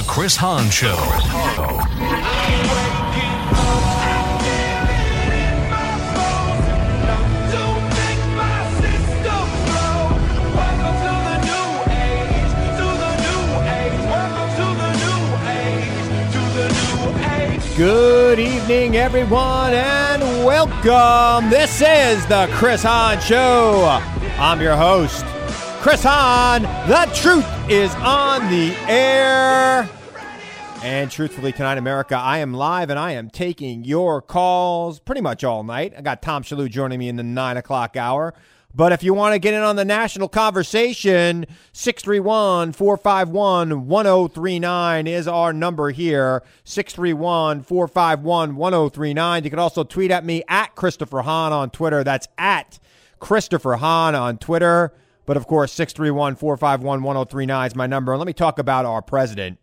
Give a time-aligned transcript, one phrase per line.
[0.00, 0.96] The Chris Hahn Show.
[17.76, 21.50] Good evening, everyone, and welcome.
[21.50, 24.00] This is the Chris Hahn Show.
[24.38, 25.26] I'm your host,
[25.80, 26.64] Chris Hahn.
[26.88, 29.88] The truth is on the air.
[30.82, 35.42] And truthfully, tonight, America, I am live and I am taking your calls pretty much
[35.42, 35.94] all night.
[35.96, 38.34] I got Tom Shillue joining me in the nine o'clock hour.
[38.74, 45.26] But if you want to get in on the national conversation, 631 451 1039 is
[45.26, 46.42] our number here.
[46.64, 49.44] 631 451 1039.
[49.44, 52.04] You can also tweet at me at Christopher Hahn on Twitter.
[52.04, 52.78] That's at
[53.18, 54.92] Christopher Hahn on Twitter.
[55.30, 58.10] But of course, 631 451 1039 is my number.
[58.10, 59.60] And let me talk about our president,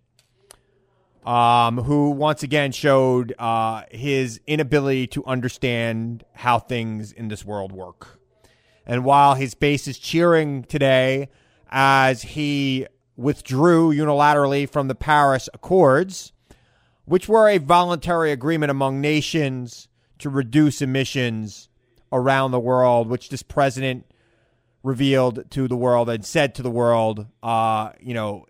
[1.25, 7.73] um, who once again showed uh, his inability to understand how things in this world
[7.73, 8.17] work.
[8.85, 11.27] And while his base is cheering today
[11.69, 16.31] as he withdrew unilaterally from the Paris Accords,
[17.03, 21.67] which were a voluntary agreement among nations to reduce emissions
[22.13, 24.05] around the world, which this president
[24.83, 28.45] revealed to the world and said to the world, uh, you know,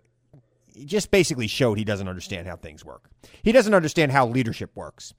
[0.84, 3.10] just basically showed he doesn't understand how things work.
[3.42, 5.14] He doesn't understand how leadership works.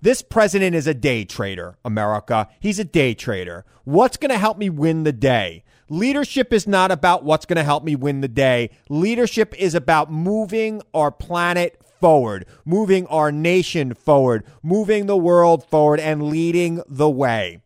[0.00, 2.48] This president is a day trader, America.
[2.58, 3.64] He's a day trader.
[3.84, 5.62] What's going to help me win the day?
[5.88, 8.70] Leadership is not about what's going to help me win the day.
[8.88, 16.00] Leadership is about moving our planet forward, moving our nation forward, moving the world forward,
[16.00, 17.62] and leading the way.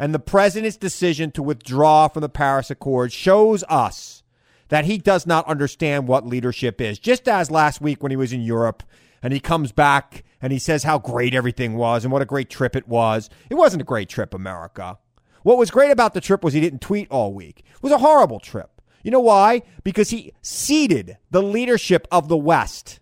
[0.00, 4.22] And the president's decision to withdraw from the Paris Accord shows us
[4.68, 6.98] that he does not understand what leadership is.
[6.98, 8.82] Just as last week when he was in Europe
[9.22, 12.48] and he comes back and he says how great everything was and what a great
[12.48, 13.28] trip it was.
[13.50, 14.98] It wasn't a great trip, America.
[15.42, 17.58] What was great about the trip was he didn't tweet all week.
[17.58, 18.80] It was a horrible trip.
[19.02, 19.60] You know why?
[19.84, 23.00] Because he ceded the leadership of the West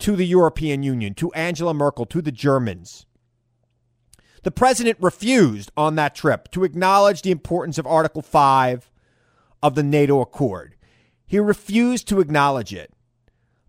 [0.00, 3.06] to the European Union, to Angela Merkel, to the Germans.
[4.44, 8.90] The president refused on that trip to acknowledge the importance of Article 5
[9.62, 10.76] of the NATO Accord.
[11.26, 12.94] He refused to acknowledge it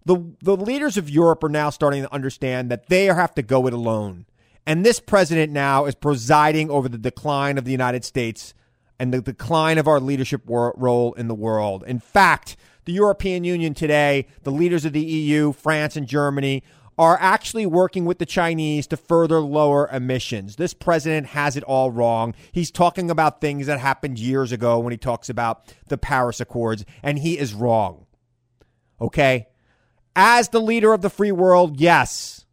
[0.06, 3.68] the the leaders of Europe are now starting to understand that they have to go
[3.68, 4.26] it alone.
[4.66, 8.54] And this president now is presiding over the decline of the United States
[8.98, 11.84] and the decline of our leadership role in the world.
[11.86, 16.64] In fact, the European Union today, the leaders of the EU, France and Germany,
[16.98, 20.56] are actually working with the Chinese to further lower emissions.
[20.56, 22.34] This president has it all wrong.
[22.52, 26.86] He's talking about things that happened years ago when he talks about the Paris Accords,
[27.04, 28.06] and he is wrong.
[29.02, 29.48] Okay?
[30.16, 32.46] as the leader of the free world, yes,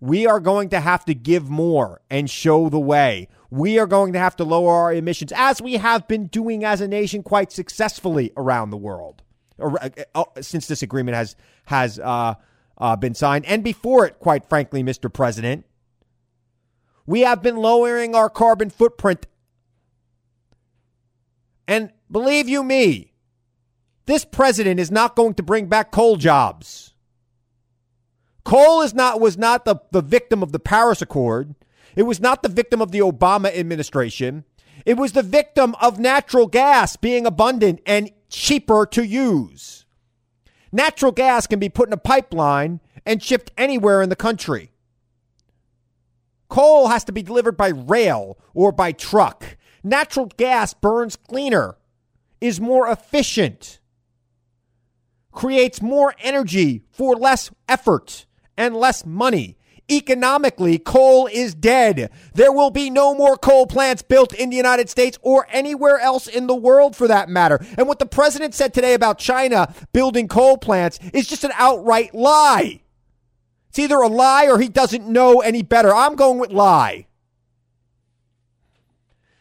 [0.00, 3.28] we are going to have to give more and show the way.
[3.50, 6.80] We are going to have to lower our emissions, as we have been doing as
[6.80, 9.22] a nation quite successfully around the world
[9.58, 12.34] uh, uh, since this agreement has has uh,
[12.78, 15.12] uh, been signed, and before it, quite frankly, Mr.
[15.12, 15.64] President.
[17.06, 19.26] We have been lowering our carbon footprint.
[21.66, 23.12] And believe you me,
[24.04, 26.94] this president is not going to bring back coal jobs.
[28.44, 31.54] Coal is not was not the, the victim of the Paris Accord.
[31.96, 34.44] It was not the victim of the Obama administration.
[34.86, 39.77] It was the victim of natural gas being abundant and cheaper to use.
[40.70, 44.70] Natural gas can be put in a pipeline and shipped anywhere in the country.
[46.48, 49.56] Coal has to be delivered by rail or by truck.
[49.82, 51.76] Natural gas burns cleaner,
[52.40, 53.80] is more efficient,
[55.32, 59.57] creates more energy for less effort and less money.
[59.90, 62.10] Economically, coal is dead.
[62.34, 66.26] There will be no more coal plants built in the United States or anywhere else
[66.26, 67.64] in the world for that matter.
[67.78, 72.14] And what the president said today about China building coal plants is just an outright
[72.14, 72.82] lie.
[73.70, 75.94] It's either a lie or he doesn't know any better.
[75.94, 77.06] I'm going with lie.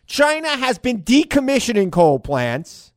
[0.05, 2.93] China has been decommissioning coal plants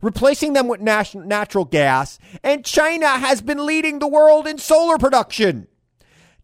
[0.00, 5.67] replacing them with natural gas, and China has been leading the world in solar production.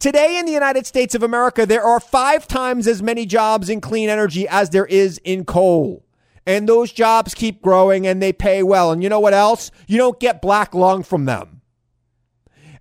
[0.04, 3.80] Today in the United States of America, there are five times as many jobs in
[3.80, 6.04] clean energy as there is in coal.
[6.44, 8.92] And those jobs keep growing and they pay well.
[8.92, 9.70] And you know what else?
[9.86, 11.62] You don't get black lung from them.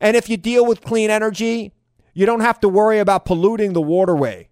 [0.02, 1.72] And if you deal with clean energy,
[2.14, 4.50] you don't have to worry about polluting the waterway.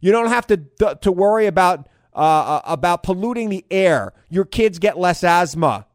[0.00, 0.60] You don't have to,
[1.00, 4.12] to worry about uh, uh, about polluting the air.
[4.30, 5.86] Your kids get less asthma.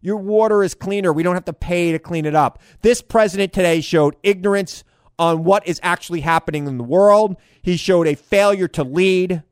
[0.00, 1.12] Your water is cleaner.
[1.12, 2.60] We don't have to pay to clean it up.
[2.82, 4.84] This president today showed ignorance
[5.18, 7.36] on what is actually happening in the world.
[7.62, 9.42] He showed a failure to lead.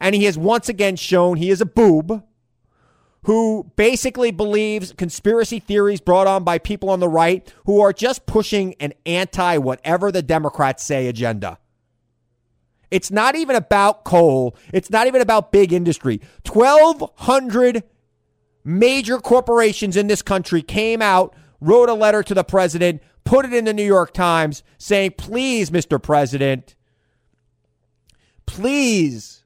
[0.00, 2.22] And he has once again shown he is a boob
[3.24, 8.24] who basically believes conspiracy theories brought on by people on the right who are just
[8.24, 11.58] pushing an anti whatever the Democrats say agenda.
[12.90, 14.56] It's not even about coal.
[14.72, 16.20] It's not even about big industry.
[16.50, 17.84] 1,200
[18.64, 23.52] major corporations in this country came out, wrote a letter to the president, put it
[23.52, 26.02] in the New York Times saying, please, Mr.
[26.02, 26.74] President,
[28.46, 29.44] please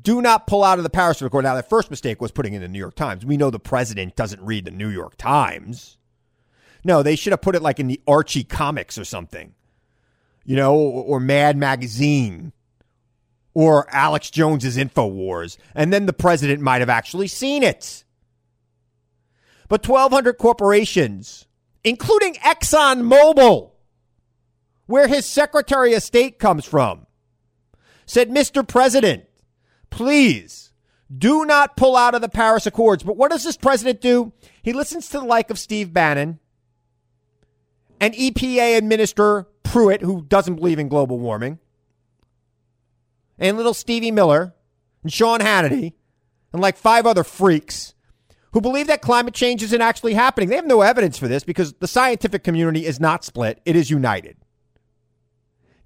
[0.00, 1.44] do not pull out of the Paris Accord.
[1.44, 3.24] Now, the first mistake was putting it in the New York Times.
[3.24, 5.96] We know the president doesn't read the New York Times.
[6.84, 9.54] No, they should have put it like in the Archie comics or something,
[10.44, 12.52] you know, or, or Mad Magazine
[13.54, 15.56] or Alex Jones's InfoWars.
[15.74, 18.03] And then the president might have actually seen it.
[19.74, 21.48] But 1,200 corporations,
[21.82, 23.72] including ExxonMobil,
[24.86, 27.08] where his Secretary of State comes from,
[28.06, 28.64] said, Mr.
[28.64, 29.24] President,
[29.90, 30.70] please
[31.18, 33.02] do not pull out of the Paris Accords.
[33.02, 34.32] But what does this president do?
[34.62, 36.38] He listens to the like of Steve Bannon
[37.98, 41.58] and EPA Administrator Pruitt, who doesn't believe in global warming,
[43.40, 44.54] and little Stevie Miller
[45.02, 45.94] and Sean Hannity
[46.52, 47.93] and like five other freaks
[48.54, 50.48] who believe that climate change isn't actually happening.
[50.48, 53.90] They have no evidence for this because the scientific community is not split, it is
[53.90, 54.38] united.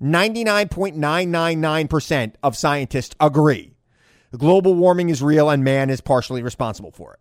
[0.01, 3.75] 99.999% of scientists agree
[4.37, 7.21] global warming is real and man is partially responsible for it.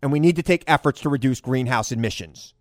[0.00, 2.54] And we need to take efforts to reduce greenhouse emissions.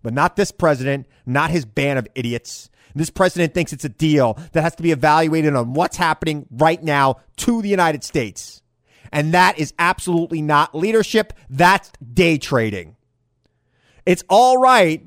[0.00, 2.70] But not this president, not his band of idiots.
[2.94, 6.80] This president thinks it's a deal that has to be evaluated on what's happening right
[6.80, 8.62] now to the United States.
[9.12, 11.32] And that is absolutely not leadership.
[11.48, 12.96] That's day trading.
[14.06, 15.04] It's all right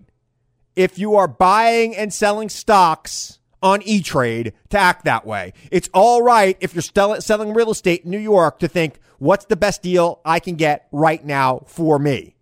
[0.75, 5.53] if you are buying and selling stocks on E Trade to act that way.
[5.71, 9.55] It's all right if you're selling real estate in New York to think, what's the
[9.55, 12.35] best deal I can get right now for me?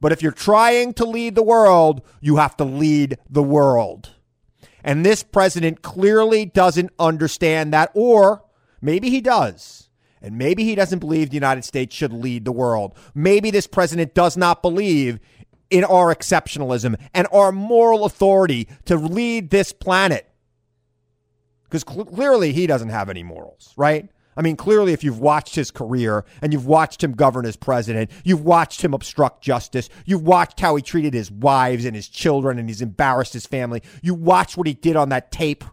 [0.00, 4.10] But if you're trying to lead the world, you have to lead the world.
[4.82, 8.44] And this president clearly doesn't understand that, or
[8.82, 9.83] maybe he does.
[10.24, 12.96] And maybe he doesn't believe the United States should lead the world.
[13.14, 15.20] Maybe this president does not believe
[15.70, 20.26] in our exceptionalism and our moral authority to lead this planet.
[21.64, 24.08] Because cl- clearly he doesn't have any morals, right?
[24.36, 28.10] I mean, clearly, if you've watched his career and you've watched him govern as president,
[28.24, 32.58] you've watched him obstruct justice, you've watched how he treated his wives and his children
[32.58, 35.64] and he's embarrassed his family, you watched what he did on that tape.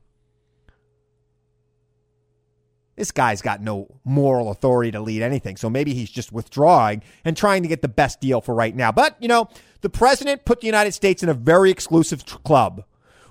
[3.01, 5.57] This guy's got no moral authority to lead anything.
[5.57, 8.91] So maybe he's just withdrawing and trying to get the best deal for right now.
[8.91, 9.49] But, you know,
[9.81, 12.83] the president put the United States in a very exclusive club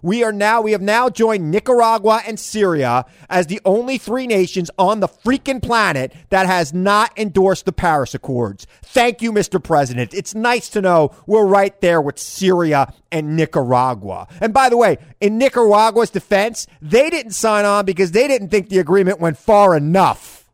[0.02, 4.70] we are now, we have now joined Nicaragua and Syria as the only three nations
[4.78, 8.66] on the freaking planet that has not endorsed the Paris Accords.
[8.82, 9.62] Thank you, Mr.
[9.62, 10.14] President.
[10.14, 14.28] It's nice to know we're right there with Syria and Nicaragua.
[14.40, 18.68] And by the way, in Nicaragua's defense, they didn't sign on because they didn't think
[18.68, 20.48] the agreement went far enough.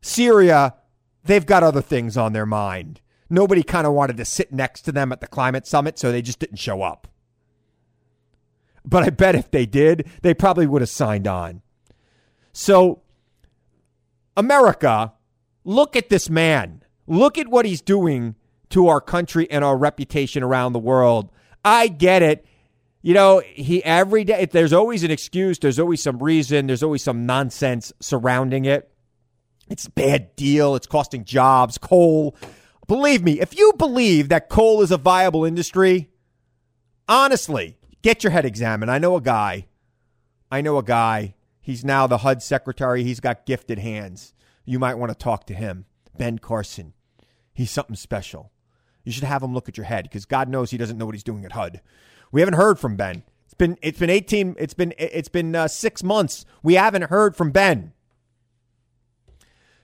[0.00, 0.74] Syria,
[1.24, 3.00] they've got other things on their mind
[3.32, 6.22] nobody kind of wanted to sit next to them at the climate summit, so they
[6.22, 7.08] just didn't show up.
[8.84, 11.62] But I bet if they did, they probably would have signed on.
[12.52, 13.02] So,
[14.36, 15.14] America,
[15.64, 16.84] look at this man.
[17.06, 18.34] Look at what he's doing
[18.70, 21.30] to our country and our reputation around the world.
[21.64, 22.44] I get it.
[23.00, 27.02] You know, he every day, there's always an excuse, there's always some reason, there's always
[27.02, 28.90] some nonsense surrounding it.
[29.68, 32.36] It's a bad deal, it's costing jobs, coal.
[32.86, 36.10] Believe me, if you believe that coal is a viable industry,
[37.08, 38.90] honestly, get your head examined.
[38.90, 39.66] I know a guy.
[40.50, 41.34] I know a guy.
[41.60, 43.04] He's now the HUD secretary.
[43.04, 44.34] He's got gifted hands.
[44.64, 45.86] You might want to talk to him.
[46.18, 46.92] Ben Carson.
[47.54, 48.50] He's something special.
[49.04, 51.14] You should have him look at your head because God knows he doesn't know what
[51.14, 51.80] he's doing at HUD.
[52.30, 53.24] We haven't heard from Ben.
[53.44, 56.46] It's been it's been 18 it's been it's been uh, 6 months.
[56.62, 57.92] We haven't heard from Ben.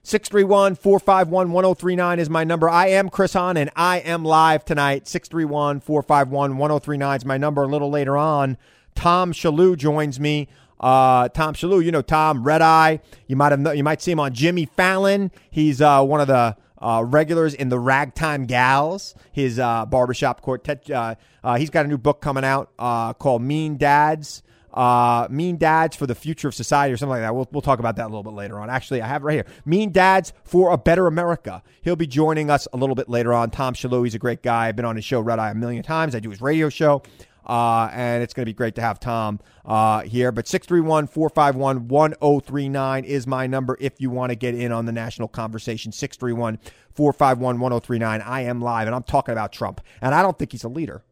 [0.08, 2.66] 631 451 1039 is my number.
[2.66, 5.06] I am Chris Hahn and I am live tonight.
[5.06, 7.62] 631 451 1039 is my number.
[7.62, 8.56] A little later on,
[8.94, 10.48] Tom Shillue joins me.
[10.80, 13.00] Uh, Tom Shillue, you know Tom, Red Eye.
[13.26, 15.30] You might have you might see him on Jimmy Fallon.
[15.50, 20.90] He's uh, one of the uh, regulars in the Ragtime Gals, his uh, barbershop quartet.
[20.90, 24.42] Uh, uh, he's got a new book coming out uh, called Mean Dads.
[24.78, 27.34] Uh, Mean Dads for the Future of Society or something like that.
[27.34, 28.70] We'll, we'll talk about that a little bit later on.
[28.70, 29.46] Actually, I have right here.
[29.64, 31.64] Mean Dads for a Better America.
[31.82, 33.50] He'll be joining us a little bit later on.
[33.50, 34.68] Tom Shillue, he's a great guy.
[34.68, 36.14] I've been on his show, Red Eye, a million times.
[36.14, 37.02] I do his radio show.
[37.44, 40.30] Uh, and it's going to be great to have Tom uh, here.
[40.30, 44.92] But 631 451 1039 is my number if you want to get in on the
[44.92, 45.90] national conversation.
[45.90, 46.60] 631
[46.94, 48.20] 451 1039.
[48.20, 49.80] I am live, and I'm talking about Trump.
[50.00, 51.02] And I don't think he's a leader.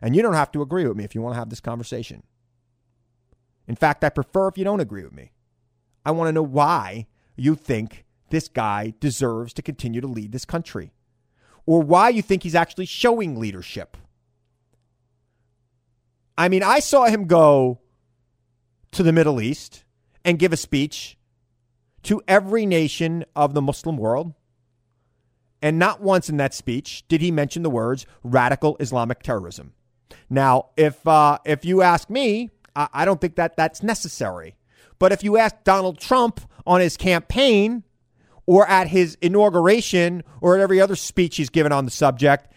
[0.00, 2.22] And you don't have to agree with me if you want to have this conversation.
[3.66, 5.32] In fact, I prefer if you don't agree with me.
[6.04, 7.06] I want to know why
[7.36, 10.92] you think this guy deserves to continue to lead this country,
[11.66, 13.96] or why you think he's actually showing leadership.
[16.36, 17.80] I mean, I saw him go
[18.92, 19.84] to the Middle East
[20.24, 21.16] and give a speech
[22.04, 24.34] to every nation of the Muslim world.
[25.62, 29.72] And not once in that speech did he mention the words radical Islamic terrorism.
[30.28, 34.56] Now, if uh, if you ask me, I, I don't think that that's necessary.
[34.98, 37.84] But if you ask Donald Trump on his campaign
[38.46, 42.48] or at his inauguration or at every other speech he's given on the subject,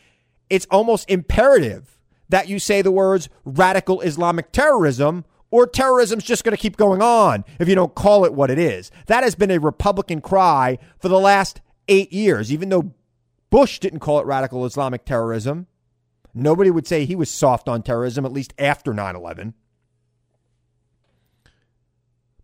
[0.49, 6.55] it's almost imperative that you say the words radical Islamic terrorism or terrorism's just going
[6.55, 8.91] to keep going on if you don't call it what it is.
[9.07, 12.51] That has been a Republican cry for the last eight years.
[12.51, 12.93] Even though
[13.49, 15.67] Bush didn't call it radical Islamic terrorism,
[16.33, 19.53] nobody would say he was soft on terrorism, at least after 9 11.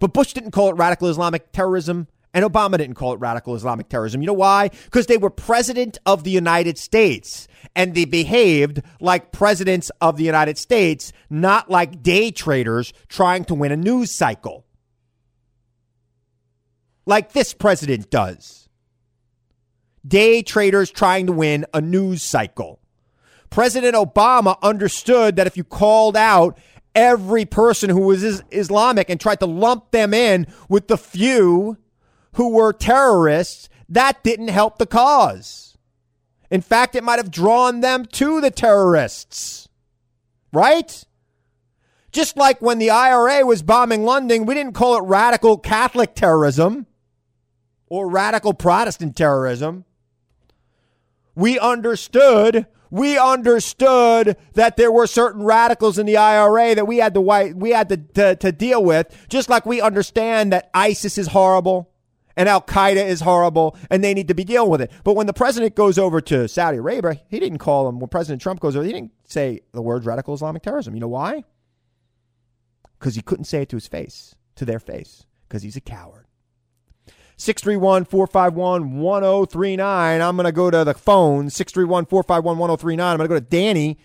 [0.04, 3.88] But Bush didn't call it radical Islamic terrorism and Obama didn't call it radical Islamic
[3.88, 4.22] terrorism.
[4.22, 4.68] You know why?
[4.68, 10.26] Because they were president of the United States and they behaved like presidents of the
[10.26, 14.66] United States, not like day traders trying to win a news cycle.
[17.06, 18.68] Like this president does.
[20.06, 22.82] Day traders trying to win a news cycle.
[23.50, 26.58] President Obama understood that if you called out
[26.96, 31.78] every person who was Islamic and tried to lump them in with the few
[32.34, 35.78] who were terrorists, that didn't help the cause.
[36.50, 39.68] In fact, it might have drawn them to the terrorists.
[40.52, 41.04] Right?
[42.12, 46.86] Just like when the IRA was bombing London, we didn't call it radical Catholic terrorism
[47.88, 49.86] or radical Protestant terrorism.
[51.36, 57.16] We understood we understood that there were certain radicals in the IRA that we had
[57.16, 61.18] to white we had to, to, to deal with, just like we understand that ISIS
[61.18, 61.90] is horrible
[62.38, 64.92] and Al Qaeda is horrible and they need to be dealing with it.
[65.04, 68.44] But when the president goes over to Saudi Arabia, he didn't call them, when President
[68.44, 70.94] Trump goes over, he didn't say the words radical Islamic terrorism.
[70.94, 71.46] You know why?
[73.00, 76.28] Because he couldn't say it to his face, to their face, because he's a coward.
[77.38, 80.22] 631 451 1039.
[80.22, 83.12] I'm going to go to the phone, 631 451 1039.
[83.12, 83.98] I'm going to go to Danny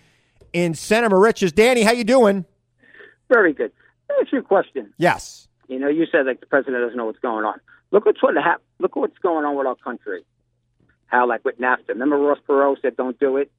[0.53, 1.53] in Center Moriches.
[1.53, 2.45] Danny, how you doing?
[3.29, 3.71] Very good.
[4.19, 4.93] Ask you a question.
[4.97, 5.47] Yes.
[5.67, 7.59] You know, you said that the president doesn't know what's going on.
[7.91, 10.23] Look what's what hap- Look what's going on with our country.
[11.07, 11.89] How like with NAFTA.
[11.89, 13.51] Remember Ross Perot said don't do it,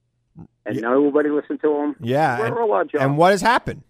[0.65, 0.81] and yeah.
[0.81, 1.95] nobody listened to him.
[1.99, 2.39] Yeah.
[2.39, 3.03] Where and, all our jobs?
[3.03, 3.83] And what has happened?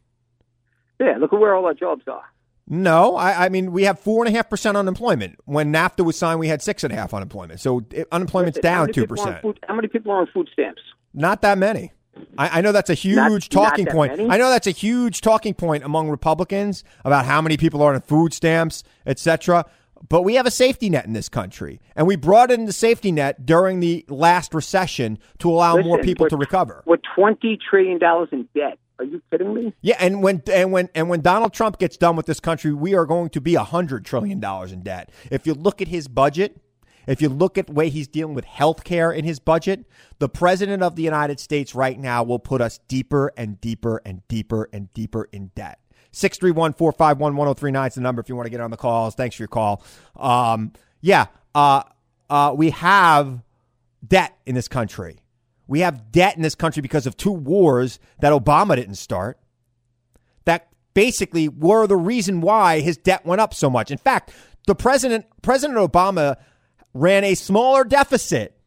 [1.00, 1.18] Yeah.
[1.20, 2.24] Look at where all our jobs are.
[2.72, 5.38] No, I, I, mean we have four and a half percent unemployment.
[5.44, 7.60] When NAFTA was signed, we had six and a half unemployment.
[7.60, 9.46] So it, unemployment's down two percent.
[9.68, 10.82] How many people are on food stamps?
[11.14, 11.92] Not that many.
[12.38, 14.18] I, I know that's a huge not, talking not point.
[14.18, 14.30] Many?
[14.30, 18.00] I know that's a huge talking point among Republicans about how many people are on
[18.04, 19.66] food stamps, etc.
[20.08, 23.12] But we have a safety net in this country, and we brought in the safety
[23.12, 26.84] net during the last recession to allow Listen, more people to recover.
[26.86, 28.80] We're twenty trillion dollars in debt.
[29.02, 29.74] Are you kidding me?
[29.82, 32.94] Yeah, and when and when and when Donald Trump gets done with this country, we
[32.94, 35.10] are going to be a hundred trillion dollars in debt.
[35.32, 36.62] If you look at his budget,
[37.08, 39.86] if you look at the way he's dealing with health care in his budget,
[40.20, 44.22] the president of the United States right now will put us deeper and deeper and
[44.28, 45.80] deeper and deeper in debt.
[46.12, 49.16] 631 451 1039 is the number if you want to get on the calls.
[49.16, 49.84] Thanks for your call.
[50.16, 51.82] Um, yeah, uh,
[52.30, 53.42] uh, we have
[54.08, 55.21] debt in this country.
[55.72, 59.40] We have debt in this country because of two wars that Obama didn't start.
[60.44, 63.90] That basically were the reason why his debt went up so much.
[63.90, 64.34] In fact,
[64.68, 66.36] the president, President Obama,
[66.94, 68.60] ran a smaller deficit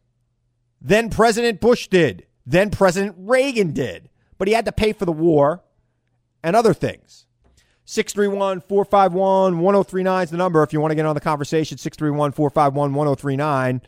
[0.81, 4.09] than President Bush did, than President Reagan did.
[4.39, 5.63] But he had to pay for the war
[6.43, 7.27] and other things.
[7.85, 11.77] 631 451 1039 is the number if you want to get on the conversation.
[11.77, 13.83] 631 451 1039.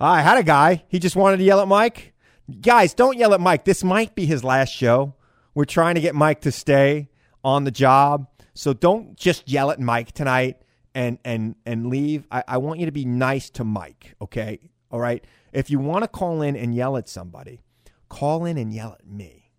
[0.00, 0.82] I had a guy.
[0.88, 2.14] He just wanted to yell at Mike.
[2.62, 3.64] Guys, don't yell at Mike.
[3.64, 5.14] This might be his last show.
[5.54, 7.10] We're trying to get Mike to stay
[7.44, 8.26] on the job.
[8.54, 10.62] So don't just yell at Mike tonight
[10.94, 12.26] and and and leave.
[12.30, 14.70] I, I want you to be nice to Mike, okay?
[14.90, 15.24] All right.
[15.52, 17.60] If you want to call in and yell at somebody,
[18.08, 19.52] call in and yell at me.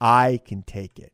[0.00, 1.12] I can take it.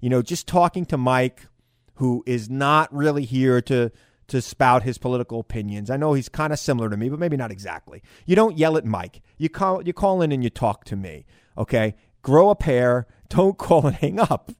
[0.00, 1.46] you know, just talking to Mike,
[1.94, 3.92] who is not really here to
[4.30, 5.90] to spout his political opinions.
[5.90, 8.02] I know he's kind of similar to me, but maybe not exactly.
[8.26, 9.22] You don't yell at Mike.
[9.38, 11.26] You call you call in and you talk to me.
[11.58, 11.94] Okay?
[12.22, 13.06] Grow a pair.
[13.28, 14.50] Don't call and hang up.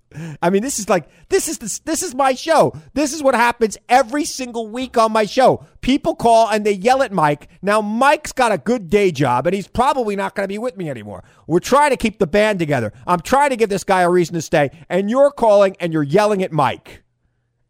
[0.43, 2.73] I mean, this is like this is the, this is my show.
[2.95, 5.65] This is what happens every single week on my show.
[5.83, 7.49] People call and they yell at Mike.
[7.62, 10.77] Now Mike's got a good day job and he's probably not going to be with
[10.77, 11.23] me anymore.
[11.47, 12.93] We're trying to keep the band together.
[13.07, 16.03] I'm trying to give this guy a reason to stay and you're calling and you're
[16.03, 17.03] yelling at Mike.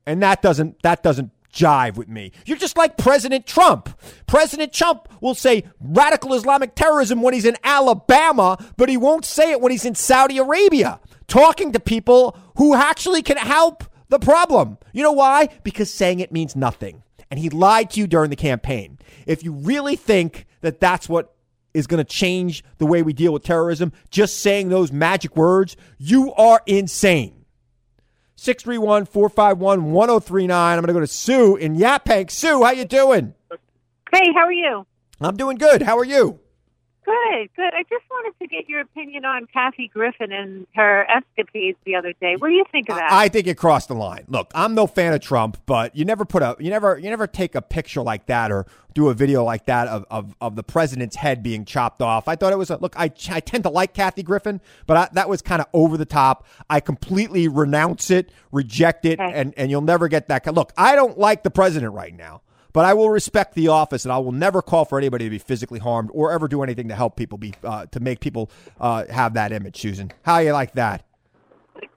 [0.07, 2.33] And that doesn't that doesn't jive with me.
[2.47, 3.99] You're just like President Trump.
[4.27, 9.53] President Trump will say radical Islamic terrorism when he's in Alabama, but he won't say
[9.53, 14.79] it when he's in Saudi Arabia, talking to people who actually can help the problem.
[14.93, 15.49] You know why?
[15.63, 17.03] Because saying it means nothing.
[17.31, 18.99] And he lied to you during the campaign.
[19.27, 21.35] If you really think that that's what
[21.73, 25.77] is going to change the way we deal with terrorism, just saying those magic words,
[25.99, 27.40] you are insane.
[28.41, 30.73] 631 451 1039.
[30.73, 32.31] I'm going to go to Sue in Yaphank.
[32.31, 33.35] Sue, how you doing?
[34.11, 34.87] Hey, how are you?
[35.21, 35.83] I'm doing good.
[35.83, 36.41] How are you?
[37.05, 37.73] Good, good.
[37.75, 42.13] I just wanted to get your opinion on Kathy Griffin and her escapades the other
[42.21, 42.37] day.
[42.37, 43.11] What do you think of that?
[43.11, 44.25] I think it crossed the line.
[44.29, 47.27] Look, I'm no fan of Trump, but you never put a you never you never
[47.27, 50.63] take a picture like that or do a video like that of of, of the
[50.63, 52.29] president's head being chopped off.
[52.29, 52.95] I thought it was a look.
[52.99, 56.05] I I tend to like Kathy Griffin, but I, that was kind of over the
[56.05, 56.47] top.
[56.69, 59.33] I completely renounce it, reject it, okay.
[59.33, 60.53] and and you'll never get that.
[60.53, 62.43] Look, I don't like the president right now.
[62.73, 65.39] But I will respect the office, and I will never call for anybody to be
[65.39, 68.51] physically harmed or ever do anything to help people be uh, to make people
[68.81, 69.81] uh, have that image.
[69.81, 71.05] Susan, how you like that?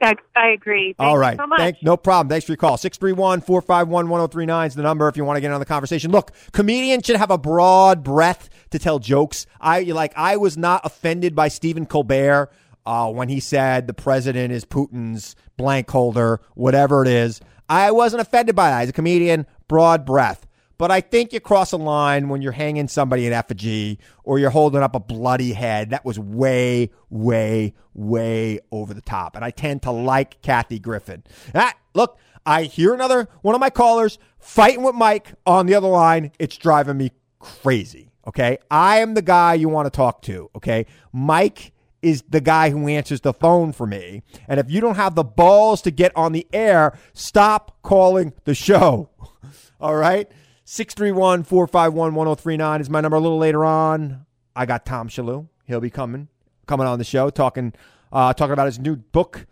[0.02, 0.94] I, I agree.
[0.98, 1.38] Thank All right.
[1.38, 2.30] so Thank, no problem.
[2.30, 2.78] Thanks for your call.
[2.78, 6.12] 631 451 1039 is the number if you want to get on the conversation.
[6.12, 9.46] Look, comedians should have a broad breadth to tell jokes.
[9.60, 12.52] I like I was not offended by Stephen Colbert
[12.86, 17.40] uh, when he said the president is Putin's blank holder, whatever it is.
[17.70, 18.84] I wasn't offended by that.
[18.84, 20.46] As a comedian, broad breadth.
[20.84, 24.50] But I think you cross a line when you're hanging somebody in effigy or you're
[24.50, 25.92] holding up a bloody head.
[25.92, 29.38] That was way, way, way over the top.
[29.38, 31.24] And I tend to like Kathy Griffin.
[31.56, 35.88] Ah, look, I hear another one of my callers fighting with Mike on the other
[35.88, 36.34] line.
[36.38, 38.12] It's driving me crazy.
[38.28, 38.58] Okay.
[38.70, 40.50] I am the guy you want to talk to.
[40.54, 40.86] Okay.
[41.14, 44.22] Mike is the guy who answers the phone for me.
[44.50, 48.54] And if you don't have the balls to get on the air, stop calling the
[48.54, 49.12] show.
[49.80, 50.30] All right.
[50.74, 53.16] 631 451 1039 is my number.
[53.16, 55.48] A little later on, I got Tom Shillue.
[55.66, 56.30] He'll be coming
[56.66, 57.74] coming on the show talking
[58.12, 59.46] uh, talking about his new book,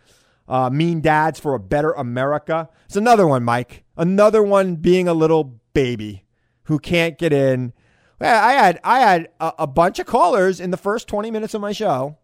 [0.48, 2.70] uh, Mean Dads for a Better America.
[2.88, 3.84] It's another one, Mike.
[3.96, 6.26] Another one being a little baby
[6.64, 7.74] who can't get in.
[8.20, 11.62] I had I had a, a bunch of callers in the first 20 minutes of
[11.62, 12.18] my show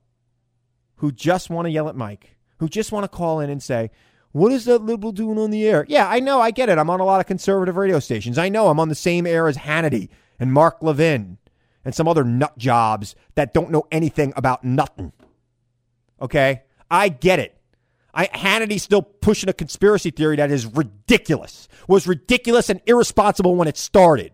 [0.96, 3.92] who just want to yell at Mike, who just want to call in and say,
[4.38, 5.86] what is that liberal doing on the air?
[5.88, 6.40] Yeah, I know.
[6.40, 6.78] I get it.
[6.78, 8.38] I'm on a lot of conservative radio stations.
[8.38, 11.38] I know I'm on the same air as Hannity and Mark Levin
[11.84, 15.12] and some other nut jobs that don't know anything about nothing.
[16.22, 16.64] Okay?
[16.92, 17.58] I get it.
[18.14, 23.68] I, Hannity's still pushing a conspiracy theory that is ridiculous, was ridiculous and irresponsible when
[23.68, 24.32] it started.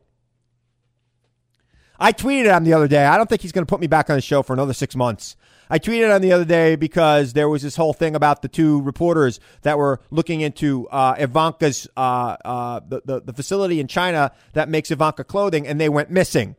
[1.99, 3.05] I tweeted at him the other day.
[3.05, 4.95] I don't think he's going to put me back on the show for another six
[4.95, 5.35] months.
[5.73, 8.83] I tweeted on the other day because there was this whole thing about the two
[8.83, 14.31] reporters that were looking into uh, Ivanka's uh, uh, the, the, the facility in China
[14.53, 16.55] that makes Ivanka clothing, and they went missing.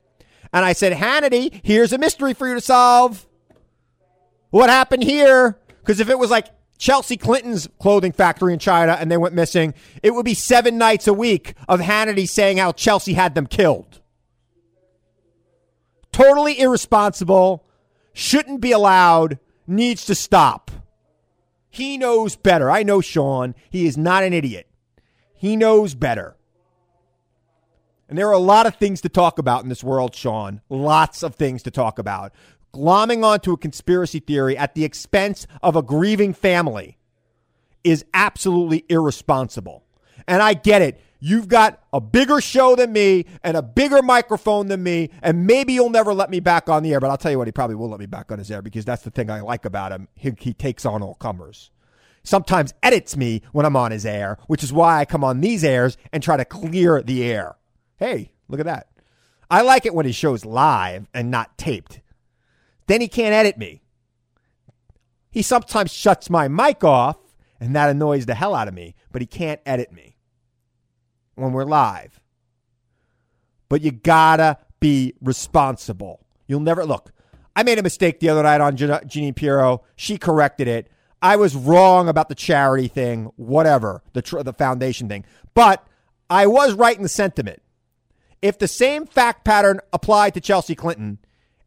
[0.52, 3.24] And I said, Hannity, here's a mystery for you to solve.
[4.50, 5.60] What happened here?
[5.78, 6.48] Because if it was like
[6.78, 11.06] Chelsea Clinton's clothing factory in China and they went missing, it would be seven nights
[11.06, 14.00] a week of Hannity saying how Chelsea had them killed.
[16.10, 17.64] Totally irresponsible
[18.14, 20.70] shouldn't be allowed, needs to stop.
[21.68, 22.70] He knows better.
[22.70, 23.54] I know Sean.
[23.68, 24.68] He is not an idiot.
[25.34, 26.36] He knows better.
[28.08, 30.60] And there are a lot of things to talk about in this world, Sean.
[30.68, 32.32] Lots of things to talk about.
[32.72, 36.98] Glomming onto a conspiracy theory at the expense of a grieving family
[37.82, 39.84] is absolutely irresponsible.
[40.28, 41.00] And I get it.
[41.20, 45.72] You've got a bigger show than me and a bigger microphone than me, and maybe
[45.72, 47.00] you'll never let me back on the air.
[47.00, 48.84] But I'll tell you what, he probably will let me back on his air because
[48.84, 50.08] that's the thing I like about him.
[50.14, 51.70] He, he takes on all comers.
[52.24, 55.64] Sometimes edits me when I'm on his air, which is why I come on these
[55.64, 57.56] airs and try to clear the air.
[57.96, 58.88] Hey, look at that.
[59.50, 62.00] I like it when his show's live and not taped.
[62.86, 63.82] Then he can't edit me.
[65.30, 67.16] He sometimes shuts my mic off,
[67.60, 70.13] and that annoys the hell out of me, but he can't edit me
[71.34, 72.20] when we're live.
[73.68, 76.20] But you gotta be responsible.
[76.46, 77.12] You'll never look.
[77.56, 79.82] I made a mistake the other night on Jeanine Pirro.
[79.96, 80.88] She corrected it.
[81.22, 85.24] I was wrong about the charity thing, whatever, the tr- the foundation thing.
[85.54, 85.86] But
[86.28, 87.62] I was right in the sentiment.
[88.42, 91.18] If the same fact pattern applied to Chelsea Clinton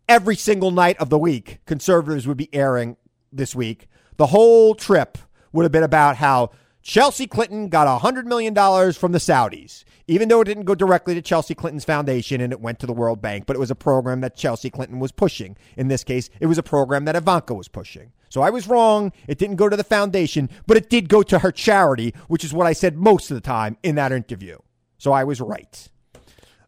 [0.07, 2.97] every single night of the week, conservatives would be airing
[3.31, 3.87] this week.
[4.17, 5.17] The whole trip
[5.53, 6.51] would have been about how
[6.87, 8.55] Chelsea Clinton got $100 million
[8.93, 12.61] from the Saudis, even though it didn't go directly to Chelsea Clinton's foundation and it
[12.61, 15.57] went to the World Bank, but it was a program that Chelsea Clinton was pushing.
[15.75, 18.13] In this case, it was a program that Ivanka was pushing.
[18.29, 19.11] So I was wrong.
[19.27, 22.53] It didn't go to the foundation, but it did go to her charity, which is
[22.53, 24.57] what I said most of the time in that interview.
[24.97, 25.89] So I was right.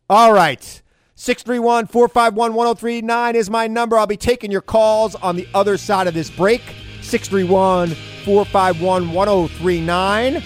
[0.10, 0.82] All right.
[1.16, 3.98] 631 451 1039 is my number.
[3.98, 6.62] I'll be taking your calls on the other side of this break.
[7.02, 7.96] 631
[8.30, 10.44] 451 1039.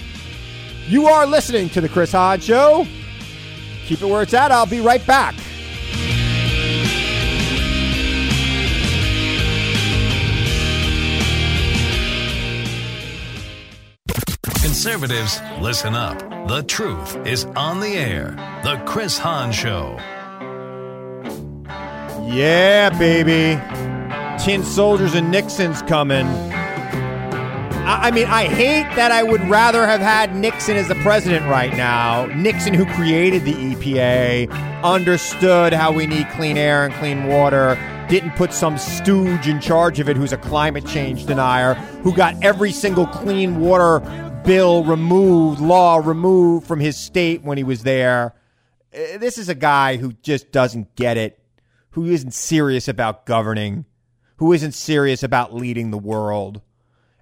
[0.87, 2.87] You are listening to The Chris Hahn Show.
[3.87, 4.53] Keep it where it's at.
[4.53, 5.35] I'll be right back.
[14.61, 16.19] Conservatives, listen up.
[16.47, 18.31] The truth is on the air.
[18.63, 19.97] The Chris Hahn Show.
[22.31, 23.61] Yeah, baby.
[24.41, 26.62] Tin soldiers and Nixon's coming.
[28.01, 31.75] I, mean, I hate that I would rather have had Nixon as the president right
[31.75, 32.25] now.
[32.27, 37.77] Nixon, who created the EPA, understood how we need clean air and clean water,
[38.09, 42.41] didn't put some stooge in charge of it who's a climate change denier, who got
[42.43, 43.99] every single clean water
[44.45, 48.33] bill removed, law removed from his state when he was there.
[48.93, 51.39] Uh, This is a guy who just doesn't get it,
[51.91, 53.85] who isn't serious about governing,
[54.37, 56.61] who isn't serious about leading the world,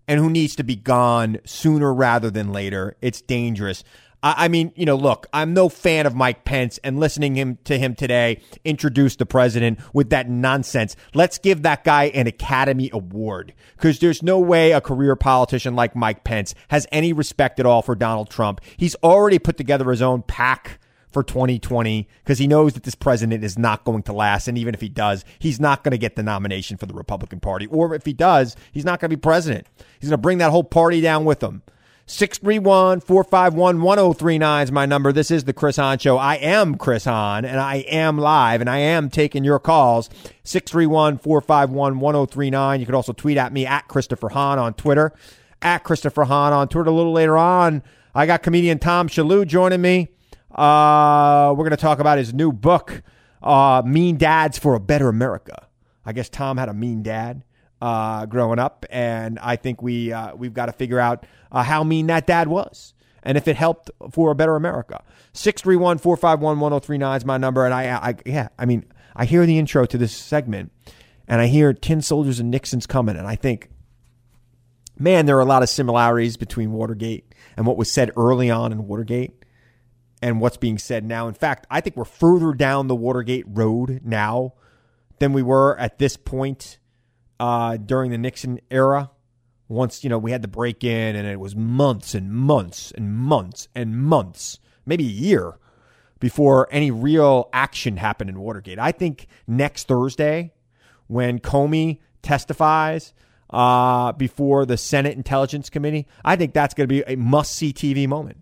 [0.07, 2.95] and who needs to be gone sooner rather than later.
[3.01, 3.83] It's dangerous.
[4.23, 7.79] I mean, you know, look, I'm no fan of Mike Pence and listening him to
[7.79, 10.95] him today introduce the president with that nonsense.
[11.15, 15.95] Let's give that guy an Academy Award because there's no way a career politician like
[15.95, 18.61] Mike Pence has any respect at all for Donald Trump.
[18.77, 20.79] He's already put together his own PAC
[21.11, 24.47] for 2020 because he knows that this president is not going to last.
[24.47, 27.39] And even if he does, he's not going to get the nomination for the Republican
[27.39, 27.67] Party.
[27.67, 29.67] Or if he does, he's not going to be president.
[29.99, 31.63] He's going to bring that whole party down with him.
[32.07, 35.13] 631 451 1039 is my number.
[35.13, 36.17] This is the Chris Hahn Show.
[36.17, 40.09] I am Chris Hahn, and I am live, and I am taking your calls.
[40.43, 42.79] 631 451 1039.
[42.79, 45.13] You can also tweet at me at Christopher Hahn on Twitter.
[45.61, 46.89] At Christopher Hahn on Twitter.
[46.89, 47.81] A little later on,
[48.13, 50.09] I got comedian Tom Shillue joining me.
[50.53, 53.03] Uh, we're going to talk about his new book,
[53.41, 55.67] uh, Mean Dads for a Better America.
[56.05, 57.43] I guess Tom had a mean dad
[57.81, 61.83] uh, growing up, and I think we uh, we've got to figure out uh, how
[61.83, 65.03] mean that dad was, and if it helped for a better America.
[65.33, 67.83] Six three one four five one one zero three nine is my number, and I,
[67.95, 68.85] I yeah, I mean,
[69.15, 70.71] I hear the intro to this segment,
[71.27, 73.69] and I hear tin soldiers and Nixon's coming, and I think,
[74.97, 78.71] man, there are a lot of similarities between Watergate and what was said early on
[78.71, 79.40] in Watergate
[80.21, 81.27] and what's being said now.
[81.27, 84.53] In fact, I think we're further down the Watergate road now
[85.19, 86.79] than we were at this point
[87.39, 89.11] uh, during the Nixon era.
[89.67, 93.13] Once, you know, we had the break in and it was months and months and
[93.15, 95.57] months and months, maybe a year
[96.19, 98.79] before any real action happened in Watergate.
[98.79, 100.53] I think next Thursday,
[101.07, 103.13] when Comey testifies
[103.49, 107.73] uh, before the Senate Intelligence Committee, I think that's going to be a must see
[107.73, 108.37] TV moment.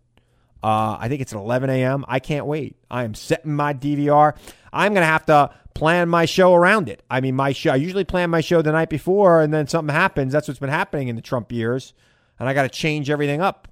[0.62, 2.06] Uh, I think it's at 11 a.m.
[2.08, 2.76] I can't wait.
[2.92, 4.36] I am setting my DVR.
[4.74, 7.02] I'm going to have to plan my show around it.
[7.10, 9.94] I mean, my show, I usually plan my show the night before and then something
[9.94, 10.34] happens.
[10.34, 11.94] That's what's been happening in the Trump years.
[12.40, 13.68] And I got to change everything up.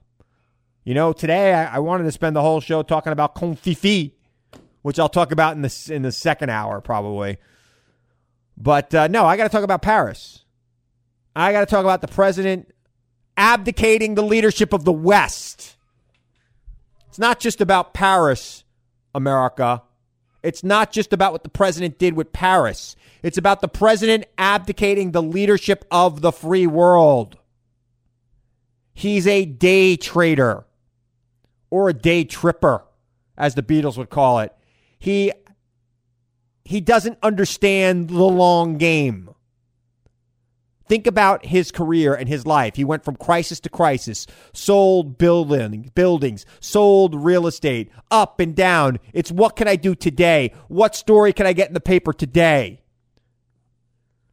[0.85, 4.13] You know, today I, I wanted to spend the whole show talking about covfefe,
[4.81, 7.37] which I'll talk about in the, in the second hour probably.
[8.55, 10.45] But uh, no, I got to talk about Paris.
[11.35, 12.73] I got to talk about the president
[13.37, 15.46] abdicating the leadership of the West.
[17.17, 18.63] It's not just about Paris,
[19.15, 19.81] America.
[20.43, 22.95] It's not just about what the president did with Paris.
[23.23, 27.39] It's about the president abdicating the leadership of the free world.
[28.93, 30.67] He's a day trader
[31.71, 32.85] or a day tripper,
[33.35, 34.53] as the Beatles would call it.
[34.99, 35.31] He
[36.65, 39.31] he doesn't understand the long game.
[40.87, 42.75] Think about his career and his life.
[42.75, 48.99] He went from crisis to crisis, sold building, buildings, sold real estate, up and down.
[49.13, 50.53] It's what can I do today?
[50.69, 52.81] What story can I get in the paper today?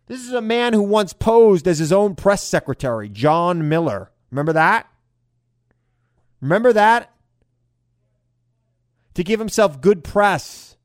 [0.06, 4.12] This is a man who once posed as his own press secretary, John Miller.
[4.30, 4.86] Remember that?
[6.40, 7.10] Remember that?
[9.14, 10.76] To give himself good press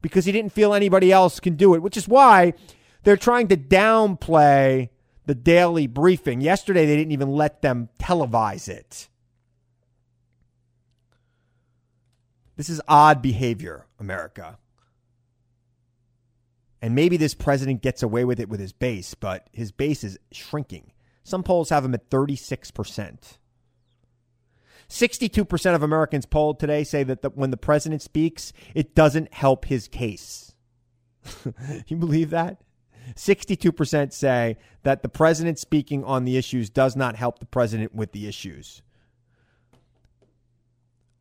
[0.00, 2.54] because he didn't feel anybody else can do it, which is why
[3.02, 4.88] they're trying to downplay
[5.26, 6.40] the daily briefing.
[6.40, 9.08] Yesterday, they didn't even let them televise it.
[12.56, 14.58] This is odd behavior, America.
[16.80, 20.18] And maybe this president gets away with it with his base, but his base is
[20.32, 20.92] shrinking.
[21.24, 23.38] Some polls have him at 36%.
[24.88, 29.64] 62% of Americans polled today say that the, when the president speaks, it doesn't help
[29.64, 30.54] his case.
[31.88, 32.60] you believe that?
[33.14, 38.12] 62% say that the president speaking on the issues does not help the president with
[38.12, 38.82] the issues.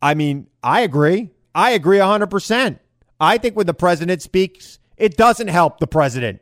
[0.02, 1.30] I mean, I agree.
[1.54, 2.80] I agree 100%.
[3.20, 6.42] I think when the president speaks, it doesn't help the president.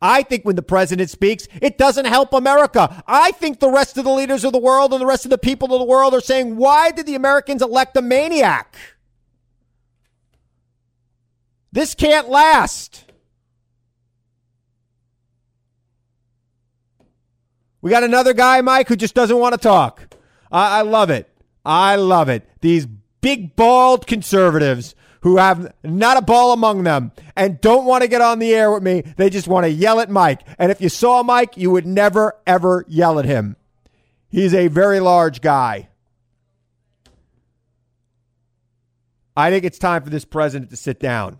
[0.00, 3.02] I think when the president speaks, it doesn't help America.
[3.06, 5.38] I think the rest of the leaders of the world and the rest of the
[5.38, 8.76] people of the world are saying, why did the Americans elect a maniac?
[11.70, 13.04] This can't last.
[17.82, 20.14] We got another guy, Mike, who just doesn't want to talk.
[20.50, 21.28] I, I love it.
[21.64, 22.48] I love it.
[22.60, 22.86] These
[23.20, 28.20] big, bald conservatives who have not a ball among them and don't want to get
[28.20, 29.02] on the air with me.
[29.16, 30.40] They just want to yell at Mike.
[30.58, 33.56] And if you saw Mike, you would never, ever yell at him.
[34.28, 35.88] He's a very large guy.
[39.36, 41.38] I think it's time for this president to sit down.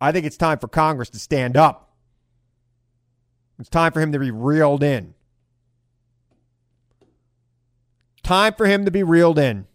[0.00, 1.96] I think it's time for Congress to stand up.
[3.58, 5.14] It's time for him to be reeled in.
[8.28, 9.66] Time for him to be reeled in.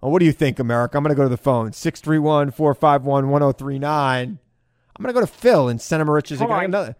[0.00, 0.96] Well, what do you think, America?
[0.96, 4.38] I'm going to go to the phone 631 451 1039.
[4.96, 6.38] I'm going to go to Phil in Center Moriches.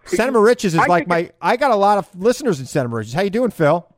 [0.04, 1.30] Center Moriches is I like my.
[1.40, 3.14] I got a lot of listeners in Center Moriches.
[3.14, 3.88] How you doing, Phil?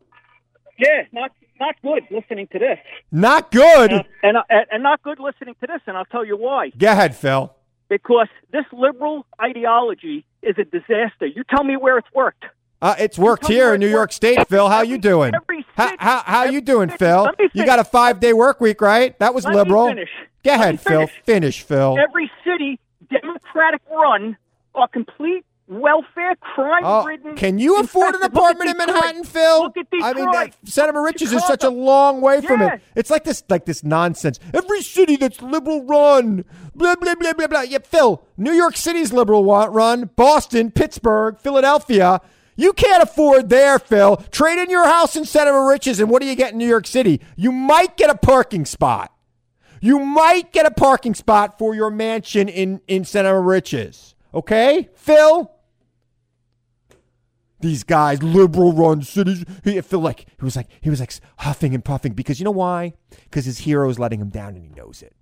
[0.78, 2.78] Yeah, not not good listening to this.
[3.10, 3.90] Not good.
[3.90, 4.36] And, and
[4.70, 6.70] and not good listening to this, and I'll tell you why.
[6.78, 7.52] Go ahead, Phil.
[7.88, 11.26] Because this liberal ideology is a disaster.
[11.26, 12.44] You tell me where it's worked.
[12.82, 14.68] Uh, it's worked here in New York State, Phil.
[14.68, 15.32] How you doing?
[15.76, 17.28] How, how, how you doing, Phil?
[17.52, 19.18] You got a five day work week, right?
[19.18, 19.88] That was Let liberal.
[19.88, 20.08] finish.
[20.44, 21.06] Go ahead, Phil.
[21.24, 21.62] Finish.
[21.62, 21.98] Phil.
[21.98, 24.36] Every city, Democratic run,
[24.74, 27.36] are complete welfare crime Oh, ridden.
[27.36, 29.62] can you afford an apartment in Manhattan, Phil?
[29.64, 30.52] Look at I mean, Detroit.
[30.62, 32.74] that, Center Moriches is such a long way from Yeah.
[32.74, 32.82] it.
[32.96, 34.40] It's like this, like this nonsense.
[34.54, 37.60] Every city that's liberal run, blah blah blah blah blah.
[37.60, 40.10] Yeah, Phil, New York City's liberal run.
[40.16, 42.20] Boston, Pittsburgh, Philadelphia.
[42.60, 44.18] You can't afford there, Phil.
[44.30, 46.86] Trade in your house in Santa riches, and what do you get in New York
[46.86, 47.22] City?
[47.34, 49.14] You might get a parking spot.
[49.80, 54.14] You might get a parking spot for your mansion in in Santa Riches.
[54.34, 55.50] Okay, Phil.
[57.60, 59.42] These guys, liberal run cities.
[59.64, 62.50] He feel like he was like he was like huffing and puffing because you know
[62.50, 62.92] why?
[63.24, 65.14] Because his hero is letting him down and he knows it.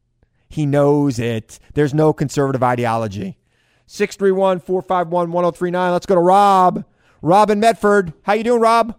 [0.49, 1.61] He knows it.
[1.75, 3.39] There's no conservative ideology.
[3.87, 5.93] 631 451 1039.
[5.93, 6.85] Let's go to Rob.
[7.23, 8.13] Rob in Medford.
[8.23, 8.95] How you doing, Rob?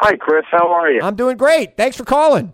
[0.00, 0.44] Hi, Chris.
[0.50, 1.00] How are you?
[1.02, 1.76] I'm doing great.
[1.76, 2.52] Thanks for calling.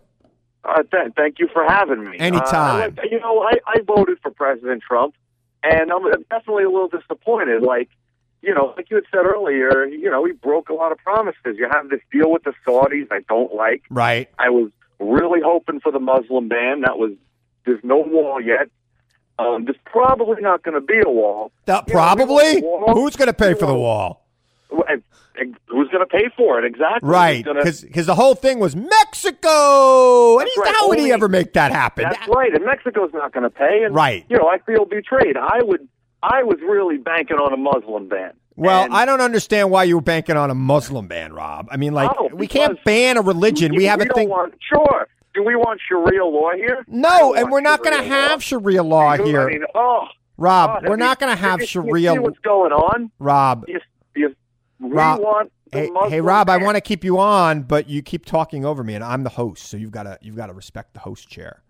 [0.65, 2.19] Uh, th- thank you for having me.
[2.19, 2.95] Anytime.
[2.99, 5.15] Uh, you know, I, I voted for President Trump,
[5.63, 7.63] and I'm definitely a little disappointed.
[7.63, 7.89] Like,
[8.43, 11.57] you know, like you had said earlier, you know, he broke a lot of promises.
[11.57, 13.83] You have this deal with the Saudis I don't like.
[13.91, 14.29] Right.
[14.39, 16.83] I was really hoping for the Muslim ban.
[16.83, 17.13] That was
[17.65, 18.69] there's no wall yet.
[19.39, 21.53] Um, there's probably not going to be a wall.
[21.65, 22.57] That You know, probably?
[22.57, 22.93] we wall.
[22.95, 24.20] Who's going to pay for the wall?
[24.89, 25.03] And-
[25.37, 26.65] and Who's going to pay for it?
[26.65, 27.09] Exactly.
[27.09, 27.37] Right.
[27.37, 30.39] Who's gonna- Because the whole thing was Mexico.
[30.39, 30.75] And That's he's, right.
[30.75, 32.05] how would he ever make that happen?
[32.05, 33.83] That's right, and Mexico's not going to pay.
[33.85, 34.25] And, Right.
[34.29, 35.37] You know, I feel betrayed.
[35.37, 35.89] I would.
[36.23, 38.33] I was really banking on a Muslim ban.
[38.57, 41.69] Well, And I don't understand why you were banking on a Muslim ban, Rob.
[41.71, 43.75] I mean, like, Oh, we can't ban a religion.
[43.75, 44.29] We have a thing.
[44.29, 45.09] Want, sure.
[45.33, 46.85] Do we want Sharia law here?
[46.89, 49.43] No, and we're not going to have Sharia law here.
[49.49, 50.03] I mean, oh,
[50.37, 52.13] Rob, God, we're not going to have you- you Sharia.
[52.13, 53.11] see what's going on?
[53.19, 53.81] Rob, You,
[54.81, 58.03] really Rob, want the hey, hey, Rob, I want to keep you on, but you
[58.03, 60.53] keep talking over me, and I'm the host, so you've got to you've got to
[60.53, 61.63] respect the host chair.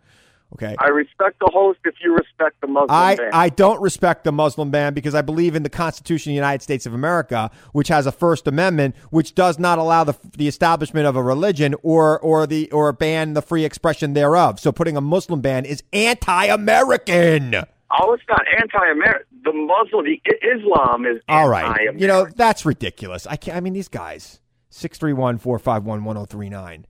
[0.55, 0.75] Okay.
[0.81, 3.31] I respect the host if you respect the Muslim I, ban.
[3.33, 6.63] I don't respect the Muslim ban because I believe in the Constitution of the United
[6.63, 11.07] States of America, which has a First Amendment, which does not allow the, the establishment
[11.07, 14.59] of a religion or or the or ban the free expression thereof.
[14.59, 17.65] So putting a Muslim ban is anti-American.
[17.99, 19.27] Oh, it's not anti-American.
[19.43, 23.27] The Muslim, the Islam is All right, you know that's ridiculous.
[23.27, 23.57] I can't.
[23.57, 26.87] I mean, these guys six three one four five one one zero three nine.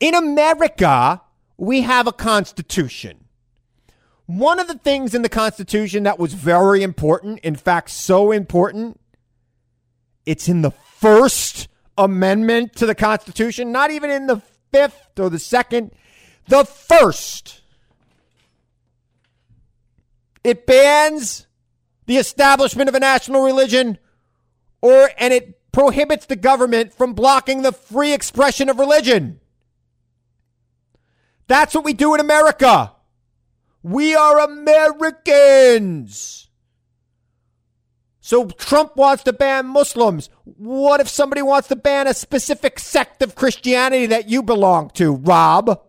[0.00, 1.22] In America,
[1.56, 3.24] we have a constitution.
[4.26, 9.00] One of the things in the Constitution that was very important, in fact, so important,
[10.26, 15.38] it's in the First Amendment to the Constitution, not even in the fifth or the
[15.38, 15.92] second,
[16.46, 17.62] the first.
[20.44, 21.46] It bans
[22.06, 23.98] the establishment of a national religion,
[24.80, 29.40] or and it prohibits the government from blocking the free expression of religion.
[31.46, 32.92] That's what we do in America.
[33.82, 36.48] We are Americans.
[38.20, 40.28] So Trump wants to ban Muslims.
[40.44, 45.14] What if somebody wants to ban a specific sect of Christianity that you belong to,
[45.14, 45.80] Rob?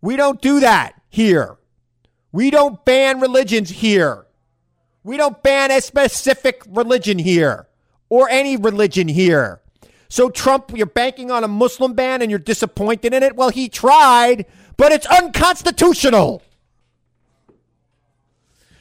[0.00, 1.56] We don't do that here.
[2.32, 4.26] We don't ban religions here.
[5.04, 7.68] We don't ban a specific religion here
[8.08, 9.60] or any religion here.
[10.08, 13.36] So, Trump, you're banking on a Muslim ban and you're disappointed in it?
[13.36, 14.46] Well, he tried,
[14.76, 16.42] but it's unconstitutional.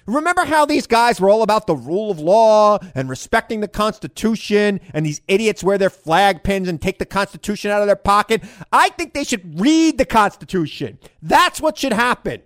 [0.05, 4.81] Remember how these guys were all about the rule of law and respecting the Constitution,
[4.93, 8.43] and these idiots wear their flag pins and take the Constitution out of their pocket?
[8.71, 10.99] I think they should read the Constitution.
[11.21, 12.41] That's what should happen.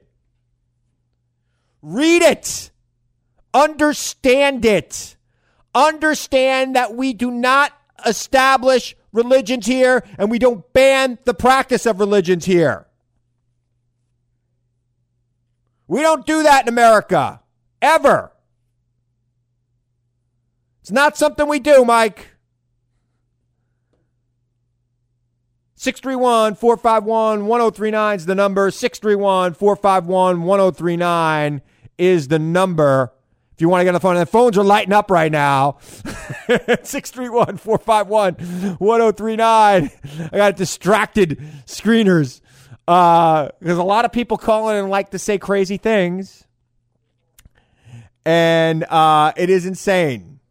[1.81, 2.71] Read it,
[3.53, 5.15] understand it,
[5.73, 7.71] understand that we do not
[8.05, 12.85] establish religions here and we don't ban the practice of religions here.
[15.87, 17.41] We don't do that in America.
[17.81, 18.31] Ever.
[20.81, 22.37] It's not something we do, Mike.
[25.75, 28.71] 631 451 1039 is the number.
[28.71, 31.61] 631 451 1039
[31.97, 33.13] is the number.
[33.53, 35.31] If you want to get on the phone, and the phones are lighting up right
[35.31, 35.77] now.
[35.81, 38.35] 631 451
[38.77, 39.91] 1039.
[40.31, 42.41] I got distracted screeners
[42.85, 46.46] because uh, a lot of people calling and like to say crazy things
[48.27, 50.41] and uh, it is insane.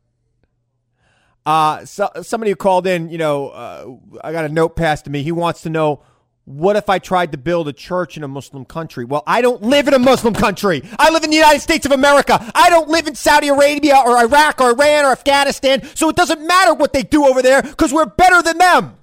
[1.44, 5.10] Uh, so, somebody who called in, you know, uh, I got a note passed to
[5.10, 5.22] me.
[5.22, 6.02] He wants to know
[6.46, 9.04] what if I tried to build a church in a Muslim country?
[9.04, 10.82] Well, I don't live in a Muslim country.
[10.98, 12.50] I live in the United States of America.
[12.54, 15.86] I don't live in Saudi Arabia or Iraq or Iran or Afghanistan.
[15.94, 18.96] So it doesn't matter what they do over there because we're better than them.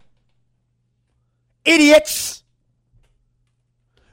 [1.63, 2.43] Idiots.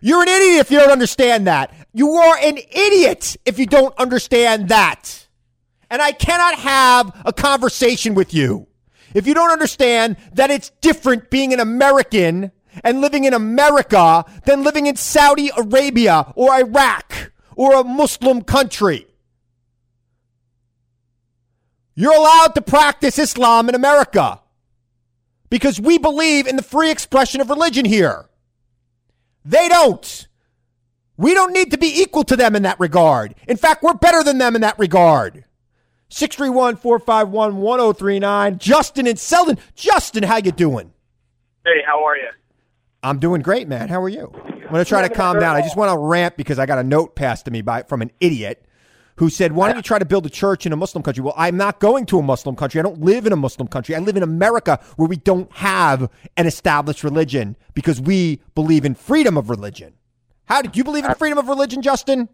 [0.00, 1.72] You're an idiot if you don't understand that.
[1.92, 5.26] You are an idiot if you don't understand that.
[5.90, 8.68] And I cannot have a conversation with you
[9.14, 12.52] if you don't understand that it's different being an American
[12.84, 19.06] and living in America than living in Saudi Arabia or Iraq or a Muslim country.
[21.96, 24.40] You're allowed to practice Islam in America
[25.50, 28.26] because we believe in the free expression of religion here.
[29.44, 30.28] They don't.
[31.20, 33.34] We don't need to be equal to them in that regard.
[33.46, 35.44] In fact, we're better than them in that regard.
[36.08, 38.58] 631 451 1039.
[38.58, 39.58] Justin and Selden.
[39.74, 40.94] Justin, how you doing?
[41.66, 42.30] Hey, how are you?
[43.02, 43.90] I'm doing great, man.
[43.90, 44.32] How are you?
[44.34, 45.56] I'm going to try to calm down.
[45.56, 48.00] I just want to rant because I got a note passed to me by from
[48.00, 48.64] an idiot
[49.16, 51.22] who said, Why don't you try to build a church in a Muslim country?
[51.22, 52.80] Well, I'm not going to a Muslim country.
[52.80, 53.94] I don't live in a Muslim country.
[53.94, 58.94] I live in America where we don't have an established religion because we believe in
[58.94, 59.92] freedom of religion.
[60.50, 62.28] How do you believe in freedom of religion, Justin?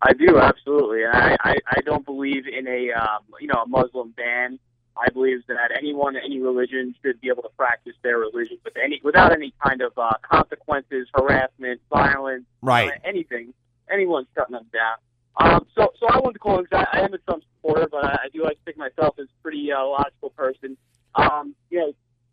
[0.00, 1.04] I do absolutely.
[1.04, 4.60] I I, I don't believe in a um, you know a Muslim ban.
[4.96, 9.00] I believe that anyone, any religion, should be able to practice their religion with any
[9.02, 12.90] without any kind of uh, consequences, harassment, violence, right?
[12.90, 13.52] Uh, anything.
[13.92, 14.96] Anyone shutting them down.
[15.40, 18.04] Um, so, so I wanted to call because I, I am a Trump supporter, but
[18.04, 20.76] I, I do like to think myself as a pretty uh, logical person.
[21.14, 21.86] Um, you know,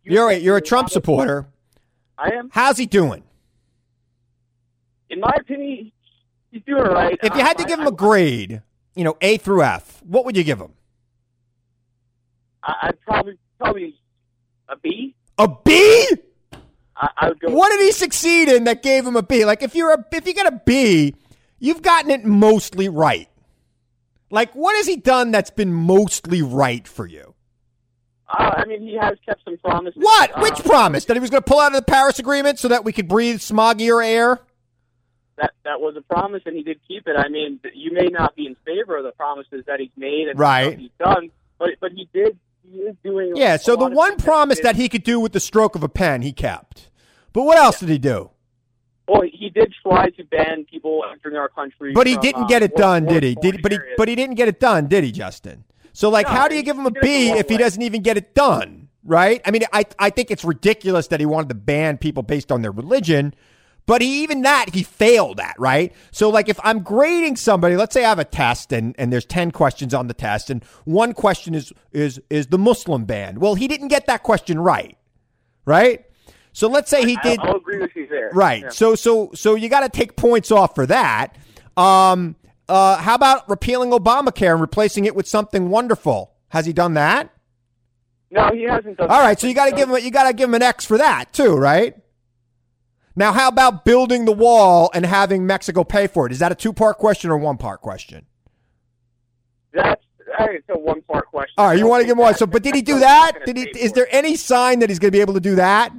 [0.04, 1.48] you you're a, you're a Trump supporter.
[2.18, 2.50] I am.
[2.52, 3.24] How's he doing?
[5.10, 5.92] In my opinion,
[6.52, 7.18] he's doing right.
[7.22, 8.62] If you had to give him a grade,
[8.96, 10.74] you know, A through F, what would you give him?
[12.64, 13.96] I, I'd probably probably
[14.68, 15.16] a B.
[15.38, 16.08] A B?
[16.96, 17.50] I, I would go.
[17.50, 19.46] What did he succeed in that gave him a B?
[19.46, 21.16] Like if you're a if you get a B,
[21.60, 23.30] you've gotten it mostly right.
[24.32, 27.36] Like, what has he done that's been mostly right for you?
[28.28, 30.02] Uh, I mean, he has kept some promises.
[30.02, 30.36] What?
[30.36, 31.06] Uh, Which promise?
[31.06, 33.08] That he was going to pull out of the Paris Agreement so that we could
[33.08, 34.40] breathe smoggier air?
[35.38, 37.16] That that was a promise, and he did keep it.
[37.18, 40.40] I mean, you may not be in favor of the promises that he's made and
[40.40, 40.68] Right.
[40.68, 42.38] what he's done, but but he did.
[42.72, 43.34] He is doing.
[43.36, 46.22] Yeah, so the one promise that he could do with the stroke of a pen,
[46.22, 46.90] he kept.
[47.34, 48.32] But what else did he do?
[49.08, 51.92] Well, he did try to ban people entering our country.
[51.94, 53.36] But he from, didn't uh, get it war- done, did he?
[53.36, 55.64] Did but he but he didn't get it done, did he, Justin?
[55.94, 57.50] So like No, how do you give him a he did it the B if
[57.50, 58.88] he doesn't even get it done?
[59.04, 59.42] Right?
[59.46, 62.64] I mean, I I think it's ridiculous that he wanted to ban people based on
[62.64, 63.36] their religion,
[63.86, 65.94] but he even that he failed at, right?
[66.12, 69.26] So like if I'm grading somebody, let's say I have a test and and there's
[69.26, 73.40] 10 questions on the test and one question is is is the Muslim ban.
[73.40, 74.98] Well, he didn't get that question right.
[75.66, 76.06] Right?
[76.52, 78.32] So let's say he did I'll agree with you there.
[78.34, 78.64] Right.
[78.64, 78.70] Yeah.
[78.70, 81.38] So so so you got to take points off for that.
[81.78, 82.36] Um,
[82.68, 86.32] uh, how about repealing Obamacare and replacing it with something wonderful?
[86.50, 87.30] Has he done that?
[88.32, 89.10] No, he hasn't done.
[89.10, 89.26] All that.
[89.26, 90.98] right, so you got to give him you got to give him an X for
[90.98, 91.96] that too, right?
[93.16, 96.32] Now, how about building the wall and having Mexico pay for it?
[96.32, 98.26] Is that a two part question or one part question?
[99.74, 100.02] That's
[100.38, 101.54] I think it's a one part question.
[101.58, 102.36] All right, you want to give him one.
[102.36, 103.34] So, but did he do that?
[103.46, 103.64] Did he?
[103.80, 105.94] Is there any sign that he's going to be able to do that?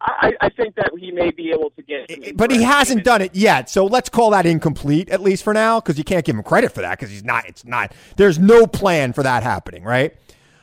[0.00, 2.36] I, I think that he may be able to get.
[2.36, 3.68] But he hasn't done it yet.
[3.68, 6.72] So let's call that incomplete, at least for now, because you can't give him credit
[6.72, 7.46] for that because he's not.
[7.46, 7.92] It's not.
[8.16, 10.16] There's no plan for that happening, right?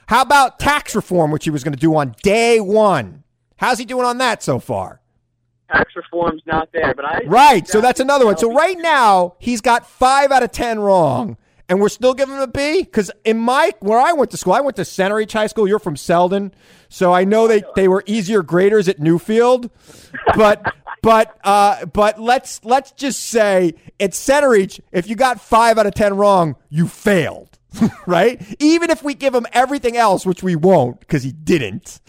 [0.08, 3.24] How about tax reform, which he was going to do on day one?
[3.58, 5.02] How's he doing on that so far?
[5.72, 7.22] Tax reform's not there, but I.
[7.26, 7.68] Right.
[7.68, 8.38] So that's another one.
[8.38, 11.38] So right now he's got five out of ten wrong,
[11.68, 14.54] and we're still giving him a B because in my where I went to school,
[14.54, 15.68] I went to Centereach High School.
[15.68, 16.54] You're from Selden,
[16.88, 19.70] so I know they they were easier graders at Newfield,
[20.36, 20.64] but.
[21.02, 25.94] But uh, but let's let's just say at Centereach, if you got five out of
[25.94, 27.60] ten wrong, you failed,
[28.08, 28.42] right?
[28.60, 32.00] Even if we give him everything else, which we won't, because he didn't.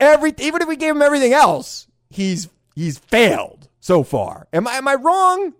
[0.00, 4.46] Every even if we gave him everything else, he's he's failed so far.
[4.52, 5.54] Am I am I wrong?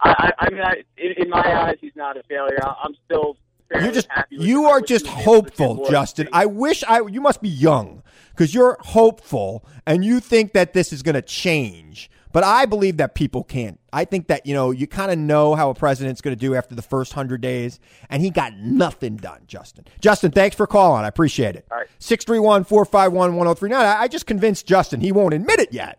[0.00, 2.58] I, I, mean, I, in, in my eyes, he's not a failure.
[2.62, 3.36] I'm still.
[3.74, 6.28] You're just you are just he was able to get hopeful, Justin.
[6.32, 10.90] I wish I you must be young because you're hopeful and you think that this
[10.90, 12.10] is going to change.
[12.38, 13.80] But I believe that people can't.
[13.92, 16.54] I think that you know you kind of know how a president's going to do
[16.54, 17.80] after the first hundred days,
[18.10, 19.40] and he got nothing done.
[19.48, 21.04] Justin, Justin, thanks for calling.
[21.04, 21.66] I appreciate it.
[21.68, 21.88] All right.
[21.98, 23.84] Six three one four five one one zero three nine.
[23.84, 25.00] I just convinced Justin.
[25.00, 25.98] He won't admit it yet,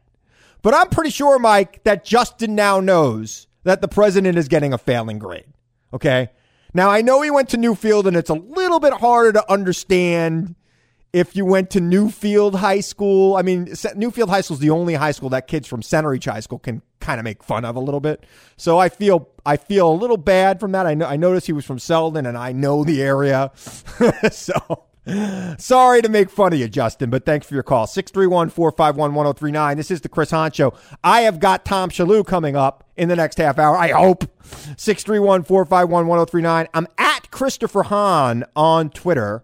[0.61, 4.77] but I'm pretty sure, Mike, that Justin now knows that the president is getting a
[4.77, 5.51] failing grade.
[5.93, 6.29] Okay.
[6.73, 10.55] Now I know he went to Newfield, and it's a little bit harder to understand
[11.13, 13.35] if you went to Newfield High School.
[13.35, 16.31] I mean, Newfield High School is the only high school that kids from Center Centereach
[16.31, 18.25] High School can kind of make fun of a little bit.
[18.57, 20.85] So I feel I feel a little bad from that.
[20.85, 23.51] I know I noticed he was from Selden, and I know the area,
[24.31, 24.85] so.
[25.57, 27.87] Sorry to make fun of you, Justin, but thanks for your call.
[27.87, 29.77] 631 451 1039.
[29.77, 30.75] This is the Chris Hahn Show.
[31.03, 34.25] I have got Tom Shillue coming up in the next half hour, I hope.
[34.77, 36.67] 631 451 1039.
[36.75, 39.43] I'm at Christopher Hahn on Twitter.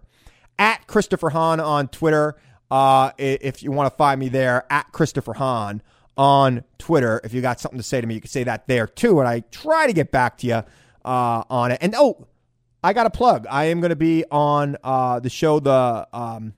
[0.57, 2.35] At Christopher Hahn on Twitter.
[2.71, 5.81] Uh, if you want to find me there, at Christopher Hahn
[6.17, 7.21] on Twitter.
[7.23, 9.19] If you got something to say to me, you can say that there too.
[9.19, 10.63] And I try to get back to you
[11.03, 11.79] uh, on it.
[11.81, 12.27] And oh,
[12.83, 13.47] I got a plug.
[13.49, 16.53] I am going to be on uh, the show, the um,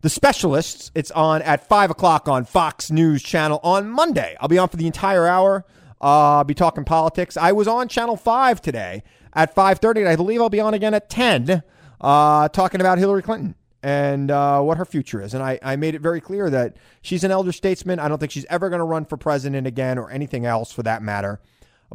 [0.00, 0.90] the specialists.
[0.94, 4.36] It's on at five o'clock on Fox News Channel on Monday.
[4.40, 5.64] I'll be on for the entire hour.
[6.00, 7.36] Uh, I'll be talking politics.
[7.36, 9.02] I was on Channel Five today
[9.32, 11.62] at five thirty, and I believe I'll be on again at ten,
[12.02, 15.34] uh, talking about Hillary Clinton and uh, what her future is.
[15.34, 17.98] And I, I made it very clear that she's an elder statesman.
[17.98, 20.82] I don't think she's ever going to run for president again or anything else for
[20.84, 21.40] that matter.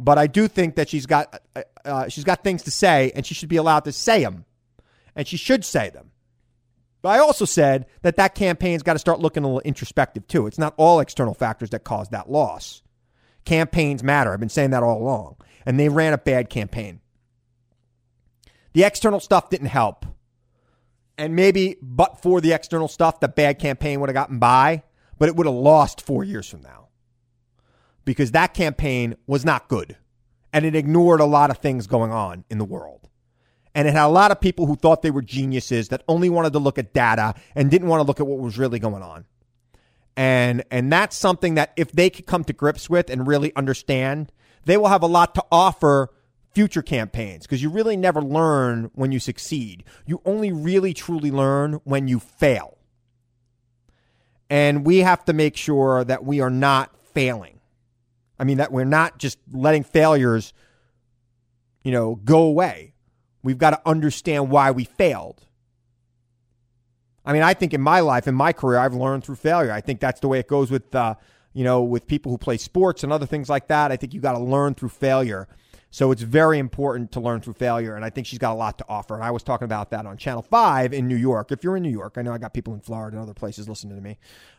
[0.00, 3.26] But I do think that she's got uh, uh, she's got things to say, and
[3.26, 4.44] she should be allowed to say them,
[5.16, 6.12] and she should say them.
[7.02, 10.46] But I also said that that campaign's got to start looking a little introspective too.
[10.46, 12.82] It's not all external factors that caused that loss.
[13.44, 14.32] Campaigns matter.
[14.32, 15.36] I've been saying that all along,
[15.66, 17.00] and they ran a bad campaign.
[18.78, 20.06] The external stuff didn't help,
[21.16, 24.84] and maybe but for the external stuff, the bad campaign would have gotten by,
[25.18, 26.86] but it would have lost four years from now
[28.04, 29.96] because that campaign was not good
[30.52, 33.08] and it ignored a lot of things going on in the world.
[33.74, 36.52] And it had a lot of people who thought they were geniuses that only wanted
[36.52, 39.24] to look at data and didn't want to look at what was really going on.
[40.16, 44.30] And and that's something that if they could come to grips with and really understand,
[44.66, 46.10] they will have a lot to offer
[46.58, 49.84] future campaigns because you really never learn when you succeed.
[50.06, 52.78] You only really truly learn when you fail.
[54.50, 57.60] And we have to make sure that we are not failing.
[58.40, 60.52] I mean, that we're not just letting failures,
[61.84, 62.92] you know, go away.
[63.44, 65.46] We've got to understand why we failed.
[67.24, 69.70] I mean, I think in my life, in my career, I've learned through failure.
[69.70, 71.14] I think that's the way it goes with, uh,
[71.52, 73.92] you know, with people who play sports and other things like that.
[73.92, 75.46] I think you got to learn through failure.
[75.90, 77.96] So it's very important to learn through failure.
[77.96, 79.14] And I think she's got a lot to offer.
[79.14, 81.50] And I was talking about that on Channel 5 in New York.
[81.50, 83.68] If you're in New York, I know I got people in Florida and other places
[83.68, 84.18] listening to me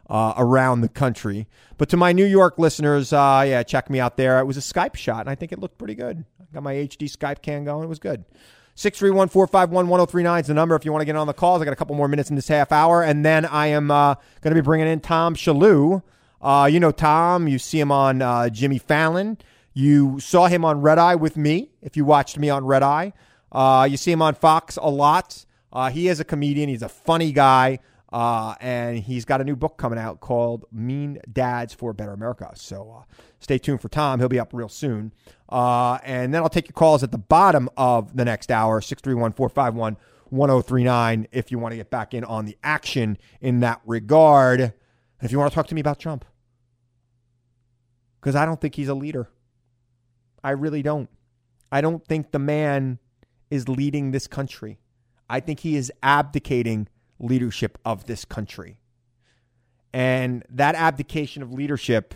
[0.09, 1.47] uh, around the country.
[1.77, 4.39] But to my New York listeners, uh, yeah, check me out there.
[4.39, 6.25] It was a Skype shot, and I think it looked pretty good.
[6.41, 7.84] I got my HD Skype cam going.
[7.84, 8.25] It was good.
[8.80, 11.61] 631 451 1039 is the number if you want to get on the calls.
[11.61, 13.03] I got a couple more minutes in this half hour.
[13.03, 16.01] And then I am uh, going to be bringing in Tom Shillue.
[16.41, 17.49] Uh, you know Tom.
[17.49, 19.38] You see him on uh, Jimmy Fallon.
[19.80, 23.13] You saw him on Red Eye with me if you watched me on Red Eye.
[23.49, 25.45] Uh, you see him on Fox a lot.
[25.71, 26.67] Uh, he is a comedian.
[26.67, 27.80] He's a funny guy.
[28.11, 32.51] Uh, and he's got a new book coming out called Mean Dads for Better America.
[32.55, 34.19] So uh, stay tuned for Tom.
[34.19, 35.13] He'll be up real soon.
[35.47, 39.32] Uh, and then I'll take your calls at the bottom of the next hour 631
[39.32, 39.95] 451
[40.30, 44.73] 1039 if you want to get back in on the action in that regard.
[45.21, 46.25] If you want to talk to me about Trump,
[48.19, 49.30] because I don't think he's a leader.
[50.43, 51.09] I really don't.
[51.71, 52.99] I don't think the man
[53.49, 54.79] is leading this country.
[55.29, 56.87] I think he is abdicating
[57.19, 58.77] leadership of this country.
[59.93, 62.15] And that abdication of leadership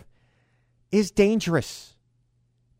[0.90, 1.94] is dangerous.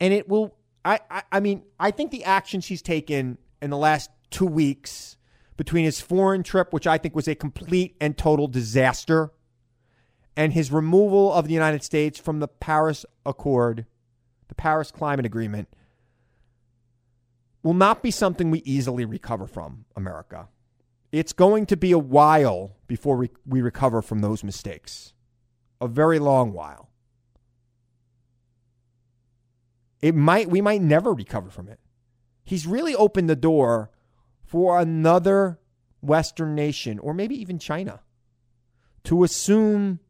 [0.00, 3.76] And it will, I, I, I mean, I think the actions he's taken in the
[3.76, 5.16] last two weeks
[5.56, 9.30] between his foreign trip, which I think was a complete and total disaster,
[10.36, 13.86] and his removal of the United States from the Paris Accord,
[14.54, 15.68] the Paris Climate Agreement,
[17.62, 20.48] will not be something we easily recover from, America.
[21.10, 25.12] It's going to be a while before we, we recover from those mistakes.
[25.80, 26.90] A very long while.
[30.00, 31.80] It might we might never recover from it.
[32.44, 33.90] He's really opened the door
[34.44, 35.58] for another
[36.02, 38.00] Western nation, or maybe even China,
[39.04, 40.00] to assume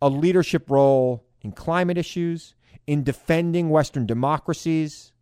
[0.00, 2.54] a leadership role in climate issues,
[2.86, 5.12] in defending Western democracies,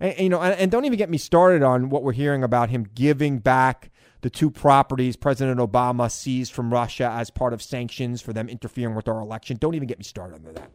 [0.00, 2.70] and, you know, and, and don't even get me started on what we're hearing about
[2.70, 3.90] him giving back
[4.22, 8.94] the two properties President Obama seized from Russia as part of sanctions for them interfering
[8.94, 9.56] with our election.
[9.58, 10.70] Don't even get me started on that.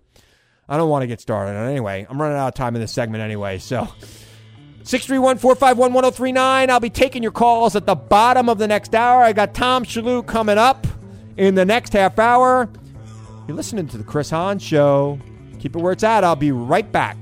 [0.68, 2.08] I don't want to get started on anyway.
[2.10, 3.60] I'm running out of time in this segment anyway.
[3.60, 3.88] So
[4.84, 6.70] 631 451 1039.
[6.70, 9.22] I'll be taking your calls at the bottom of the next hour.
[9.22, 10.88] I got Tom Shillue coming up
[11.38, 12.70] in the next half hour.
[13.48, 15.20] You're listening to the Chris Hahn Show.
[15.60, 16.24] Keep it where it's at.
[16.24, 17.18] I'll be right back.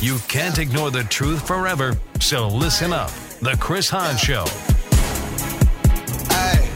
[0.00, 3.10] You can't ignore the truth forever, so listen up.
[3.40, 4.44] The Chris Hahn Show.
[6.28, 6.68] Hey.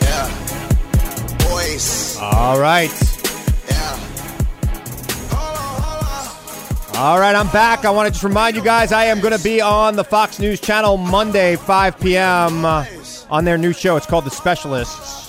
[0.00, 1.46] Yeah.
[1.46, 2.16] Boys.
[2.18, 3.13] All right.
[6.96, 7.84] All right, I'm back.
[7.84, 10.38] I want to just remind you guys I am going to be on the Fox
[10.38, 12.64] News channel Monday, 5 p.m.
[12.64, 13.96] on their new show.
[13.96, 15.23] It's called The Specialists.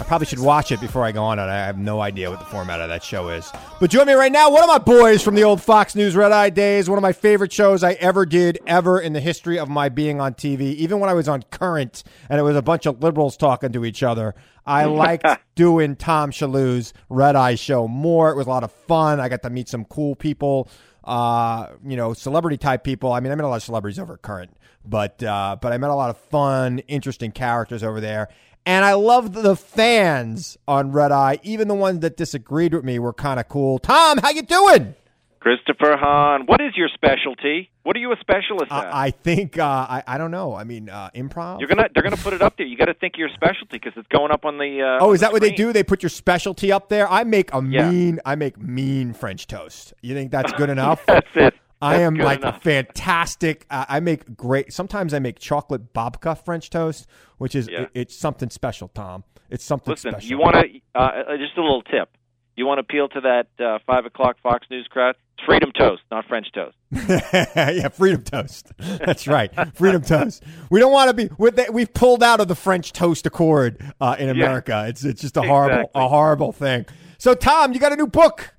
[0.00, 1.42] I probably should watch it before I go on it.
[1.42, 3.50] I have no idea what the format of that show is.
[3.78, 6.32] But join me right now, one of my boys from the old Fox News Red
[6.32, 9.68] Eye days, one of my favorite shows I ever did, ever in the history of
[9.68, 12.86] my being on TV, even when I was on Current and it was a bunch
[12.86, 14.34] of liberals talking to each other.
[14.66, 18.30] I liked doing Tom Shillue's Red Eye show more.
[18.30, 19.20] It was a lot of fun.
[19.20, 20.68] I got to meet some cool people,
[21.04, 23.12] uh, you know, celebrity type people.
[23.12, 25.90] I mean, I met a lot of celebrities over Current, but uh, but I met
[25.90, 28.28] a lot of fun, interesting characters over there.
[28.66, 32.98] And I loved the fans on Red Eye, even the ones that disagreed with me
[32.98, 33.78] were kind of cool.
[33.78, 34.94] Tom, how you doing?
[35.40, 37.70] Christopher Hahn, what is your specialty?
[37.82, 38.94] What are you a specialist at?
[38.94, 40.54] I, think uh, I I don't know.
[40.54, 41.60] I mean, uh, improv.
[41.60, 42.64] You're gonna they're gonna put it up there.
[42.64, 44.80] You got to think your specialty because it's going up on the.
[44.80, 45.74] Uh, Oh, on is the that what they do?
[45.74, 47.06] They put your specialty up there.
[47.10, 47.90] I make a Yeah.
[47.90, 48.20] mean.
[48.24, 49.92] I make mean French toast.
[50.00, 51.04] You think that's good enough?
[51.04, 51.52] That's it.
[51.84, 52.56] I am like enough.
[52.58, 53.66] a fantastic.
[53.70, 54.72] Uh, I make great.
[54.72, 57.06] Sometimes I make chocolate babka French toast,
[57.38, 57.82] which is Yeah.
[57.82, 59.24] it- it's something special, Tom.
[59.50, 60.28] It's something Listen, special.
[60.30, 62.08] you want to uh, uh, just a little tip.
[62.56, 65.16] You want to appeal to that uh, five o'clock Fox News crowd?
[65.36, 66.76] It's freedom toast, not French toast.
[66.92, 68.70] yeah, freedom toast.
[68.78, 70.44] That's right, freedom toast.
[70.70, 71.24] We don't want to be.
[71.24, 74.84] the- We've pulled out of the French toast accord uh, in America.
[74.88, 76.02] It's it's just a horrible Exactly.
[76.02, 76.86] a horrible thing.
[77.18, 78.53] So Tom, you got a new book,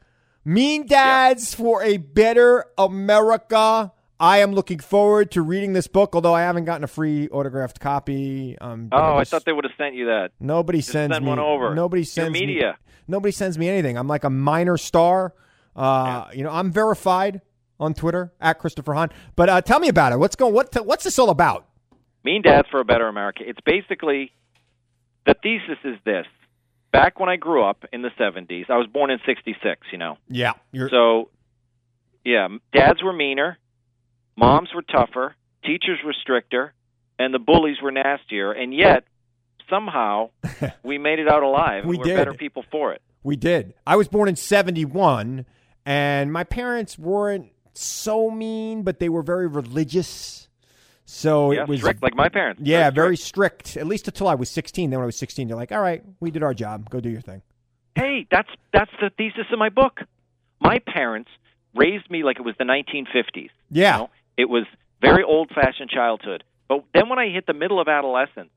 [0.48, 3.92] Mean Dads for a Better America.
[4.20, 7.80] I am looking forward to reading this book, although I haven't gotten a free autographed
[7.80, 8.56] copy.
[8.62, 10.32] Um, Oh, I just- thought they would have sent you that.
[10.40, 11.74] Nobody Just sends send me one over.
[11.74, 12.78] Nobody Your sends media.
[12.88, 12.94] me.
[13.08, 13.98] Nobody sends me anything.
[13.98, 15.34] I'm like a minor star.
[15.76, 17.42] Uh, You know, I'm verified
[17.80, 19.10] on Twitter at Christopher Hahn.
[19.36, 20.20] But uh, tell me about it.
[20.20, 20.54] What's going?
[20.54, 20.74] What?
[20.86, 21.66] What's this all about?
[22.24, 23.44] Mean Dads for a Better America.
[23.46, 24.32] It's basically
[25.26, 26.26] the thesis is this.
[26.92, 30.18] Back when I grew up in the 70s, I was born in 66, you know.
[30.30, 30.90] Yeah, you're.
[30.90, 31.30] So,
[32.24, 33.58] yeah, dads were meaner,
[34.38, 36.74] moms were tougher, teachers were stricter,
[37.20, 38.52] and the bullies were nastier.
[38.54, 39.04] And yet,
[39.70, 40.30] somehow,
[40.84, 41.82] we made it out alive.
[41.84, 42.16] and We we're did.
[42.18, 43.02] better people for it.
[43.24, 43.74] we did.
[43.86, 45.46] I was born in '71,
[45.86, 50.48] and my parents weren't so mean, but they were very religious.
[51.06, 52.62] So yeah, it was strict, like my parents.
[52.64, 53.68] Yeah, Very very strict.
[53.68, 53.78] strict.
[53.82, 54.90] At least until I was 16.
[54.90, 56.90] Then when I was 16, they're like, "All right, we did our job.
[56.90, 57.42] Go do your thing."
[57.96, 60.02] Hey, that's that's the thesis of my book.
[60.60, 61.30] My parents
[61.76, 63.50] raised me like it was the 1950s.
[63.70, 63.94] Yeah.
[63.96, 64.10] You know?
[64.38, 64.66] It was
[65.02, 66.44] very old-fashioned childhood.
[66.68, 68.50] But then when I hit the middle of adolescence,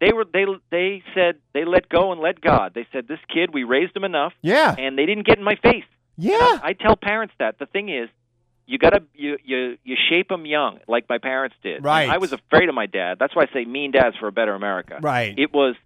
[0.00, 2.72] they were they they said they let go and let God.
[2.74, 4.74] They said this kid, we raised him enough, Yeah.
[4.78, 5.84] and they didn't get in my face.
[6.18, 6.58] Yeah.
[6.62, 8.08] I tell parents that the thing is,
[8.66, 11.84] you gotta you you you shape them young, like my parents did.
[11.84, 12.08] Right.
[12.08, 13.16] I was afraid of my dad.
[13.18, 14.98] That's why I say mean dads for a better America.
[15.00, 15.38] Right.
[15.38, 15.76] It was,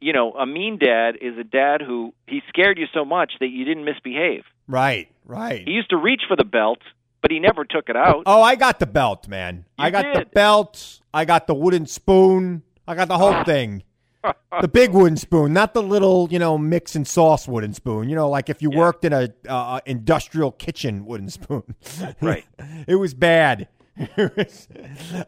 [0.00, 3.48] you know, a mean dad is a dad who he scared you so much that
[3.48, 4.44] you didn't misbehave.
[4.68, 5.08] Right.
[5.24, 5.66] Right.
[5.66, 6.78] He used to reach for the belt,
[7.22, 8.24] but he never took it out.
[8.26, 9.64] Oh, I got the belt, man.
[9.78, 11.00] I You got the belt.
[11.14, 12.62] I got the wooden spoon.
[12.86, 13.82] I got the whole thing.
[14.60, 18.08] The big wooden spoon, not the little, you know, mix and sauce wooden spoon.
[18.08, 18.78] You know, like if you Yeah.
[18.78, 21.62] worked in a uh, industrial kitchen wooden spoon.
[22.22, 22.44] Right.
[22.88, 23.68] it was bad.
[23.96, 24.68] it, was-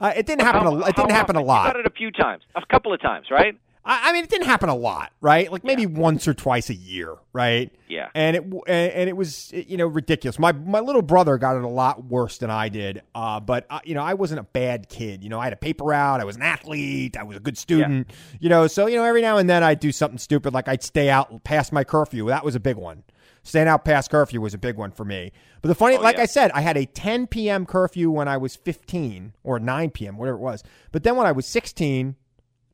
[0.01, 0.62] uh, it didn't happen.
[0.62, 1.66] How- a, it didn't happen a lot.
[1.68, 3.55] You got it a few times, a couple of times, right?
[3.89, 5.51] I, I mean, it didn't happen a lot, right?
[5.51, 7.74] Like maybe once or twice a year, right?
[7.89, 8.11] Yeah.
[8.14, 10.39] And it and, it was you know ridiculous.
[10.39, 13.03] My my little brother got it a lot worse than I did.
[13.14, 15.24] Uh, but uh, you know I wasn't a bad kid.
[15.24, 16.20] You know I had a paper route.
[16.20, 17.16] I was an athlete.
[17.16, 18.11] I was a good student.
[18.39, 20.82] You know so you know every now and then I'd do something stupid like I'd
[20.82, 22.26] stay out past my curfew.
[22.26, 23.05] That was a big one.
[23.43, 25.32] Staying out past curfew was a big one for me.
[25.62, 26.24] But the funny, Oh, like yeah.
[26.24, 27.64] I said, I had a 10 p.m.
[27.64, 30.18] curfew when I was 15 or 9 p.m.
[30.18, 30.62] whatever it was.
[30.93, 32.16] But then when I was 16,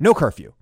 [0.01, 0.53] no curfew.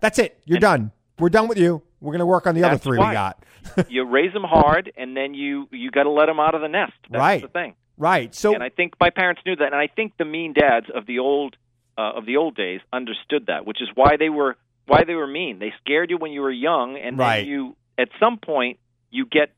[0.00, 0.40] That's it.
[0.44, 0.92] You're And- done.
[1.18, 1.82] We're done with you.
[2.00, 3.44] We're going to work on the other three we got.
[3.90, 6.68] you raise them hard, and then you you got to let them out of the
[6.68, 6.94] nest.
[7.10, 7.42] That's Right.
[7.42, 7.74] the thing.
[7.98, 8.34] Right.
[8.34, 11.04] So and I think my parents knew that, and I think the mean dads of
[11.04, 11.56] the old
[11.98, 15.26] uh, of the old days understood that, which is why they were why they were
[15.26, 15.58] mean.
[15.58, 17.40] They scared you when you were young, and Right.
[17.40, 18.78] then you at some point
[19.10, 19.50] you get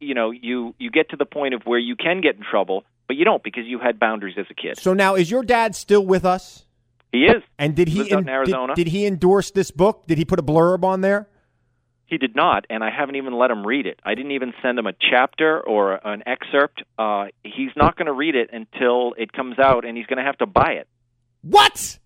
[0.00, 2.84] you know you you get to the point of where you can get in trouble,
[3.08, 4.78] but you don't because you had boundaries as a kid.
[4.78, 6.64] so now is your dad still with us?
[7.12, 7.42] He is.
[7.58, 8.74] And did he out in did- Arizona.
[8.74, 10.06] Did, he endorse this book?
[10.06, 11.28] Did he put a blurb on there?
[12.06, 14.00] He did not, and I haven't even let him read it.
[14.04, 16.82] I didn't even send him a chapter or an excerpt.
[16.98, 20.24] Uh, he's not going to read it until it comes out, and he's going to
[20.24, 20.88] have to buy it.
[21.42, 22.00] What?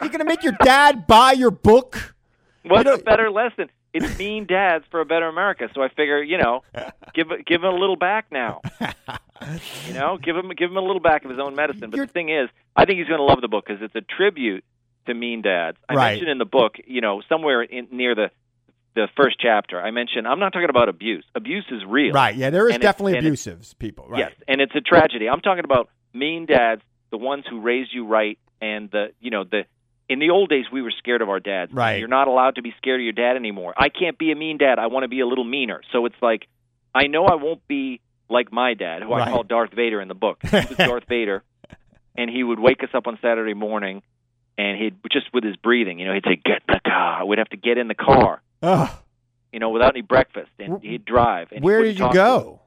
[0.00, 2.14] You're going to make your dad buy your book?
[2.64, 3.68] What's know- a better lesson?
[3.94, 5.68] It's mean dads for a better America.
[5.74, 6.62] So I figure, you know,
[7.14, 8.60] give give him a little back now.
[9.88, 11.90] You know, give him give him a little back of his own medicine.
[11.90, 13.94] But You're- the thing is, I think he's going to love the book because it's
[13.96, 14.64] a tribute
[15.06, 15.78] to mean dads.
[15.88, 16.10] I Right.
[16.12, 18.30] mentioned in the book, you know, somewhere in, near the
[18.94, 21.24] the first chapter, I mentioned I'm not talking about abuse.
[21.34, 22.12] Abuse is real.
[22.12, 22.36] Right.
[22.36, 24.06] Yeah, there is And definitely abusive people.
[24.08, 24.18] Right.
[24.20, 25.28] Yes, and it's a tragedy.
[25.28, 29.42] I'm talking about mean dads, the ones who raised you right, and the you know
[29.42, 29.64] the.
[30.08, 31.72] In the old days, we were scared of our dads.
[31.72, 31.98] Right.
[31.98, 33.72] You're not allowed to be scared of your dad anymore.
[33.76, 34.78] I can't be a mean dad.
[34.78, 35.80] I want to be a little meaner.
[35.92, 36.46] So it's like,
[36.94, 39.28] I know I won't be like my dad, who Right.
[39.28, 40.38] I call Darth Vader in the book.
[40.42, 41.42] He was Darth Vader,
[42.16, 44.02] and he would wake us up on Saturday morning,
[44.58, 47.48] and he'd just with his breathing, you know, he'd say, "Get the car." We'd have
[47.50, 48.90] to get in the car, Ugh.
[49.52, 51.48] you know, without any breakfast, and he'd drive.
[51.52, 52.42] And Where wouldn't did you talk to us.
[52.42, 52.60] go?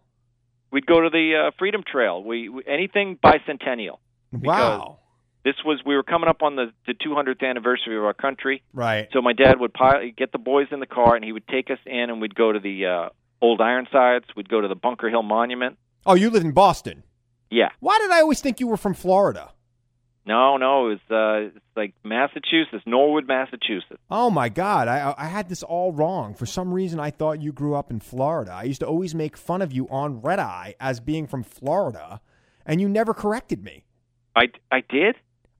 [0.72, 2.24] We'd go to the uh, Freedom Trail.
[2.24, 3.98] We, we anything bicentennial.
[4.32, 5.00] Wow.
[5.46, 8.64] This was we were coming up on the the 200th anniversary of our country.
[8.74, 9.08] Right.
[9.14, 11.70] So my dad would pile, get the boys in the car and he would take
[11.70, 13.10] us in and we'd go to the uh,
[13.42, 14.26] old Ironsides.
[14.36, 15.78] We'd go to the Bunker Hill Monument.
[16.04, 17.04] Oh, you live in Boston.
[17.52, 17.70] Yeah.
[17.80, 19.52] Why did I always think you were from Florida?
[20.28, 24.02] No, no, it was uh, it's like Massachusetts, Norwood, Massachusetts.
[24.10, 26.34] Oh my God, I I had this all wrong.
[26.34, 28.52] For some reason, I thought you grew up in Florida.
[28.52, 32.20] I used to always make fun of you on Red Eye as being from Florida,
[32.66, 33.86] and you never corrected me.
[34.36, 35.16] I I did.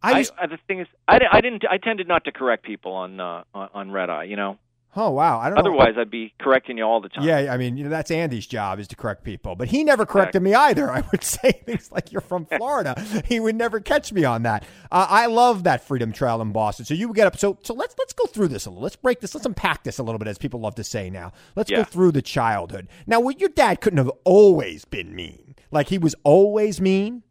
[0.06, 1.64] I just I, the thing is, I, I didn't.
[1.70, 4.26] I tended not to correct people on uh, on, Red Eye.
[4.26, 4.58] You know,
[4.96, 5.62] oh wow, I don't know.
[5.62, 7.24] otherwise I'd be correcting you all the time.
[7.24, 10.06] Yeah, I mean, you know, that's Andy's job is to correct people, but he never
[10.06, 10.92] corrected me either.
[10.98, 14.64] I would say things like "You're from Florida." he would never catch me on that.
[14.92, 16.86] Uh, I love that Freedom Trail in Boston.
[16.86, 17.38] So you would get up.
[17.38, 18.84] So so let's let's go through this a little.
[18.84, 19.34] Let's break this.
[19.34, 21.34] Let's unpack this a little bit, as people love to say now.
[21.56, 22.88] Let's go through the childhood.
[23.08, 25.56] Now, well, your dad couldn't have always been mean.
[25.72, 27.24] Like he was always mean.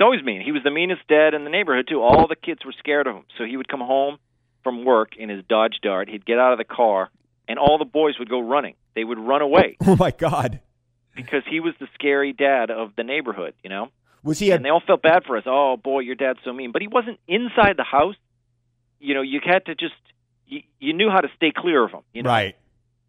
[0.00, 0.40] It's always mean.
[0.40, 2.00] He was the meanest dad in the neighborhood too.
[2.00, 3.24] All the kids were scared of him.
[3.36, 4.16] So he would come home
[4.64, 6.08] from work in his Dodge Dart.
[6.08, 7.10] He'd get out of the car,
[7.46, 8.76] and all the boys would go running.
[8.94, 10.60] They would run away Oh my God,
[11.14, 13.52] because he was the scary dad of the neighborhood.
[13.62, 13.88] You know,
[14.22, 15.44] was he a and they all felt bad for us.
[15.44, 16.72] Oh boy, your dad's so mean.
[16.72, 18.16] But he wasn't inside the house.
[19.00, 19.92] You know, you had to just
[20.46, 22.00] you, you knew how to stay clear of him.
[22.14, 22.56] You know, right?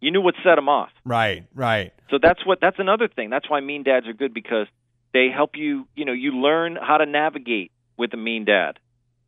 [0.00, 0.90] you knew what set him off.
[1.06, 1.94] Right, right.
[2.10, 3.30] So that's what that's another thing.
[3.30, 4.66] That's why mean dads are good because
[5.12, 5.86] they help you.
[5.94, 8.78] You know, you learn how to navigate with a mean dad.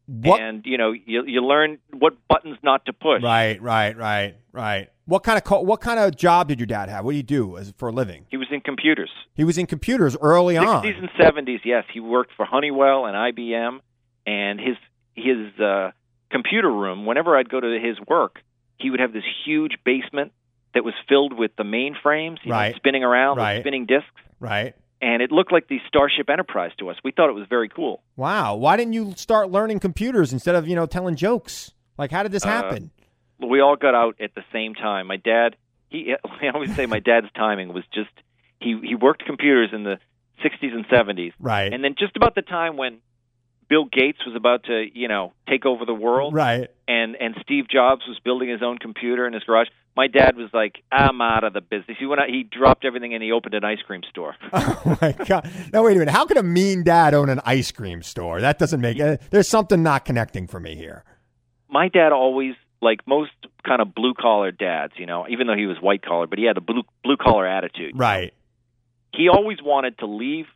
[0.07, 0.39] What?
[0.39, 3.23] and you know you you learn what buttons not to push.
[3.23, 4.91] Right, right, right, right.
[5.07, 7.07] What kind of co- what kind of job did your dad have?
[7.07, 8.27] What do you do as for a living?
[8.31, 9.11] He was in computers.
[9.35, 10.85] He was in computers early on.
[10.85, 13.81] 60s and 70s, yes, he worked for Honeywell and IBM,
[14.27, 14.77] and his
[15.15, 15.93] his uh,
[16.31, 17.07] computer room.
[17.07, 18.43] Whenever I'd go to his work,
[18.79, 20.33] he would have this huge basement
[20.75, 22.77] that was filled with the mainframes, you know, Right.
[22.77, 23.61] spinning around, Right.
[23.63, 24.09] spinning discs,
[24.41, 24.75] Right.
[25.05, 26.97] And it looked like the Starship Enterprise to us.
[27.05, 28.03] We thought it was very cool.
[28.17, 28.57] Wow.
[28.57, 31.73] Why didn't you start learning computers instead of, you know, telling jokes?
[31.99, 32.91] Like how did this Uh, happen?
[33.39, 35.07] we all got out at the same time.
[35.07, 35.57] My dad,
[35.91, 38.11] he I always say my dad's timing was just
[38.61, 39.99] he he worked computers in the
[40.45, 41.33] 60s and 70s.
[41.39, 41.73] Right.
[41.73, 42.99] And then just about the time when
[43.69, 46.69] Bill Gates was about to, you know, take over the world Right.
[46.89, 50.51] and and Steve Jobs was building his own computer in his garage, my dad was
[50.53, 53.55] like, "I'm out of the business." He went out, he dropped everything and he opened
[53.55, 54.35] an ice cream store.
[54.53, 55.51] Oh my god!
[55.73, 56.13] Now wait a minute.
[56.13, 58.41] How could a mean dad own an ice cream store?
[58.41, 59.01] That doesn't make.
[59.01, 61.05] Uh, there's something not connecting for me here.
[61.69, 63.31] my dad always like most
[63.67, 66.45] kind of blue collar dads, you know, even though he was white collar, but he
[66.45, 67.93] had a blue blue collar attitude.
[67.97, 68.35] Right.
[69.15, 70.47] He always wanted to leave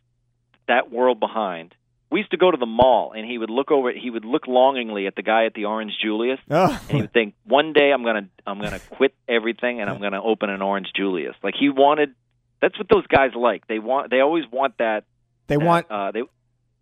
[0.67, 1.73] that world behind.
[2.11, 4.47] We used to go to the mall and he would look over he would look
[4.47, 6.71] longingly at the guy at the Orange Julius Oh.
[6.89, 9.89] and he would think, "One day I'm going to I'm going to quit everything and
[9.89, 12.15] I'm going to open an Orange Julius." Like he wanted
[12.61, 13.67] that's what those guys like.
[13.67, 15.03] They want they always want that
[15.47, 16.23] They that, want uh they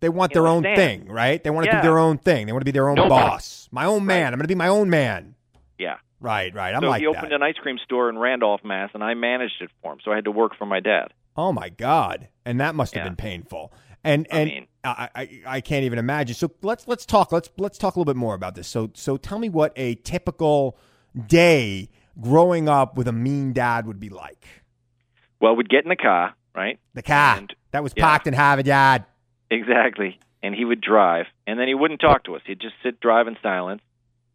[0.00, 1.42] they want their own thing, right?
[1.42, 1.82] They want to Yeah.
[1.82, 2.46] do their own thing.
[2.46, 3.68] They want to be their own Nobody- boss.
[3.70, 4.28] My own man.
[4.32, 5.34] I'm going to be my own man.
[5.78, 5.96] yeah.
[6.20, 6.54] Right.
[6.54, 6.74] Right.
[6.74, 7.36] I'm so like he opened that.
[7.36, 9.98] an ice cream store in Randolph, Mass, and I managed it for him.
[10.04, 11.12] So I had to work for my dad.
[11.36, 12.26] Oh my god!
[12.44, 13.08] And that must have Yeah.
[13.10, 13.72] been painful.
[14.02, 14.66] And I and mean-
[14.96, 16.34] I, I I can't even imagine.
[16.34, 17.32] So let's let's talk.
[17.32, 18.68] Let's let's talk a little bit more about this.
[18.68, 20.76] So so tell me what a typical
[21.26, 21.88] day
[22.20, 24.46] growing up with a mean dad would be like.
[25.40, 26.78] Well, we'd get in the car, right?
[26.94, 28.04] The car And- that was yeah.
[28.04, 29.04] parked in Harvard Yard.
[29.50, 30.18] Exactly.
[30.42, 32.42] And he would drive, and then he wouldn't talk to us.
[32.46, 33.82] He'd just sit, drive in silence,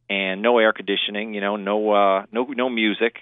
[0.10, 1.34] and no air conditioning.
[1.34, 3.16] You know, no uh, no no music.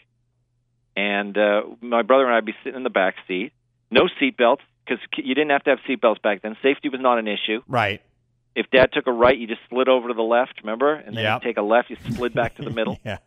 [0.96, 3.52] And uh, my brother and I'd be sitting in the back seat.
[3.90, 6.56] No seatbelts because you didn't have to have seatbelts back then.
[6.64, 7.62] Safety was not an issue.
[7.68, 8.02] Right.
[8.56, 10.60] If Dad took a right, you just slid over to the left.
[10.64, 10.94] Remember?
[10.94, 11.42] And then Yep.
[11.44, 12.98] you take a left, you slid back to the middle.
[13.06, 13.18] Yeah.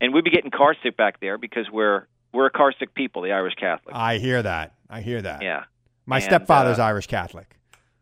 [0.00, 3.22] And we'd be getting car sick back there because we're we're a car sick people,
[3.22, 3.96] the Irish Catholics.
[3.96, 4.74] I hear that.
[4.90, 5.42] I hear that.
[5.42, 5.64] yeah.
[6.06, 7.56] My And, stepfather's uh, Irish Catholic.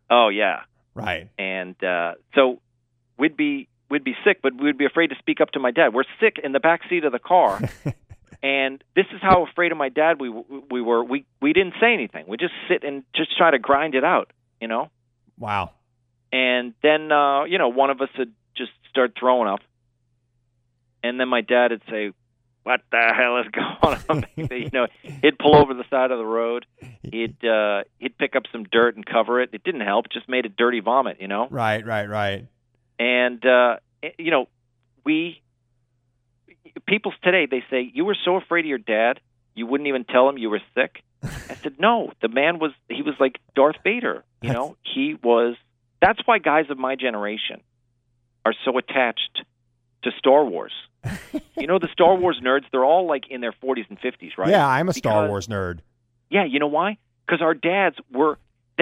[0.08, 0.60] Oh yeah.
[0.94, 1.28] Right.
[1.38, 2.60] and uh, so
[3.18, 5.92] we'd be we'd be sick, but we'd be afraid to speak up to my dad.
[5.92, 7.60] We're sick in the back seat of the car,
[8.42, 10.28] and this is how afraid of my dad we
[10.70, 11.02] we were.
[11.04, 12.24] We we didn't say anything.
[12.28, 14.30] We just sit and just try to grind it out,
[14.60, 14.90] you know.
[15.38, 15.72] Wow.
[16.32, 19.60] And then uh, you know one of us would just start throwing up,
[21.02, 22.12] and then my dad would say,
[22.62, 24.86] "What the hell is going on?" you know,
[25.22, 26.66] he'd pull over the side of the road.
[27.02, 29.50] He'd uh, he'd pick up some dirt and cover it.
[29.52, 31.84] It didn't help; just made a dirty vomit, you know Right.
[31.84, 32.08] Right.
[32.08, 32.46] Right.
[32.98, 33.76] and uh
[34.18, 34.46] you know
[35.04, 35.40] we
[36.86, 39.20] people today they say you were so afraid of your dad
[39.54, 43.02] you wouldn't even tell him you were sick i said no the man was he
[43.02, 45.56] was like darth vader you know he was
[46.00, 47.60] that's why guys of my generation
[48.44, 49.42] are so attached
[50.02, 50.72] to star wars
[51.58, 54.48] you know the star wars nerds they're all like in their 40s and 50s right
[54.50, 55.80] Yeah, I'm a Star Because- Wars nerd.
[56.30, 56.98] yeah, you know why?
[57.26, 58.38] Because our dads were.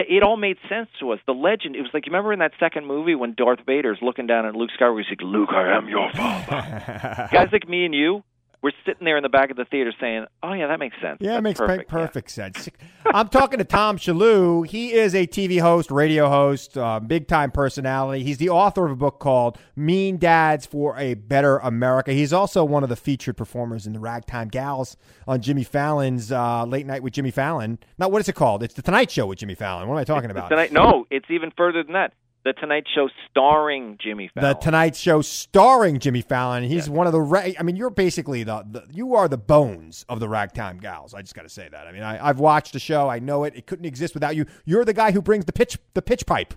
[0.09, 1.20] It all made sense to us.
[1.26, 1.76] The legend.
[1.76, 4.55] It was like you remember in that second movie when Darth Vader's looking down at
[4.55, 4.99] Luke Skywalker.
[4.99, 8.22] He's like, "Luke, I am your father." Guys like me and you,
[8.63, 11.19] we're sitting there in the back of the theater saying, "Oh yeah, that makes sense."
[11.21, 11.89] Yeah, it makes perfect.
[11.89, 12.51] perfect, yeah.
[12.51, 12.69] sense.
[13.07, 14.67] I'm talking to Tom Shillue.
[14.67, 18.25] He is a TV host, radio host, uh, big time personality.
[18.25, 22.13] He's the author of a book called Mean Dads for a Better America.
[22.13, 24.97] He's also one of the featured performers in the Ragtime Gals
[25.27, 27.79] on Jimmy Fallon's uh, Late Night with Jimmy Fallon.
[27.97, 28.63] Not what is it called?
[28.63, 29.89] It's the Tonight Show with Jimmy Fallon.
[29.89, 30.49] What am I talking about?
[30.49, 32.13] Tonight, no, it's even further than that.
[32.49, 34.55] The Tonight Show starring Jimmy Fallon.
[34.55, 36.64] The Tonight Show starring Jimmy Fallon.
[36.64, 37.20] He's one of the.
[37.20, 38.86] Ra- I mean, you're basically the, the.
[38.90, 41.12] You are the bones of the Ragtime Gals.
[41.12, 41.86] I just got to say that.
[41.86, 43.07] I mean, I, I've watched the show.
[43.07, 43.55] I know it.
[43.55, 44.46] It couldn't exist without you.
[44.64, 45.76] You're the guy who brings the pitch.
[45.92, 46.55] The pitch pipe.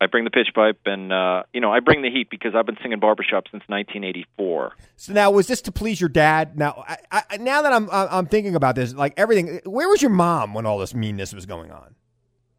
[0.00, 2.64] I bring the pitch pipe, and uh, you know, I bring the heat because I've
[2.64, 4.72] been singing barbershop since 1984.
[4.96, 6.58] So now, was this to please your dad?
[6.58, 9.60] Now, I, I, now that I'm I'm thinking about this, like everything.
[9.66, 11.94] Where was your mom when all this meanness was going on?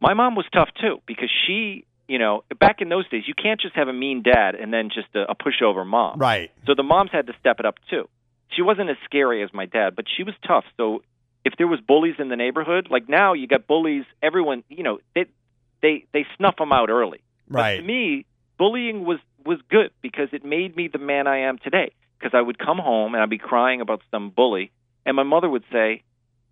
[0.00, 3.60] My mom was tough too because she, you know, back in those days, you can't
[3.60, 6.18] just have a mean dad and then just a, a pushover mom.
[6.18, 6.50] Right.
[6.66, 8.08] So the moms had to step it up too.
[8.54, 10.64] She wasn't as scary as my dad, but she was tough.
[10.76, 11.02] So
[11.44, 14.98] if there was bullies in the neighborhood, like now you got bullies, everyone, you know,
[15.14, 15.26] they
[15.82, 17.20] they they snuff them out early.
[17.48, 17.76] But Right.
[17.76, 18.26] to me,
[18.58, 21.92] bullying was was good because it made me the man I am today.
[22.18, 24.72] Because I would come home and I'd be crying about some bully,
[25.04, 26.02] and my mother would say,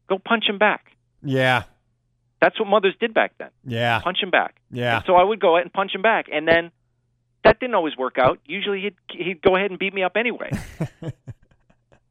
[0.09, 1.63] "Go punch him back." Yeah.
[2.45, 3.49] That's what mothers did back then.
[3.65, 4.01] Yeah.
[4.01, 4.57] Punch him back.
[4.71, 4.97] Yeah.
[4.97, 6.71] And so I would go out and punch him back, and then
[7.43, 8.39] that didn't always work out.
[8.45, 10.51] Usually he'd he'd go ahead and beat me up anyway.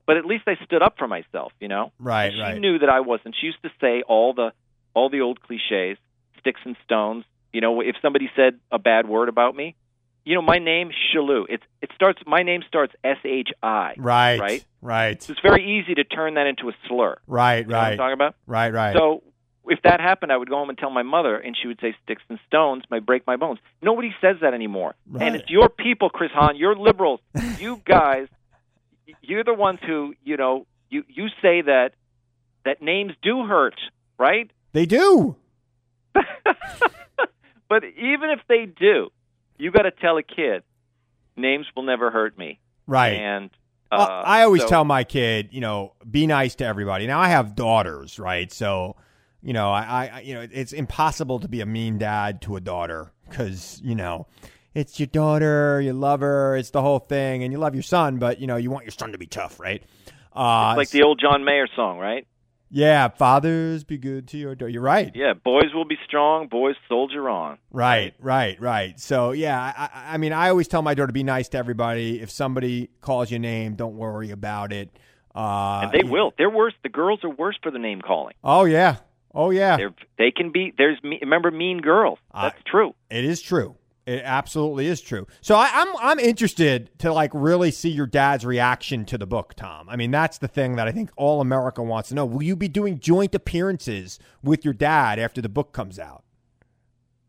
[0.07, 1.91] but at least I stood up for myself, you know.
[1.99, 2.25] Right.
[2.25, 2.59] And she Right.
[2.59, 3.35] knew that I wasn't.
[3.39, 4.53] She used to say all the
[4.95, 5.97] all the old cliches,
[6.39, 7.25] sticks and stones.
[7.51, 9.75] You know, if somebody said a bad word about me,
[10.25, 11.45] you know, my name Shillue.
[11.49, 12.21] It's it starts.
[12.25, 13.93] My name starts S H I.
[13.97, 14.39] Right.
[14.39, 14.65] Right.
[14.81, 15.21] Right.
[15.21, 17.17] So it's very easy to turn that into a slur.
[17.27, 17.59] Right.
[17.65, 17.97] You know what I'm Right.
[17.97, 18.35] talking about?
[18.47, 18.73] Right.
[18.73, 18.95] Right.
[18.95, 19.21] So
[19.67, 21.95] if that happened, I would go home and tell my mother, and she would say,
[22.03, 25.25] "Sticks and stones might break my bones." Nobody says that anymore, Right.
[25.25, 26.55] and it's your people, Chris Hahn.
[26.55, 27.19] You're liberals.
[27.59, 28.27] you guys
[29.21, 31.91] you're the ones who you know you you say that
[32.65, 33.75] that names do hurt,
[34.17, 34.49] right?
[34.73, 35.35] They do.
[37.69, 39.09] But even if they do,
[39.57, 40.61] you got to tell a kid
[41.35, 42.59] names will never hurt me.
[42.85, 43.13] Right.
[43.13, 43.49] And
[43.91, 47.07] Well, uh, I always so- tell my kid, you know, be nice to everybody.
[47.07, 48.51] Now I have daughters, right?
[48.51, 48.95] So,
[49.43, 52.61] you know, I, I you know, it's impossible to be a mean dad to a
[52.61, 54.27] daughter because you know,
[54.73, 58.17] it's your daughter, you love her, it's the whole thing, and you love your son,
[58.17, 59.83] but you know, you want your son to be tough, right?
[60.33, 62.25] Uh, It's like the old John Mayer song, right?
[62.75, 64.67] yeah, fathers be good to your daughter.
[64.69, 65.11] You're right.
[65.13, 67.59] Yeah, boys will be strong, boys soldier on.
[67.71, 68.99] Right, right, right.
[68.99, 72.19] So yeah, I, I, mean, I always tell my daughter to be nice to everybody.
[72.19, 74.89] If somebody calls your name, don't worry about it.
[75.35, 76.33] Uh, And they will.
[76.35, 76.73] They're worse.
[76.81, 78.33] The girls are worse for the name calling.
[78.43, 78.97] Oh yeah,
[79.33, 79.77] oh yeah.
[79.77, 80.73] They're they can be.
[80.77, 82.19] There's remember Mean Girls.
[82.33, 82.93] That's true.
[83.09, 83.75] It is true.
[84.05, 85.27] It absolutely is true.
[85.39, 89.53] So I, I'm I'm interested to like really see your dad's reaction to the book,
[89.55, 89.87] Tom.
[89.87, 92.25] I mean, that's the thing that I think all America wants to know.
[92.25, 96.23] Will you be doing joint appearances with your dad after the book comes out?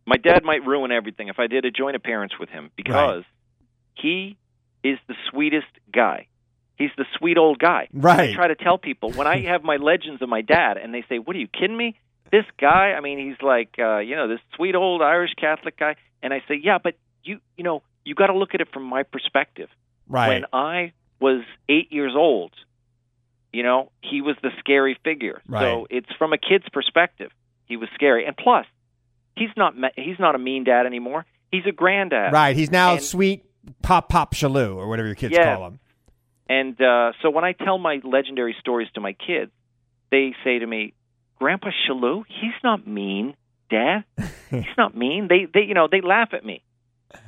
[0.06, 3.22] My dad might ruin everything if I did a joint appearance with him because
[3.94, 4.36] he
[4.82, 6.26] is the sweetest guy.
[6.76, 7.88] He's the sweet old guy.
[7.92, 8.30] Right.
[8.30, 11.04] I try to tell people when I have my legends of my dad, and they
[11.08, 11.96] say, "What are you kidding me?"
[12.32, 15.94] This guy, I mean, he's like, uh, you know, this sweet old Irish Catholic guy,
[16.22, 18.82] and I say, "Yeah, but you, you know, you got to look at it from
[18.84, 19.68] my perspective."
[20.08, 20.28] Right.
[20.28, 22.52] When I was eight years old,
[23.52, 25.40] you know, he was the scary figure.
[25.46, 25.60] Right.
[25.62, 27.30] So it's from a kid's perspective.
[27.66, 28.66] He was scary, and plus,
[29.36, 31.24] he's not he's not a mean dad anymore.
[31.52, 32.32] He's a granddad.
[32.32, 32.56] Right.
[32.56, 33.44] He's now And- sweet
[33.82, 35.54] pop pop Shillue or whatever your kids Yeah.
[35.56, 35.78] call him.
[36.48, 39.50] And uh, so when I tell my legendary stories to my kids,
[40.10, 40.94] they say to me,
[41.38, 43.34] "Grandpa Shillue, he's not mean,
[43.70, 44.04] Dad.
[44.50, 46.62] He's not mean." They they you know they laugh at me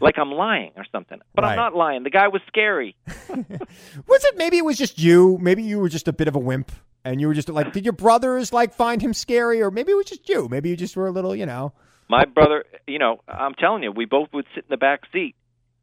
[0.01, 1.53] like I'm lying or something, but Right.
[1.53, 2.03] I'm not lying.
[2.03, 2.97] The guy was scary.
[3.09, 5.39] Was it maybe it was just you?
[5.41, 6.73] Maybe you were just a bit of a wimp
[7.05, 9.95] and you were just like, did your brothers like find him scary or maybe it
[9.95, 10.49] was just you?
[10.49, 11.73] Maybe you just were a little, you know.
[12.09, 15.35] My brother, you know, I'm telling you, we both would sit in the back seat,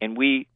[0.01, 0.47] and we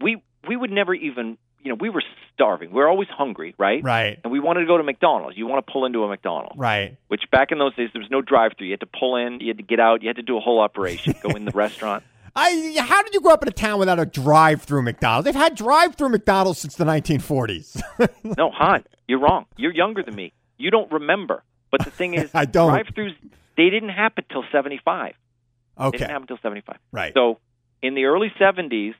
[0.00, 2.02] we we would never even you know we were
[2.32, 2.70] starving.
[2.70, 3.82] We are always hungry, right?
[3.82, 4.20] Right.
[4.22, 5.36] And we wanted to go to McDonald's.
[5.36, 6.56] You want to pull into a McDonald's.
[6.56, 6.96] Right.
[7.08, 8.68] which back in those days there was no drive-through.
[8.68, 10.40] You had to pull in, you had to get out, you had to do a
[10.40, 12.04] whole operation, go in the restaurant.
[12.36, 15.24] I how did you grow up in a town without a drive-through McDonald's?
[15.24, 17.82] They've had drive-through McDonald's since the 1940s.
[18.36, 19.46] No, Hahn, you're wrong.
[19.56, 20.32] You're younger than me.
[20.58, 21.42] You don't remember.
[21.72, 22.70] But the thing is, I don't.
[22.70, 23.14] drive-throughs
[23.56, 25.08] they didn't happen till 75.
[25.08, 25.14] Okay.
[25.78, 25.98] They okay.
[25.98, 26.76] didn't happen till 75.
[26.92, 27.12] Right.
[27.14, 27.38] So
[27.82, 28.94] in the early 70s,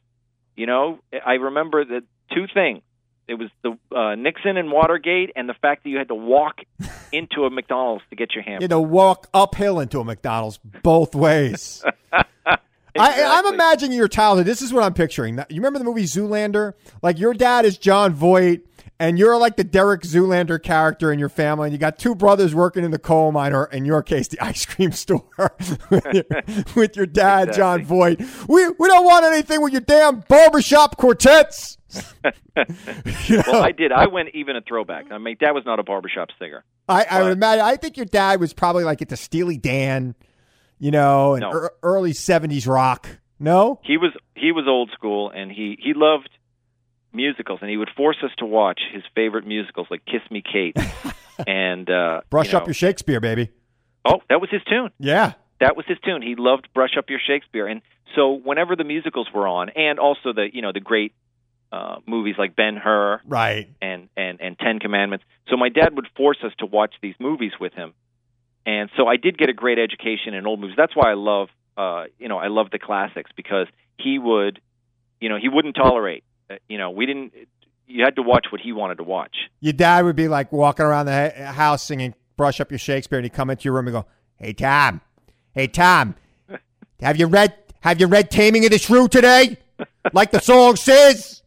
[0.57, 2.03] you know, I remember that
[2.35, 2.83] two things.
[3.29, 6.61] It was the uh, Nixon and Watergate, and the fact that you had to walk
[7.13, 8.63] into a McDonald's to get your hamburger.
[8.63, 11.85] You had to walk uphill into a McDonald's both ways.
[12.99, 14.47] I, I'm imagining your childhood.
[14.47, 15.37] This is what I'm picturing.
[15.37, 16.75] You remember the movie Zoolander?
[17.03, 18.66] Like your dad is Jon Voight,
[18.99, 22.55] and you're like the Derek Zoolander character in your family, and you got two brothers
[22.55, 25.25] working in the coal mine, or in your case, the ice cream store
[25.91, 26.25] with, your,
[26.75, 28.21] with your dad, Jon Voight.
[28.49, 31.79] We we don't want anything with your damn barbershop quartets.
[33.29, 33.43] You know?
[33.49, 33.93] Well, I did.
[33.93, 35.07] I went even a throwback.
[35.13, 36.65] I mean, Dad was not a barbershop singer.
[36.89, 37.65] I, I would imagine.
[37.65, 40.15] I think your dad was probably like at the Steely Dan,
[40.79, 41.51] you know, and No.
[41.53, 43.07] ear- early '70s rock.
[43.39, 46.31] No, he was he was old school and he he loved
[47.17, 50.77] musicals and he would force us to watch his favorite musicals like Kiss Me Kate
[51.47, 53.51] and uh brush you up your Shakespeare, baby.
[54.05, 54.91] Oh, that was his tune.
[55.01, 56.23] Yeah, That was his tune.
[56.23, 57.83] He loved Brush Up Your Shakespeare and
[58.15, 61.13] so whenever the musicals were on and also the you know the great
[61.73, 63.69] uh movies like Ben-Hur right.
[63.83, 65.25] and and and 10 Commandments.
[65.49, 67.95] So my dad would force us to watch these movies with him.
[68.65, 70.77] And so I did get a great education in old movies.
[70.77, 73.67] That's why I love uh you know, I love the classics because
[73.99, 74.61] he would
[75.21, 76.25] you know, he wouldn't tolerate
[76.69, 77.33] you know, we didn't
[77.89, 79.37] you had to watch what he wanted to watch.
[79.61, 83.25] Your dad would be like walking around the house singing "Brush Up Your Shakespeare," and
[83.25, 85.01] he'd come into your room and go, "Hey Tom,
[85.55, 86.15] hey Tom,
[87.01, 89.59] have you read Have you read Taming of the Shrew today?
[90.13, 91.43] Like the song says."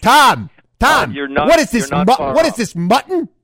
[0.00, 0.48] Tom,
[0.80, 1.90] Tom, Uh, not- what is this?
[1.90, 3.28] mu- what is this mutton?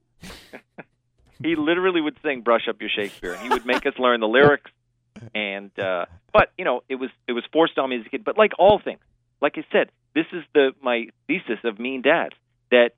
[1.43, 4.29] He literally would sing "Brush Up Your Shakespeare," and he would make us learn the
[4.29, 4.71] lyrics.
[5.35, 6.05] And uh,
[6.35, 8.25] but you know, it was it was forced on me as a kid.
[8.25, 9.01] But like all things,
[9.41, 12.35] like I said, this is the my thesis of Mean Dads
[12.71, 12.91] that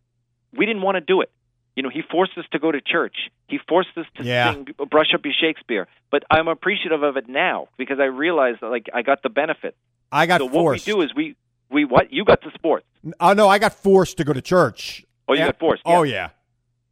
[0.56, 1.30] we didn't want to do it.
[1.76, 3.16] You know, he forced us to go to church.
[3.48, 4.52] He forced us to Yeah.
[4.52, 8.68] sing "Brush Up Your Shakespeare." But I'm appreciative of it now because I realized that,
[8.68, 9.74] like I got the benefit.
[10.10, 10.86] I got so forced.
[10.86, 11.36] what we do is we
[11.70, 12.84] we what you got the sports.
[13.18, 15.04] Oh no, I got forced to go to church.
[15.28, 15.46] Oh, you Yeah.
[15.46, 15.82] got forced.
[15.86, 16.12] Oh yeah.
[16.14, 16.28] yeah.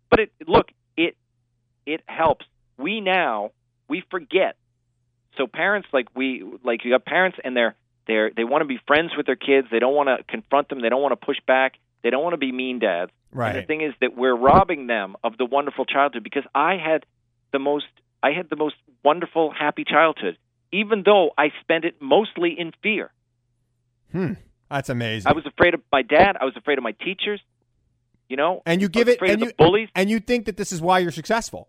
[0.09, 1.17] But it look it
[1.85, 2.47] it helps.
[2.79, 3.51] We now
[3.89, 4.57] we forget.
[5.37, 7.75] So parents like we like you got parents and they're
[8.11, 9.69] they're they want to be friends with their kids.
[9.71, 10.81] They don't want to confront them.
[10.83, 11.75] They don't want to push back.
[12.03, 13.11] They don't want to be mean dads.
[13.33, 13.55] And Right.
[13.55, 17.07] the thing is that we're robbing them of the wonderful childhood because I had
[17.53, 17.87] the most
[18.23, 20.37] I had the most wonderful happy childhood
[20.73, 23.11] even though I spent it mostly in fear.
[24.13, 24.35] Hmm.
[24.71, 25.29] That's amazing.
[25.29, 27.41] I was afraid of my dad, I was afraid of my teachers,
[28.29, 28.63] you know?
[28.67, 29.89] and you give I it and of you the bullies.
[29.97, 31.69] and you think that this is why you're successful.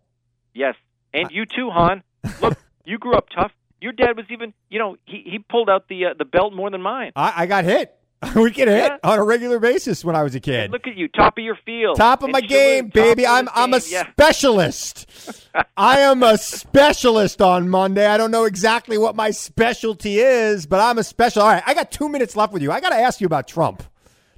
[0.54, 0.76] Yes.
[1.14, 2.04] And you too, Hahn.
[2.42, 3.52] Look, you grew up tough.
[3.82, 6.70] Your dad was even, you know, he he pulled out the uh, the belt more
[6.70, 7.12] than mine.
[7.16, 7.94] I, I got hit.
[8.36, 8.98] we get hit Yeah.
[9.04, 10.70] on a regular basis when I was a kid.
[10.70, 11.98] Look at you, top of your field.
[11.98, 13.26] Top of And my game, baby.
[13.26, 13.80] I'm I'm a.
[13.90, 14.08] Yeah.
[14.12, 15.08] specialist.
[15.78, 18.06] I am a specialist on Monday.
[18.06, 21.42] I don't know exactly what my specialty is, but I'm a special.
[21.42, 22.72] All right, I got two minutes left with you.
[22.72, 23.82] I got to ask you about Trump.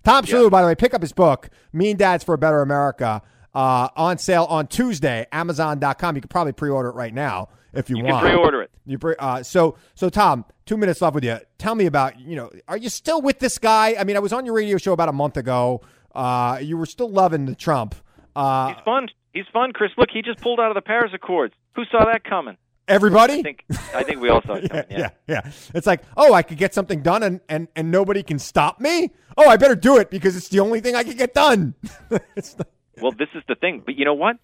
[0.03, 3.21] Tom Shillue, by the way, pick up his book, Mean Dads for a Better America,
[3.53, 6.15] uh, on sale on Tuesday, Amazon.com.
[6.15, 8.23] You could probably pre-order it right now if you, You want.
[8.25, 8.71] can pre-order it.
[8.85, 11.37] You pre- uh, so so Tom, two minutes left with you.
[11.57, 13.95] Tell me about you know, are you still with this guy?
[13.99, 15.81] I mean, I was on your radio show about a month ago.
[16.13, 17.95] Uh, you were still loving the Trump.
[18.35, 19.07] Uh, He's fun.
[19.33, 19.91] He's fun, Chris.
[19.97, 21.53] Look, he just pulled out of the Paris Accords.
[21.75, 22.57] Who saw that coming?
[22.85, 23.35] everybody.
[23.39, 23.63] I think
[23.95, 24.99] I think we all saw it yeah, coming.
[24.99, 25.51] yeah, yeah.
[25.73, 29.09] It's like, oh, I could get something done, and and and nobody can stop me.
[29.37, 31.75] Oh, I better do it because it's the only thing I can get done.
[32.35, 32.67] it's the,
[33.01, 33.81] Well, this is the thing.
[33.85, 34.35] But you know what?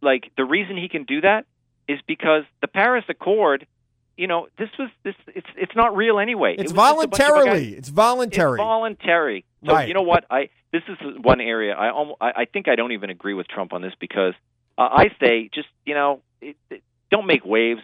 [0.00, 1.44] Like the reason he can do that
[1.88, 3.66] is because the Paris Accord.
[4.14, 5.14] You know, this was this.
[5.28, 6.52] It's it's not real anyway.
[6.58, 7.74] it's It was just a bunch of guys- voluntarily.
[7.74, 8.58] It's voluntary.
[8.58, 9.44] It's voluntary.
[9.64, 9.88] So Right.
[9.88, 10.24] you know what?
[10.30, 13.48] I this is one area I almost, I, I think I don't even agree with
[13.48, 14.34] Trump on this because
[14.76, 17.80] uh, I say just you know it, it, don't make waves.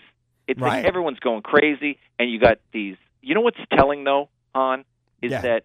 [0.47, 0.79] It's Right.
[0.79, 2.97] like everyone's going crazy, and you got these.
[3.23, 4.85] You know what's telling though, Hahn,
[5.23, 5.41] is Yeah.
[5.41, 5.65] that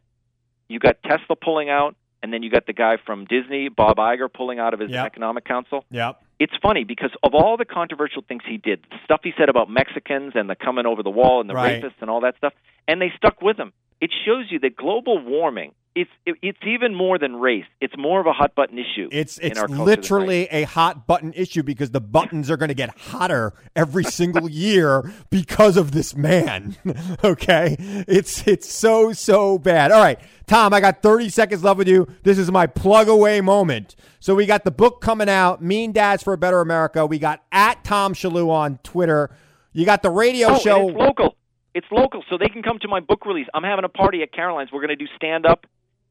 [0.70, 4.32] you got Tesla pulling out, and then you got the guy from Disney, Bob Iger,
[4.32, 5.06] pulling out of his Yep.
[5.06, 6.23] economic council yep.
[6.40, 9.70] It's funny because of all the controversial things he did, the stuff he said about
[9.70, 11.82] Mexicans and the coming over the wall and the Right.
[11.82, 12.54] rapists and all that stuff,
[12.88, 13.72] and they stuck with him.
[14.02, 17.66] It shows you that global warming it's it, it's even more than race.
[17.80, 19.10] It's more of a hot button issue.
[19.12, 22.76] It's in it's our literally a hot button issue because the buttons are going to
[22.76, 26.76] get hotter every single year because of this man.
[27.24, 29.92] okay, it's it's so so bad.
[29.92, 32.08] All right, Tom, I got 30 seconds left with you.
[32.24, 33.96] This is my plug away moment.
[34.20, 37.06] So we got the book coming out, Mean Dads for a Better America.
[37.06, 39.30] We got at Tom Shillue on Twitter.
[39.74, 40.90] You got the radio Oh, show.
[40.90, 41.36] it's local.
[41.76, 43.48] It's local, so they can come to my book release.
[43.54, 44.72] I'm having a party at Caroline's.
[44.72, 45.66] We're going to do stand up,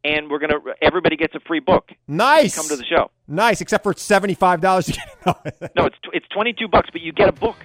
[0.04, 1.90] and we're to everybody gets a free book.
[2.08, 2.56] nice.
[2.56, 3.10] Come to the show.
[3.28, 4.90] Nice, except for seventy five dollars
[5.26, 7.56] No, it's it's 22 bucks, but you get a book.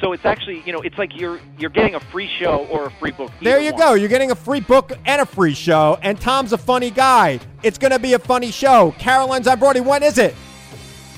[0.00, 2.90] So it's actually you know it's like you're you're getting a free show or a
[2.92, 3.30] free book.
[3.42, 3.80] There you one.
[3.80, 3.94] go.
[3.94, 5.98] You're getting a free book and a free show.
[6.02, 7.40] And Tom's a funny guy.
[7.62, 8.94] It's going to be a funny show.
[8.98, 9.82] Caroline's on Broadway.
[9.82, 10.34] When is it?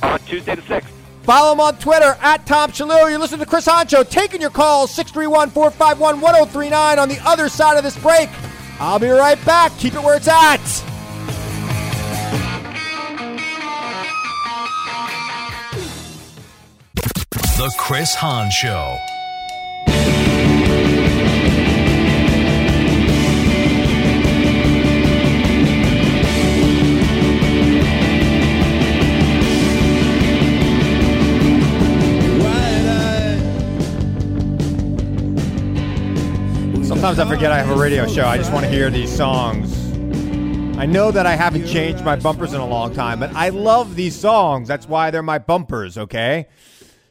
[0.02, 0.92] On Tuesday the sixth.
[1.22, 3.10] Follow him on Twitter at Tom Shillue.
[3.10, 7.76] You're listening to Chris Honcho taking your calls 631 451 1039 on the other side
[7.76, 8.28] of this break.
[8.80, 9.76] I'll be right back.
[9.78, 10.58] Keep it where it's at.
[17.58, 18.96] The Chris Hahn Show.
[36.98, 38.26] Sometimes I forget I have a radio show.
[38.26, 39.72] I just want to hear these songs.
[40.76, 43.94] I know that I haven't changed my bumpers in a long time, but I love
[43.94, 44.66] these songs.
[44.66, 46.48] That's why they're my bumpers, okay?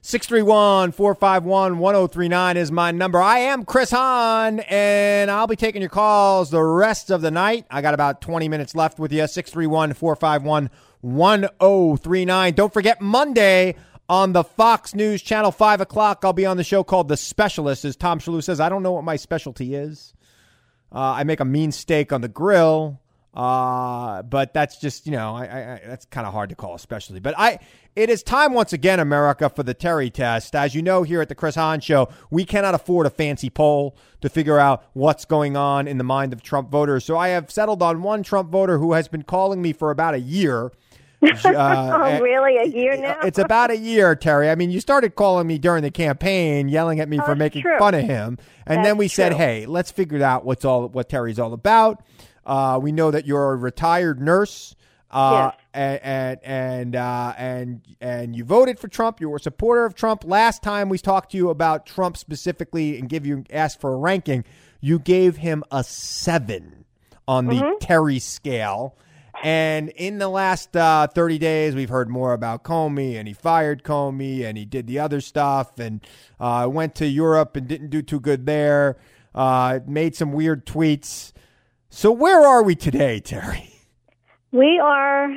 [0.01, 3.21] 631 451 1039 is my number.
[3.21, 7.65] I am Chris Hahn, and I'll be taking your calls the rest of the night.
[7.71, 9.25] I got about 20 minutes left with you.
[9.25, 10.69] 631 451
[10.99, 12.53] 1039.
[12.55, 13.77] Don't forget Monday
[14.09, 16.21] on the Fox News Channel, 5 o'clock.
[16.23, 17.85] I'll be on the show called The Specialist.
[17.85, 20.13] As Tom Shillue says, I don't know what my specialty is.
[20.91, 23.01] Uh, I make a mean steak on the grill.
[23.37, 26.73] Uh, but that's just you know, I, I, I that's kind of hard to call
[26.73, 27.19] a specialty.
[27.19, 27.59] But I,
[27.95, 30.55] it is time once again, America, for the Terry test.
[30.55, 33.95] As you know, here at the Chris Hahn Show, we cannot afford a fancy poll
[34.21, 37.05] to figure out what's going on in the mind of Trump voters.
[37.05, 40.15] So I have settled on one Trump voter who has been calling me for about
[40.15, 40.71] a year.
[41.21, 42.57] Uh, oh, really?
[42.57, 43.17] A year now?
[43.23, 44.49] it's about a year, Terry.
[44.49, 47.63] I mean, you started calling me during the campaign, yelling at me Oh, for making
[47.63, 47.77] true.
[47.79, 51.09] fun of him, and then That's we said, "Hey, let's figure out what's all what
[51.09, 52.03] Terry's all about."
[52.45, 54.75] Uh, we know that you're a retired nurse,
[55.11, 59.19] uh, and and and, uh, and and you voted for Trump.
[59.19, 60.23] You were a supporter of Trump.
[60.23, 63.97] Last time we talked to you about Trump specifically and give you asked for a
[63.97, 64.45] ranking,
[64.81, 66.85] you gave him a seven
[67.27, 67.77] on the Mm-hmm.
[67.81, 68.95] Terry scale.
[69.47, 73.81] And in the last uh, 30 days, we've heard more about Comey, and he fired
[73.81, 76.05] Comey, and he did the other stuff, and
[76.37, 78.97] uh, went to Europe and didn't do too good there,
[79.33, 81.31] uh, made some weird tweets.
[81.89, 83.69] So, where are we today, Terry?
[84.51, 85.29] We are,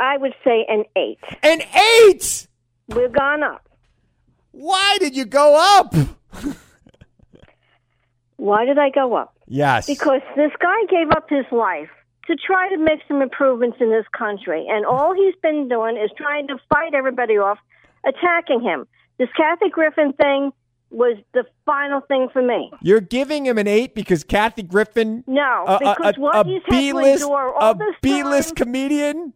[0.00, 1.20] I would say, an eight.
[1.44, 1.62] An
[2.08, 2.48] eight.
[2.88, 3.68] We've gone up.
[4.50, 5.94] Why did you go up?
[8.36, 9.36] Why did I go up?
[9.46, 9.86] Yes.
[9.86, 11.90] Because this guy gave up his life
[12.26, 14.66] to try to make some improvements in this country.
[14.68, 17.58] And all he's been doing is trying to fight everybody off,
[18.04, 18.86] attacking him.
[19.18, 20.52] This Kathy Griffin thing
[20.90, 22.70] was the final thing for me.
[22.80, 26.62] You're giving him an eight because Kathy Griffin, No, a, because a, what a he's
[26.68, 29.32] B-list, endure all a this B-list time, comedian.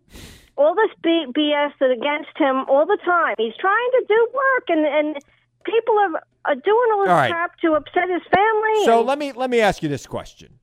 [0.57, 3.35] all this B- BS that against him all the time.
[3.39, 5.17] He's trying to do work, and and
[5.65, 7.31] people are, are doing all this All right.
[7.33, 8.85] crap to upset his family.
[8.85, 10.55] So and- let me let me ask you this question: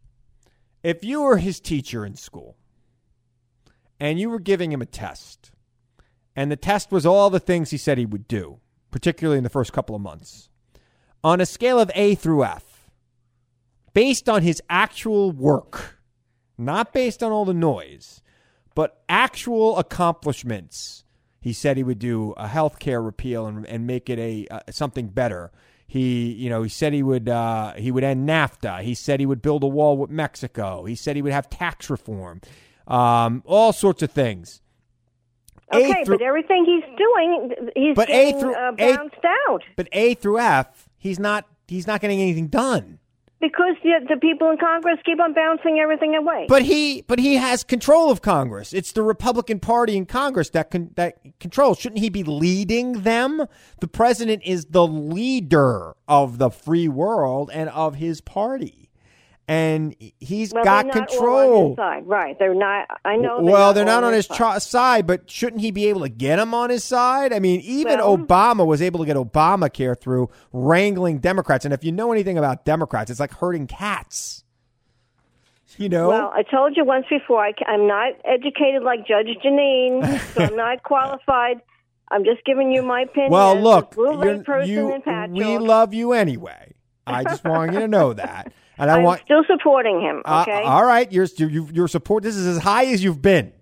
[0.84, 2.56] If you were his teacher in school,
[4.00, 5.52] and you were giving him a test,
[6.36, 8.60] and the test was all the things he said he would do,
[8.92, 10.50] particularly in the first couple of months,
[11.24, 12.90] on a scale of A through F,
[13.94, 16.00] based on his actual work,
[16.58, 18.22] not based on all the noise,
[18.76, 21.04] but actual accomplishments.
[21.42, 24.60] He said he would do a health care repeal and, and make it a uh,
[24.70, 25.52] something better.
[25.90, 28.82] He, you know, he said he would uh, he would end NAFTA.
[28.82, 30.84] He said he would build a wall with Mexico.
[30.84, 32.42] He said he would have tax reform,
[32.88, 34.62] um, all sorts of things.
[35.74, 39.16] A okay, through- but everything he's doing, he's But A through- uh, A- bounced
[39.50, 43.00] out But A through F, he's not he's not getting anything done.
[43.40, 46.46] Because the, the people in Congress keep on bouncing everything away.
[46.48, 48.74] But he but he has control of Congress.
[48.74, 51.80] It's the Republican Party in Congress that con, that controls.
[51.80, 53.46] Shouldn't he be leading them?
[53.80, 58.87] The president is the leader of the free world and of his party.
[59.50, 61.70] And he's well, got they're control.
[61.70, 62.06] his side.
[62.06, 62.38] Right?
[62.38, 62.88] They're not.
[63.06, 63.39] I know.
[63.39, 64.38] well, they're not on his side.
[64.38, 67.32] tra- side, but shouldn't he be able to get him on his side?
[67.32, 71.64] I mean, even Well- Obama was able to get Obamacare through wrangling Democrats.
[71.64, 74.43] And if you know anything about Democrats, it's like herding cats.
[75.78, 76.10] You know?
[76.10, 77.45] Well, I told you once before.
[77.45, 81.62] I, am not educated like Judge Jeanine, so I'm not qualified.
[82.10, 83.32] I'm just giving you my opinion.
[83.32, 86.74] Well, look, you, we love you anyway.
[87.06, 90.22] I just want you to know that, and I I'm want still supporting him.
[90.26, 90.64] uh, Okay.
[90.64, 92.24] all right, your you, your support.
[92.24, 93.54] This is as high as you've been,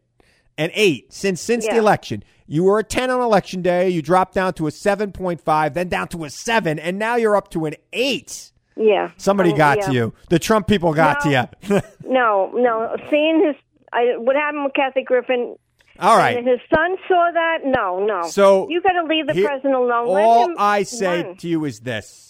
[0.57, 2.23] an eight since since the election.
[2.47, 3.89] You were a ten on election day.
[3.89, 7.15] You dropped down to a seven point five, then down to a seven, and now
[7.15, 8.51] you're up to an eight.
[8.75, 9.11] yeah.
[9.17, 9.85] Somebody Um, got yeah.
[9.87, 10.13] to you.
[10.29, 11.31] The Trump people got No.
[11.31, 11.81] to you.
[12.07, 12.95] No, no.
[13.09, 13.55] Seeing his,
[13.91, 15.55] I, what happened with Kathy Griffin.
[15.99, 16.37] all right.
[16.37, 17.59] And his son saw that.
[17.65, 18.27] No, no.
[18.29, 20.07] So, you got to leave the here- president alone.
[20.07, 21.35] All him I say run.
[21.37, 22.24] to you is this.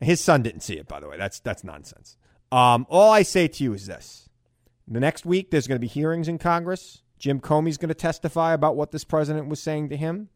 [0.00, 1.16] His son didn't see it, by the way.
[1.16, 2.16] That's that's nonsense.
[2.52, 4.28] Um, all I say to you is this:
[4.86, 7.02] the next week there's going to be hearings in Congress.
[7.18, 10.28] Jim Comey's going to testify about what this president was saying to him.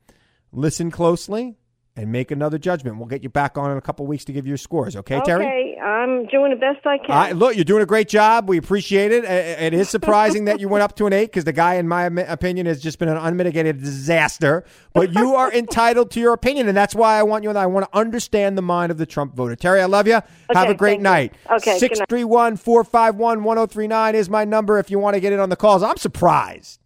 [0.52, 1.56] Listen closely
[1.98, 2.96] and make another judgment.
[2.96, 4.94] We'll get you back on in a couple weeks to give you your scores.
[4.94, 5.44] Okay, Terry?
[5.44, 7.10] Okay, I'm doing the best I can.
[7.10, 8.48] I, look, you're doing a great job.
[8.48, 9.24] We appreciate it.
[9.24, 12.04] It is surprising that you went up to an eight because the guy, in my
[12.04, 14.64] opinion, has just been an unmitigated disaster.
[14.94, 17.50] But you are entitled to your opinion, and that's why I want you.
[17.50, 19.56] And I want to understand the mind of the Trump voter.
[19.56, 20.20] Terry, I love you.
[20.54, 21.02] Have a great thank you.
[21.02, 21.34] night.
[21.50, 22.08] Okay, good six night.
[22.08, 25.14] three one four five one one zero three nine is my number if you want
[25.14, 25.82] to get in on the calls.
[25.82, 26.78] I'm surprised.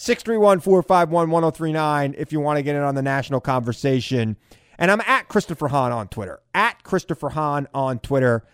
[0.00, 4.38] 631 451 1039 if you want to get in on the national conversation.
[4.78, 6.40] And I'm at Christopher Hahn on Twitter.
[6.54, 8.46] At Christopher Hahn on Twitter.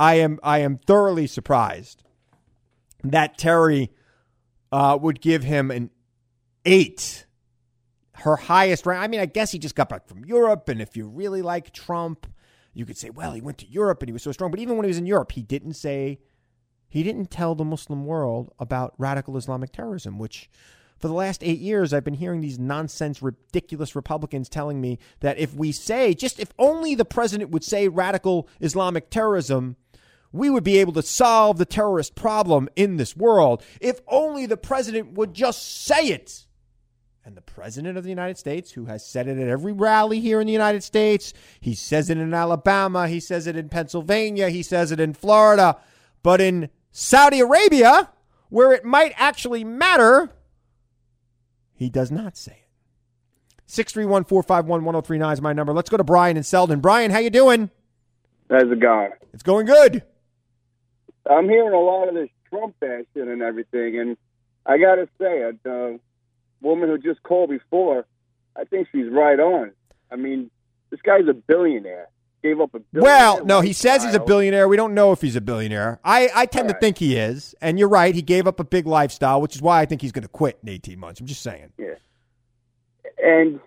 [0.00, 2.02] I am I am thoroughly surprised
[3.04, 3.92] that Terry
[4.72, 5.90] uh, would give him an
[6.64, 7.24] eight,
[8.14, 9.00] her highest rank.
[9.00, 11.72] I mean, I guess he just got back from Europe, and if you really like
[11.72, 12.26] Trump,
[12.74, 14.50] you could say, well, he went to Europe and he was so strong.
[14.50, 16.18] But even when he was in Europe, he didn't say,
[16.88, 20.50] he didn't tell the Muslim world about radical Islamic terrorism, which
[21.00, 25.38] for the last eight years, I've been hearing these nonsense, ridiculous Republicans telling me that
[25.38, 29.76] if we say, just if only the president would say radical Islamic terrorism,
[30.30, 33.64] we would be able to solve the terrorist problem in this world.
[33.80, 36.46] If only the president would just say it.
[37.24, 40.40] And the president of the United States, who has said it at every rally here
[40.40, 44.62] in the United States, he says it in Alabama, he says it in Pennsylvania, he
[44.62, 45.78] says it in Florida,
[46.22, 48.10] but in Saudi Arabia,
[48.48, 50.30] where it might actually matter,
[51.80, 52.68] he does not say it.
[53.66, 55.72] 631 451 1039 is my number.
[55.72, 56.80] Let's go to Brian and Selden.
[56.80, 57.70] Brian, how you doing?
[58.50, 59.12] How's it going?
[59.32, 60.02] It's going good.
[61.28, 64.18] I'm hearing a lot of this Trump bashing and everything, and
[64.66, 65.98] I got to say, it, the
[66.60, 68.04] woman who just called before,
[68.54, 69.72] I think she's right on.
[70.12, 70.50] I mean,
[70.90, 72.08] this guy's a billionaire.
[72.42, 73.04] Gave up a billion.
[73.04, 74.66] Well, no, he says he's a billionaire.
[74.66, 76.00] We don't know if he's a billionaire.
[76.04, 77.54] I, I tend to think he is.
[77.60, 78.14] And you're right.
[78.14, 80.58] He gave up a big lifestyle, which is why I think he's going to quit
[80.62, 81.20] in 18 months.
[81.20, 81.72] I'm just saying.
[81.76, 81.94] Yeah.
[83.22, 83.60] And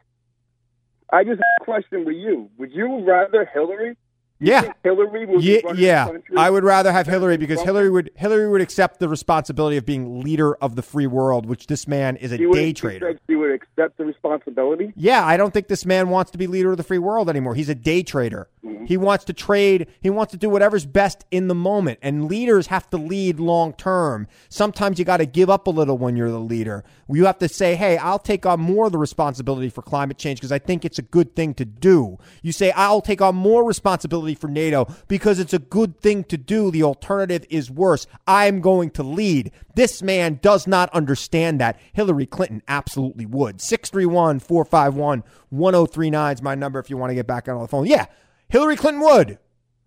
[1.11, 2.49] I just have a question with you.
[2.57, 3.95] Would you rather Hillary
[4.43, 4.73] Yeah.
[4.83, 6.05] Hillary would be Yeah, the yeah.
[6.05, 6.37] country?
[6.37, 7.67] I would rather have Hillary because Trump?
[7.67, 11.67] Hillary would Hillary would accept the responsibility of being leader of the free world, which
[11.67, 13.19] this man is a She day she trader.
[13.27, 14.93] She would accept the responsibility.
[14.95, 17.55] Yeah, I don't think this man wants to be leader of the free world anymore.
[17.55, 18.49] He's a day trader.
[18.65, 18.85] Mm-hmm.
[18.85, 21.99] He wants to trade, he wants to do whatever's best in the moment.
[22.01, 24.27] And leaders have to lead long term.
[24.49, 26.83] Sometimes you got to give up a little when you're the leader.
[27.09, 30.39] You have to say, hey, I'll take on more of the responsibility for climate change
[30.39, 32.17] because I think it's a good thing to do.
[32.41, 36.37] You say, I'll take on more responsibility for NATO because it's a good thing to
[36.37, 36.71] do.
[36.71, 38.07] The alternative is worse.
[38.27, 39.51] I'm going to lead.
[39.75, 41.79] This man does not understand that.
[41.93, 43.61] Hillary Clinton absolutely would.
[43.61, 47.85] 631 451 1039 is my number if you want to get back on the phone.
[47.85, 48.05] Yeah,
[48.49, 49.39] Hillary Clinton would.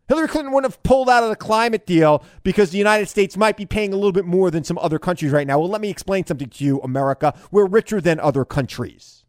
[0.09, 3.57] Hillary Clinton wouldn't have pulled out of the climate deal because the United States might
[3.57, 5.59] be paying a little bit more than some other countries right now.
[5.59, 7.35] Well, let me explain something to you, America.
[7.51, 9.25] We're richer than other countries.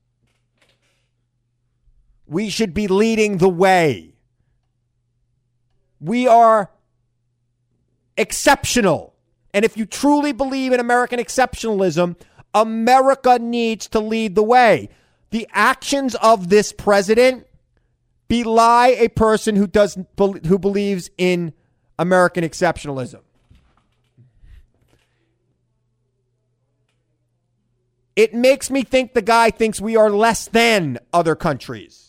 [2.28, 4.17] We should be leading the way.
[6.00, 6.72] We are
[8.18, 9.14] exceptional.
[9.54, 12.16] And if you truly believe in American exceptionalism,
[12.54, 14.90] America needs to lead the way.
[15.30, 17.46] The actions of this president
[18.28, 21.54] belie a person who does who believes in
[22.00, 23.22] American exceptionalism.
[28.16, 32.07] It makes me think the guy thinks we are less than other countries.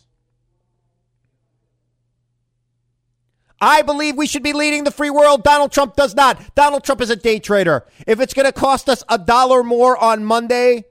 [3.60, 5.42] I believe we should be leading the free world.
[5.42, 6.54] Donald Trump does not.
[6.54, 7.84] Donald Trump is a day trader.
[8.06, 10.84] If it's going to cost us a dollar more on Monday,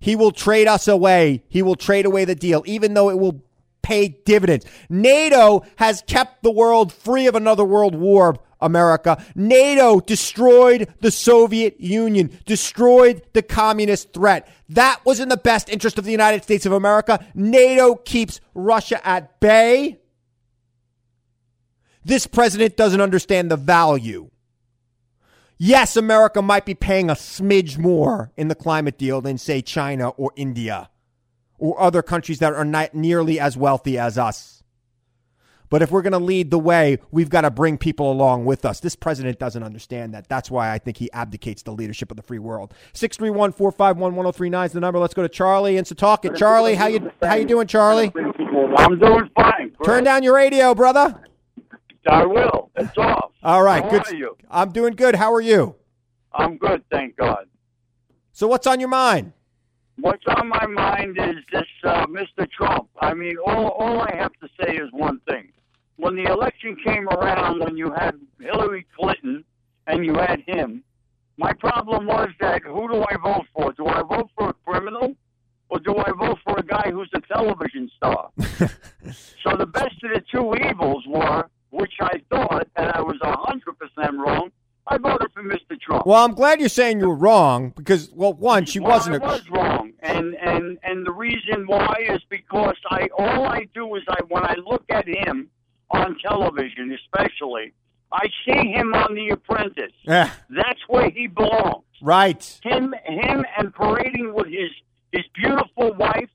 [0.00, 1.42] he will trade us away.
[1.48, 3.42] He will trade away the deal, even though it will
[3.82, 4.66] pay dividends.
[4.88, 9.22] NATO has kept the world free of another world war, America.
[9.34, 14.48] NATO destroyed the Soviet Union, destroyed the communist threat.
[14.70, 17.24] That was in the best interest of the United States of America.
[17.34, 20.00] NATO keeps Russia at bay.
[22.04, 24.30] This president doesn't understand the value.
[25.56, 30.10] Yes, America might be paying a smidge more in the climate deal than, say, China
[30.10, 30.90] or India
[31.58, 34.62] or other countries that are not nearly as wealthy as us.
[35.70, 38.64] But if we're going to lead the way, we've got to bring people along with
[38.64, 38.80] us.
[38.80, 40.28] This president doesn't understand that.
[40.28, 42.74] That's why I think he abdicates the leadership of the free world.
[42.92, 44.98] 631-451-1039 is the number.
[44.98, 46.36] Let's go to Charlie in Setauket.
[46.36, 48.12] Charlie, how you how you doing, Charlie?
[48.76, 49.74] I'm doing fine.
[49.84, 51.20] Turn down your radio, brother.
[52.06, 52.70] I will.
[52.76, 53.32] It's off.
[53.42, 54.06] All right, How good.
[54.08, 54.36] are you?
[54.50, 55.14] I'm doing good.
[55.14, 55.74] How are you?
[56.32, 57.46] I'm good, thank God.
[58.32, 59.32] So what's on your mind?
[60.00, 62.50] What's on my mind is this uh, Mr.
[62.50, 62.88] Trump.
[63.00, 65.52] I mean, all, all I have to say is one thing.
[65.96, 69.44] When the election came around, when you had Hillary Clinton
[69.86, 70.82] and you had him,
[71.36, 73.72] my problem was that who do I vote for?
[73.72, 75.14] Do I vote for a criminal
[75.68, 78.30] or do I vote for a guy who's a television star?
[79.44, 84.18] so the best of the two evils were, which I thought, and I was 100%
[84.18, 84.50] wrong,
[84.86, 85.80] I voted for Mr.
[85.80, 86.06] Trump.
[86.06, 89.26] Well, I'm glad you're saying you were wrong because, well, one, she Well, wasn't I
[89.26, 89.30] a.
[89.30, 94.02] was wrong, and and and the reason why is because I all I do is
[94.08, 95.48] I when I look at him
[95.90, 97.72] on television, especially,
[98.12, 99.92] I see him on The Apprentice.
[100.02, 101.84] Yeah, That's where he belongs.
[102.02, 102.60] right.
[102.62, 104.70] Him him and parading with his
[105.12, 106.28] his beautiful wife.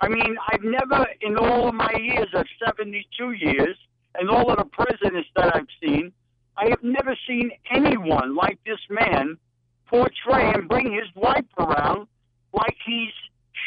[0.00, 3.76] I mean, I've never in all of my years of 72 years
[4.18, 6.12] and all of the presidents that I've seen,
[6.56, 9.38] I have never seen anyone like this man
[9.86, 12.08] portray and bring his wife around
[12.52, 13.12] like he's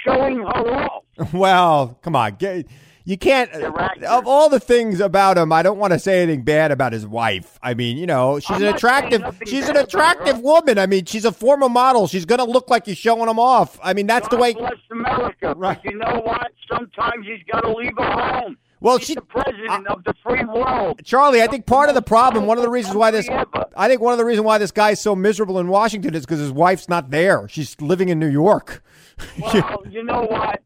[0.06, 1.04] showing her off.
[1.34, 2.66] Well, come on, get,
[3.04, 3.52] you can't.
[3.52, 7.06] Of all the things about him, I don't want to say anything bad about his
[7.06, 7.60] wife.
[7.62, 9.24] I mean, you know, she's I'm an attractive.
[9.46, 10.78] She's an attractive woman.
[10.78, 12.08] I mean, she's a former model.
[12.08, 13.80] She's gonna look like you're showing him off.
[13.84, 14.54] I mean, that's the way.
[14.54, 15.56] God bless America.
[15.56, 16.52] But you know what?
[16.72, 18.58] Sometimes he's got to leave her home.
[18.82, 21.00] Well, she's she- the president of the free world.
[21.06, 24.02] Charlie, I think part of the problem, one of the reasons why this, I think
[24.02, 26.90] one of the reasons why this guy's so miserable in Washington is because his wife's
[26.90, 27.48] not there.
[27.48, 28.84] She's living in New York.
[29.40, 30.64] Well, you know what?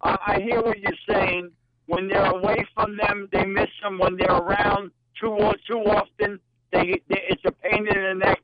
[0.00, 1.50] I, I hear what you're saying.
[1.86, 3.98] When they're away from them, they miss them.
[3.98, 5.36] When they're around too
[5.68, 6.38] too often,
[6.72, 8.40] they, they it's a pain in the neck.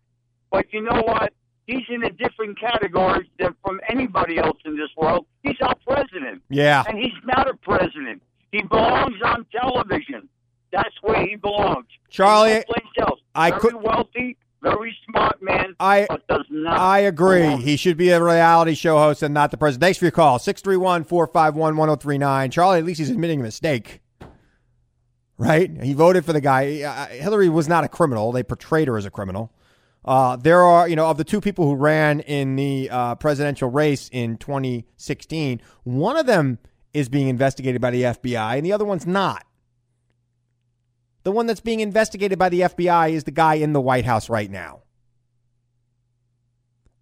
[0.51, 1.33] But you know what?
[1.69, 5.27] He's in a different category than from anybody else in this world.
[5.45, 6.43] He's our president.
[6.49, 6.83] Yeah.
[6.89, 8.23] And he's not a president.
[8.53, 10.29] He belongs on television.
[10.73, 11.87] That's where he belongs.
[12.17, 13.21] Charlie, He's no place else.
[13.35, 16.79] I very could- wealthy, very smart man, I- but does not.
[16.79, 17.57] I agree.
[17.57, 19.83] He should be a reality show host and not the president.
[19.83, 20.39] Thanks for your call.
[20.39, 22.51] 631 451 1039.
[22.51, 24.01] Charlie, at least he's admitting a mistake.
[25.39, 25.71] Right?
[25.83, 27.09] He voted for the guy.
[27.11, 28.33] Hillary was not a criminal.
[28.33, 29.53] They portrayed her as a criminal.
[30.05, 33.69] Uh, there are, you know, of the two people who ran in the uh, presidential
[33.69, 36.59] race in 2016, one of them
[36.95, 39.45] is being investigated by the FBI and the other one's not.
[41.27, 44.31] The one that's being investigated by the FBI is the guy in the White House
[44.31, 44.83] right now.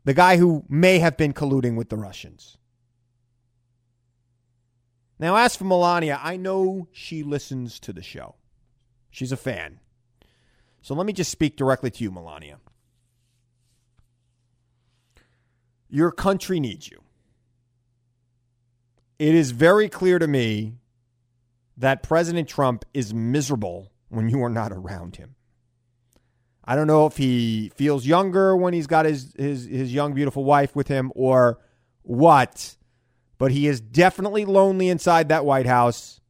[0.04, 2.56] The guy who may have been colluding with the Russians.
[5.18, 8.36] Now, as for Melania, I know she listens to the show.
[9.10, 9.80] She's a fan.
[10.80, 12.60] So let me just speak directly to you, Melania.
[15.90, 17.02] Your country needs you.
[19.18, 20.76] It is very clear to me
[21.76, 25.34] that President Trump is miserable when you are not around him.
[26.64, 30.44] I don't know if he feels younger when he's got his, his, his young, beautiful
[30.44, 31.58] wife with him or
[32.02, 32.76] what,
[33.36, 36.20] but he is definitely lonely inside that White House.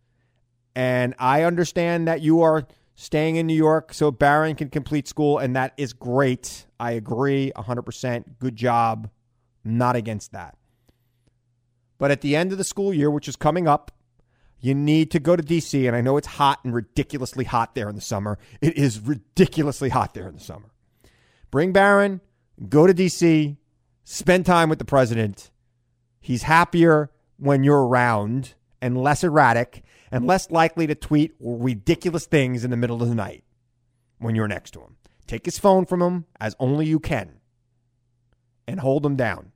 [0.75, 2.67] And I understand that you are
[2.97, 6.67] staying in New York so Barron can complete school, and that is great.
[6.81, 8.25] I agree 100%.
[8.41, 9.11] Good job.
[9.63, 10.57] Not against that.
[11.97, 13.93] But at the end of the school year, which is coming up,
[14.65, 15.87] you need to go to DC.
[15.87, 18.39] And I know it's hot and ridiculously hot there in the summer.
[18.63, 20.71] It is ridiculously hot there in the summer.
[21.51, 22.23] Bring Barron,
[22.71, 23.59] go to DC,
[24.05, 25.51] spend time with the president.
[26.19, 32.65] He's happier when you're around and less erratic and less likely to tweet ridiculous things
[32.65, 33.45] in the middle of the night
[34.17, 34.97] when you're next to him.
[35.27, 37.35] Take his phone from him as only you can
[38.67, 39.53] and hold him down.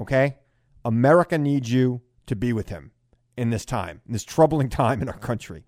[0.00, 0.38] Okay?
[0.84, 2.90] America needs you to be with him
[3.40, 5.64] in this time, in this troubling time in our country.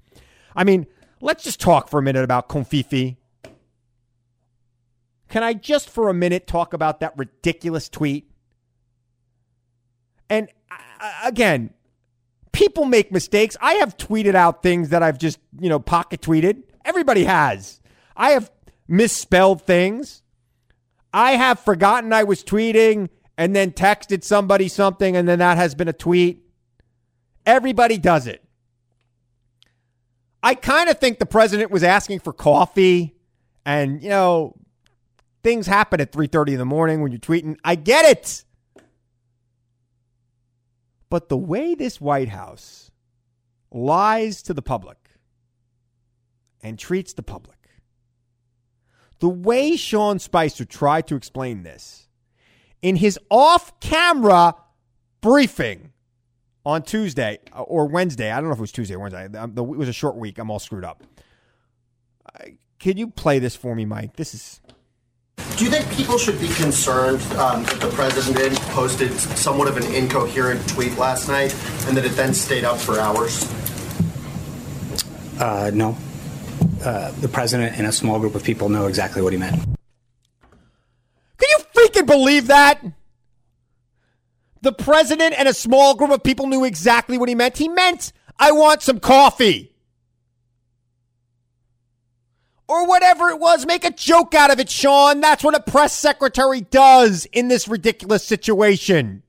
[0.55, 0.87] I mean,
[1.21, 3.17] let's just talk for a minute about covfefe.
[5.29, 8.31] Can I just for a minute talk about that ridiculous tweet?
[10.29, 11.73] And uh, again,
[12.53, 13.57] people make mistakes.
[13.63, 16.65] I have tweeted out things that I've just, you know, pocket tweeted.
[16.85, 17.81] Everybody has.
[18.15, 18.51] I have
[18.87, 20.23] misspelled things.
[21.15, 23.09] I have forgotten I was tweeting
[23.39, 26.43] and then texted somebody something and then that has been a tweet.
[27.45, 28.45] Everybody does it.
[30.43, 33.15] I kind of think the president was asking for coffee
[33.65, 34.57] and, you know,
[35.43, 37.57] things happen at 3:30 in the morning when you're tweeting.
[37.65, 38.45] I get it.
[41.09, 42.91] But the way this White House
[43.71, 44.99] lies to the public
[46.63, 47.59] and treats the public,
[49.19, 52.09] the way Sean Spicer tried to explain this
[52.81, 54.57] in his off camera
[55.21, 55.92] briefing
[56.65, 58.31] on Tuesday uh, or Wednesday.
[58.31, 59.25] I don't know if it was Tuesday or Wednesday.
[59.27, 60.39] It was a short week.
[60.39, 61.03] I'm all screwed up.
[62.79, 64.17] Can you play this for me, Mike?
[64.17, 64.61] This is.
[65.57, 69.85] Do you think people should be concerned um, that the president posted somewhat of an
[69.95, 71.55] incoherent tweet last night
[71.87, 73.45] and that it then stayed up for hours?
[75.41, 75.97] Uh, no.
[76.85, 79.63] Uh, the president and a small group of people know exactly what he meant.
[81.39, 82.83] Can you freaking believe that?
[84.63, 87.59] The president and a small group of people knew exactly what he meant.
[87.59, 89.75] He meant, I want some coffee.
[92.69, 93.67] Or whatever it was.
[93.67, 95.21] Make a joke out of it, Sean.
[95.21, 99.25] That's what a press secretary does in this ridiculous situation.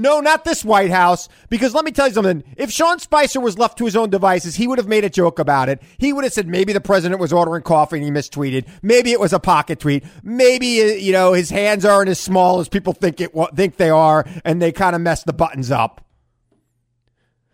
[0.00, 1.28] No, not this White House.
[1.50, 2.42] Because let me tell you something.
[2.56, 5.38] If Sean Spicer was left to his own devices, he would have made a joke
[5.38, 5.82] about it.
[5.98, 8.66] He would have said maybe the president was ordering coffee and he mistweeted.
[8.80, 10.04] Maybe it was a pocket tweet.
[10.22, 13.90] Maybe uh, you know his hands aren't as small as people think it think they
[13.90, 16.02] are, and they kind of mess the buttons up.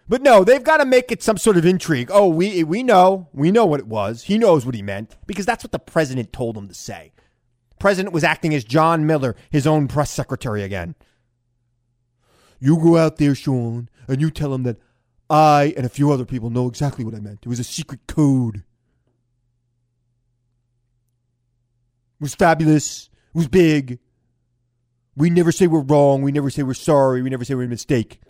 [0.09, 2.11] But no, they've got to make it some sort of intrigue.
[2.13, 4.23] Oh, we we know, we know what it was.
[4.23, 7.13] He knows what he meant because that's what the president told him to say.
[7.81, 10.95] President was acting as John Miller, his own press secretary again.
[12.59, 14.79] You go out there, Sean, and you tell him that
[15.29, 17.41] I and a few other people know exactly what I meant.
[17.43, 18.57] It was a secret code.
[18.57, 18.63] It
[22.21, 23.11] was fabulous.
[23.35, 23.99] It was big.
[25.17, 26.23] We never say we're wrong.
[26.23, 27.23] We never say we're sorry.
[27.23, 28.21] We never say we're a mistake.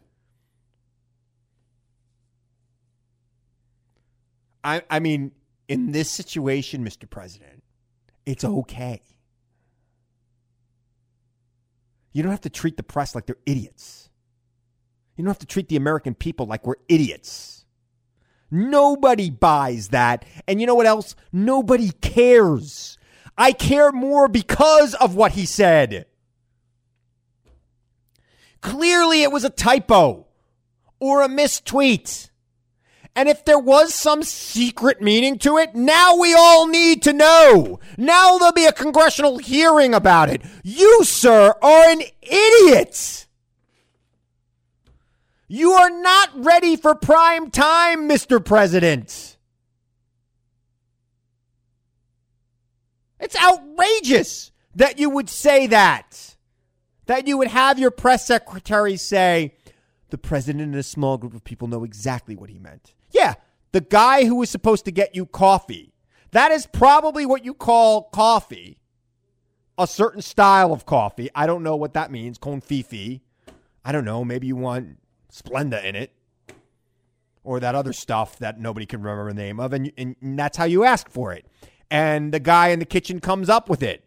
[4.64, 5.32] I, I mean,
[5.68, 7.08] in this situation, Mr.
[7.08, 7.62] President,
[8.24, 9.00] it's okay.
[12.12, 14.05] You don't have to treat the press like they're idiots.
[15.16, 17.64] You don't have to treat the American people like we're idiots.
[18.50, 20.24] Nobody buys that.
[20.46, 21.16] And you know what else?
[21.32, 22.98] Nobody cares.
[23.36, 26.06] I care more because of what he said.
[28.60, 30.26] Clearly, it was a typo
[30.98, 32.30] or a mistweet.
[33.14, 37.80] And if there was some secret meaning to it, now we all need to know.
[37.96, 40.42] Now there'll be a congressional hearing about it.
[40.62, 43.15] You, sir, are an idiot.
[45.48, 48.44] You are not ready for prime time, Mr.
[48.44, 49.36] President.
[53.20, 56.36] It's outrageous that you would say that.
[57.06, 59.54] That you would have your press secretary say,
[60.10, 62.94] the president and a small group of people know exactly what he meant.
[63.10, 63.34] Yeah,
[63.72, 65.92] The guy who was supposed to get you coffee.
[66.32, 68.78] That is probably what you call coffee.
[69.78, 71.28] A certain style of coffee.
[71.34, 72.38] I don't know what that means.
[72.38, 73.20] covfefe.
[73.84, 74.24] I don't know.
[74.24, 74.98] Maybe you want
[75.36, 76.12] Splenda in it.
[77.44, 79.72] Or that other stuff that nobody can remember the name of.
[79.72, 81.46] And, and that's how you ask for it.
[81.90, 84.04] And the guy in the kitchen comes up with it.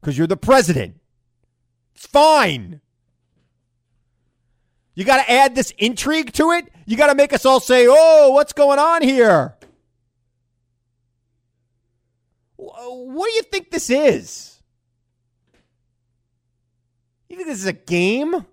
[0.00, 1.00] Because you're the president.
[1.94, 2.80] It's fine.
[4.94, 6.68] You got to add this intrigue to it.
[6.84, 9.56] You got to make us all say, oh, what's going on here?
[12.56, 14.60] What do you think this is?
[17.28, 18.44] You think this is a game?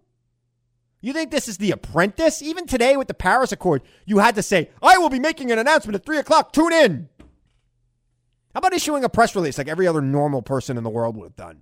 [1.05, 2.41] You think this is The Apprentice?
[2.41, 5.59] Even today with the Paris Accord, you had to say, I will be making an
[5.59, 6.51] announcement at 3 o'clock.
[6.51, 7.09] Tune in.
[8.55, 11.25] How about issuing a press release like every other normal person in the world would
[11.25, 11.61] have done?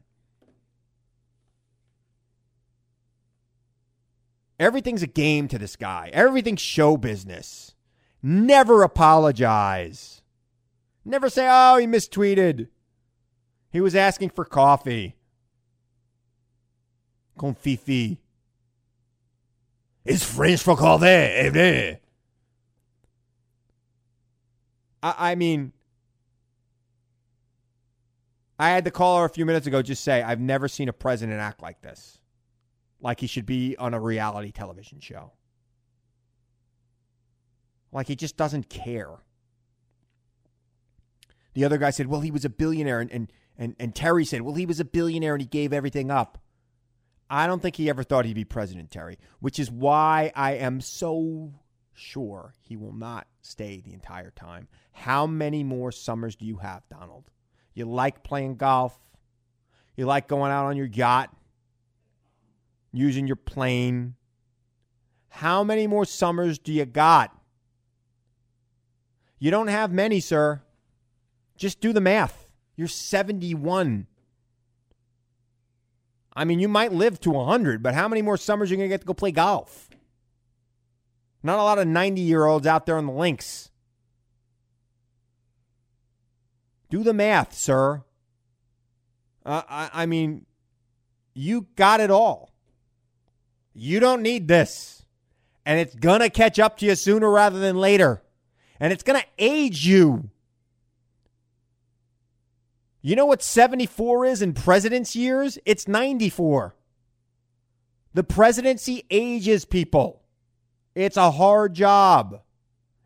[4.62, 6.10] Everything's a game to this guy.
[6.14, 7.76] Everything's show business.
[8.22, 10.22] Never apologize.
[11.04, 12.70] Never say, oh, he mistweeted.
[13.74, 15.18] He was asking for coffee.
[17.38, 18.20] covfefe.
[20.06, 21.06] It's French for coffee.
[21.06, 21.96] Eh, eh?
[25.02, 25.74] I, I mean,
[28.60, 31.40] I had the caller a few minutes ago just say, I've never seen a president
[31.40, 32.20] act like this
[33.04, 35.34] like he should be on a reality television show.
[37.92, 39.12] Like he just doesn't care.
[41.54, 43.02] The other guy said, well, he was a billionaire.
[43.02, 46.10] And, and, and, and Terry said, well, he was a billionaire and he gave everything
[46.10, 46.40] up.
[47.30, 50.82] I don't think he ever thought he'd be president, Terry, which is why I am
[50.82, 51.54] so
[51.94, 54.68] sure he will not stay the entire time.
[54.92, 57.30] How many more summers do you have, Donald?
[57.74, 58.98] You like playing golf?
[59.96, 61.36] You like going out on your yacht?
[62.94, 64.16] using your plane.
[65.28, 67.36] How many more summers do you got?
[69.40, 70.62] You don't have many, sir.
[71.58, 72.52] Just do the math.
[72.76, 74.08] You're 71.
[76.36, 78.90] I mean, you might live to 100, but how many more summers are you going
[78.90, 79.90] to get to go play golf?
[81.44, 83.70] Not a lot of 90 year olds out there on the links.
[86.90, 88.04] Do the math, sir.
[89.46, 90.46] Uh, I, I mean,
[91.34, 92.54] you got it all.
[93.74, 95.06] You don't need this.
[95.66, 98.22] And it's going to catch up to you sooner rather than later.
[98.80, 100.30] And it's going to age you.
[103.06, 105.60] You know what 74 is in president's years?
[105.66, 106.74] It's 94.
[108.14, 110.22] The presidency ages people.
[110.96, 112.40] It's a hard job.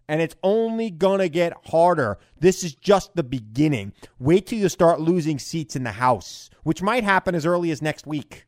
[0.08, 2.20] And it's only going to get harder.
[2.40, 3.92] This is just the beginning.
[4.20, 7.82] Wait till you start losing seats in the House, which might happen as early as
[7.82, 8.46] next week.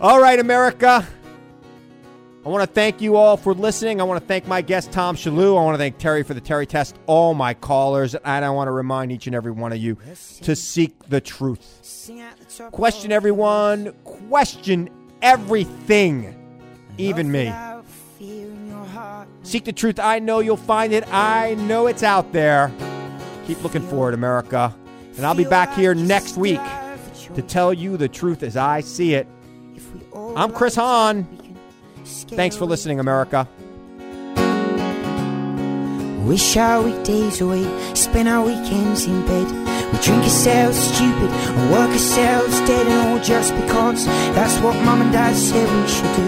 [0.00, 1.06] All right, America.
[2.46, 4.00] I want to thank you all for listening.
[4.00, 5.58] I want to thank my guest, Tom Shillue.
[5.58, 8.14] I want to thank Terry for the Terry test, all my callers.
[8.14, 9.98] And I want to remind each and every one of you
[10.42, 12.08] to seek the truth.
[12.70, 14.88] Question everyone, question
[15.22, 16.36] everything,
[16.98, 17.52] even me.
[19.42, 19.98] Seek the truth.
[19.98, 21.02] I know you'll find it.
[21.12, 22.70] I know it's out there.
[23.48, 24.72] Keep looking for it, America.
[25.16, 26.60] And I'll be back here next week
[27.34, 29.26] to tell you the truth as I see it.
[30.14, 31.26] I'm Chris Hahn.
[32.06, 33.48] Thanks for listening, America.
[36.24, 37.64] Wish our weekdays away,
[37.94, 39.46] spend our weekends in bed.
[39.92, 45.02] We drink ourselves stupid and work ourselves dead, and all just because that's what mom
[45.02, 46.26] and dad said we should do.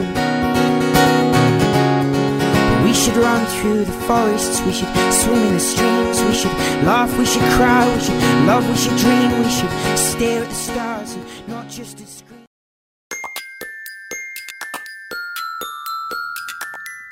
[2.85, 7.17] We should run through the forests, we should swim in the streams, we should laugh,
[7.19, 11.15] we should cry, we should love, we should dream, we should stare at the stars
[11.15, 12.18] and not just at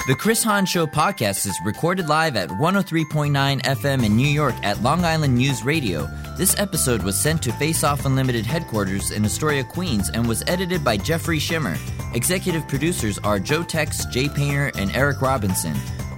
[0.06, 4.80] The Chris Hahn Show podcast is recorded live at 103.9 FM in New York at
[4.80, 6.06] Long Island News Radio.
[6.38, 10.84] This episode was sent to Face Off Unlimited headquarters in Astoria, Queens, and was edited
[10.84, 11.76] by Jeffrey Schimmer.
[12.14, 15.74] Executive producers are Joe Tex, Jay Painter, and Eric Robinson.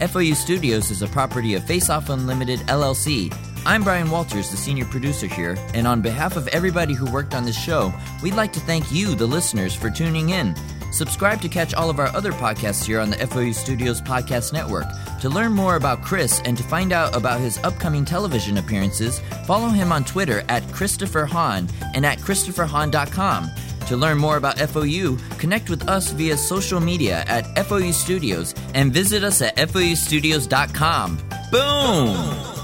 [0.06, 3.34] FOU Studios is a property of Face Off Unlimited LLC.
[3.64, 7.46] I'm Brian Walters, the senior producer here, and on behalf of everybody who worked on
[7.46, 7.90] this show,
[8.22, 10.54] we'd like to thank you, the listeners, for tuning in.
[10.98, 14.86] Subscribe to catch all of our other podcasts here on the FOU Studios Podcast Network.
[15.20, 19.68] To learn more about Chris and to find out about his upcoming television appearances, follow
[19.68, 23.48] him on Twitter at Christopher Hahn and at ChristopherHahn.com.
[23.86, 28.92] To learn more about FOU, connect with us via social media at FOU Studios and
[28.92, 31.18] visit us at FOUstudios.com.
[31.52, 32.57] Boom!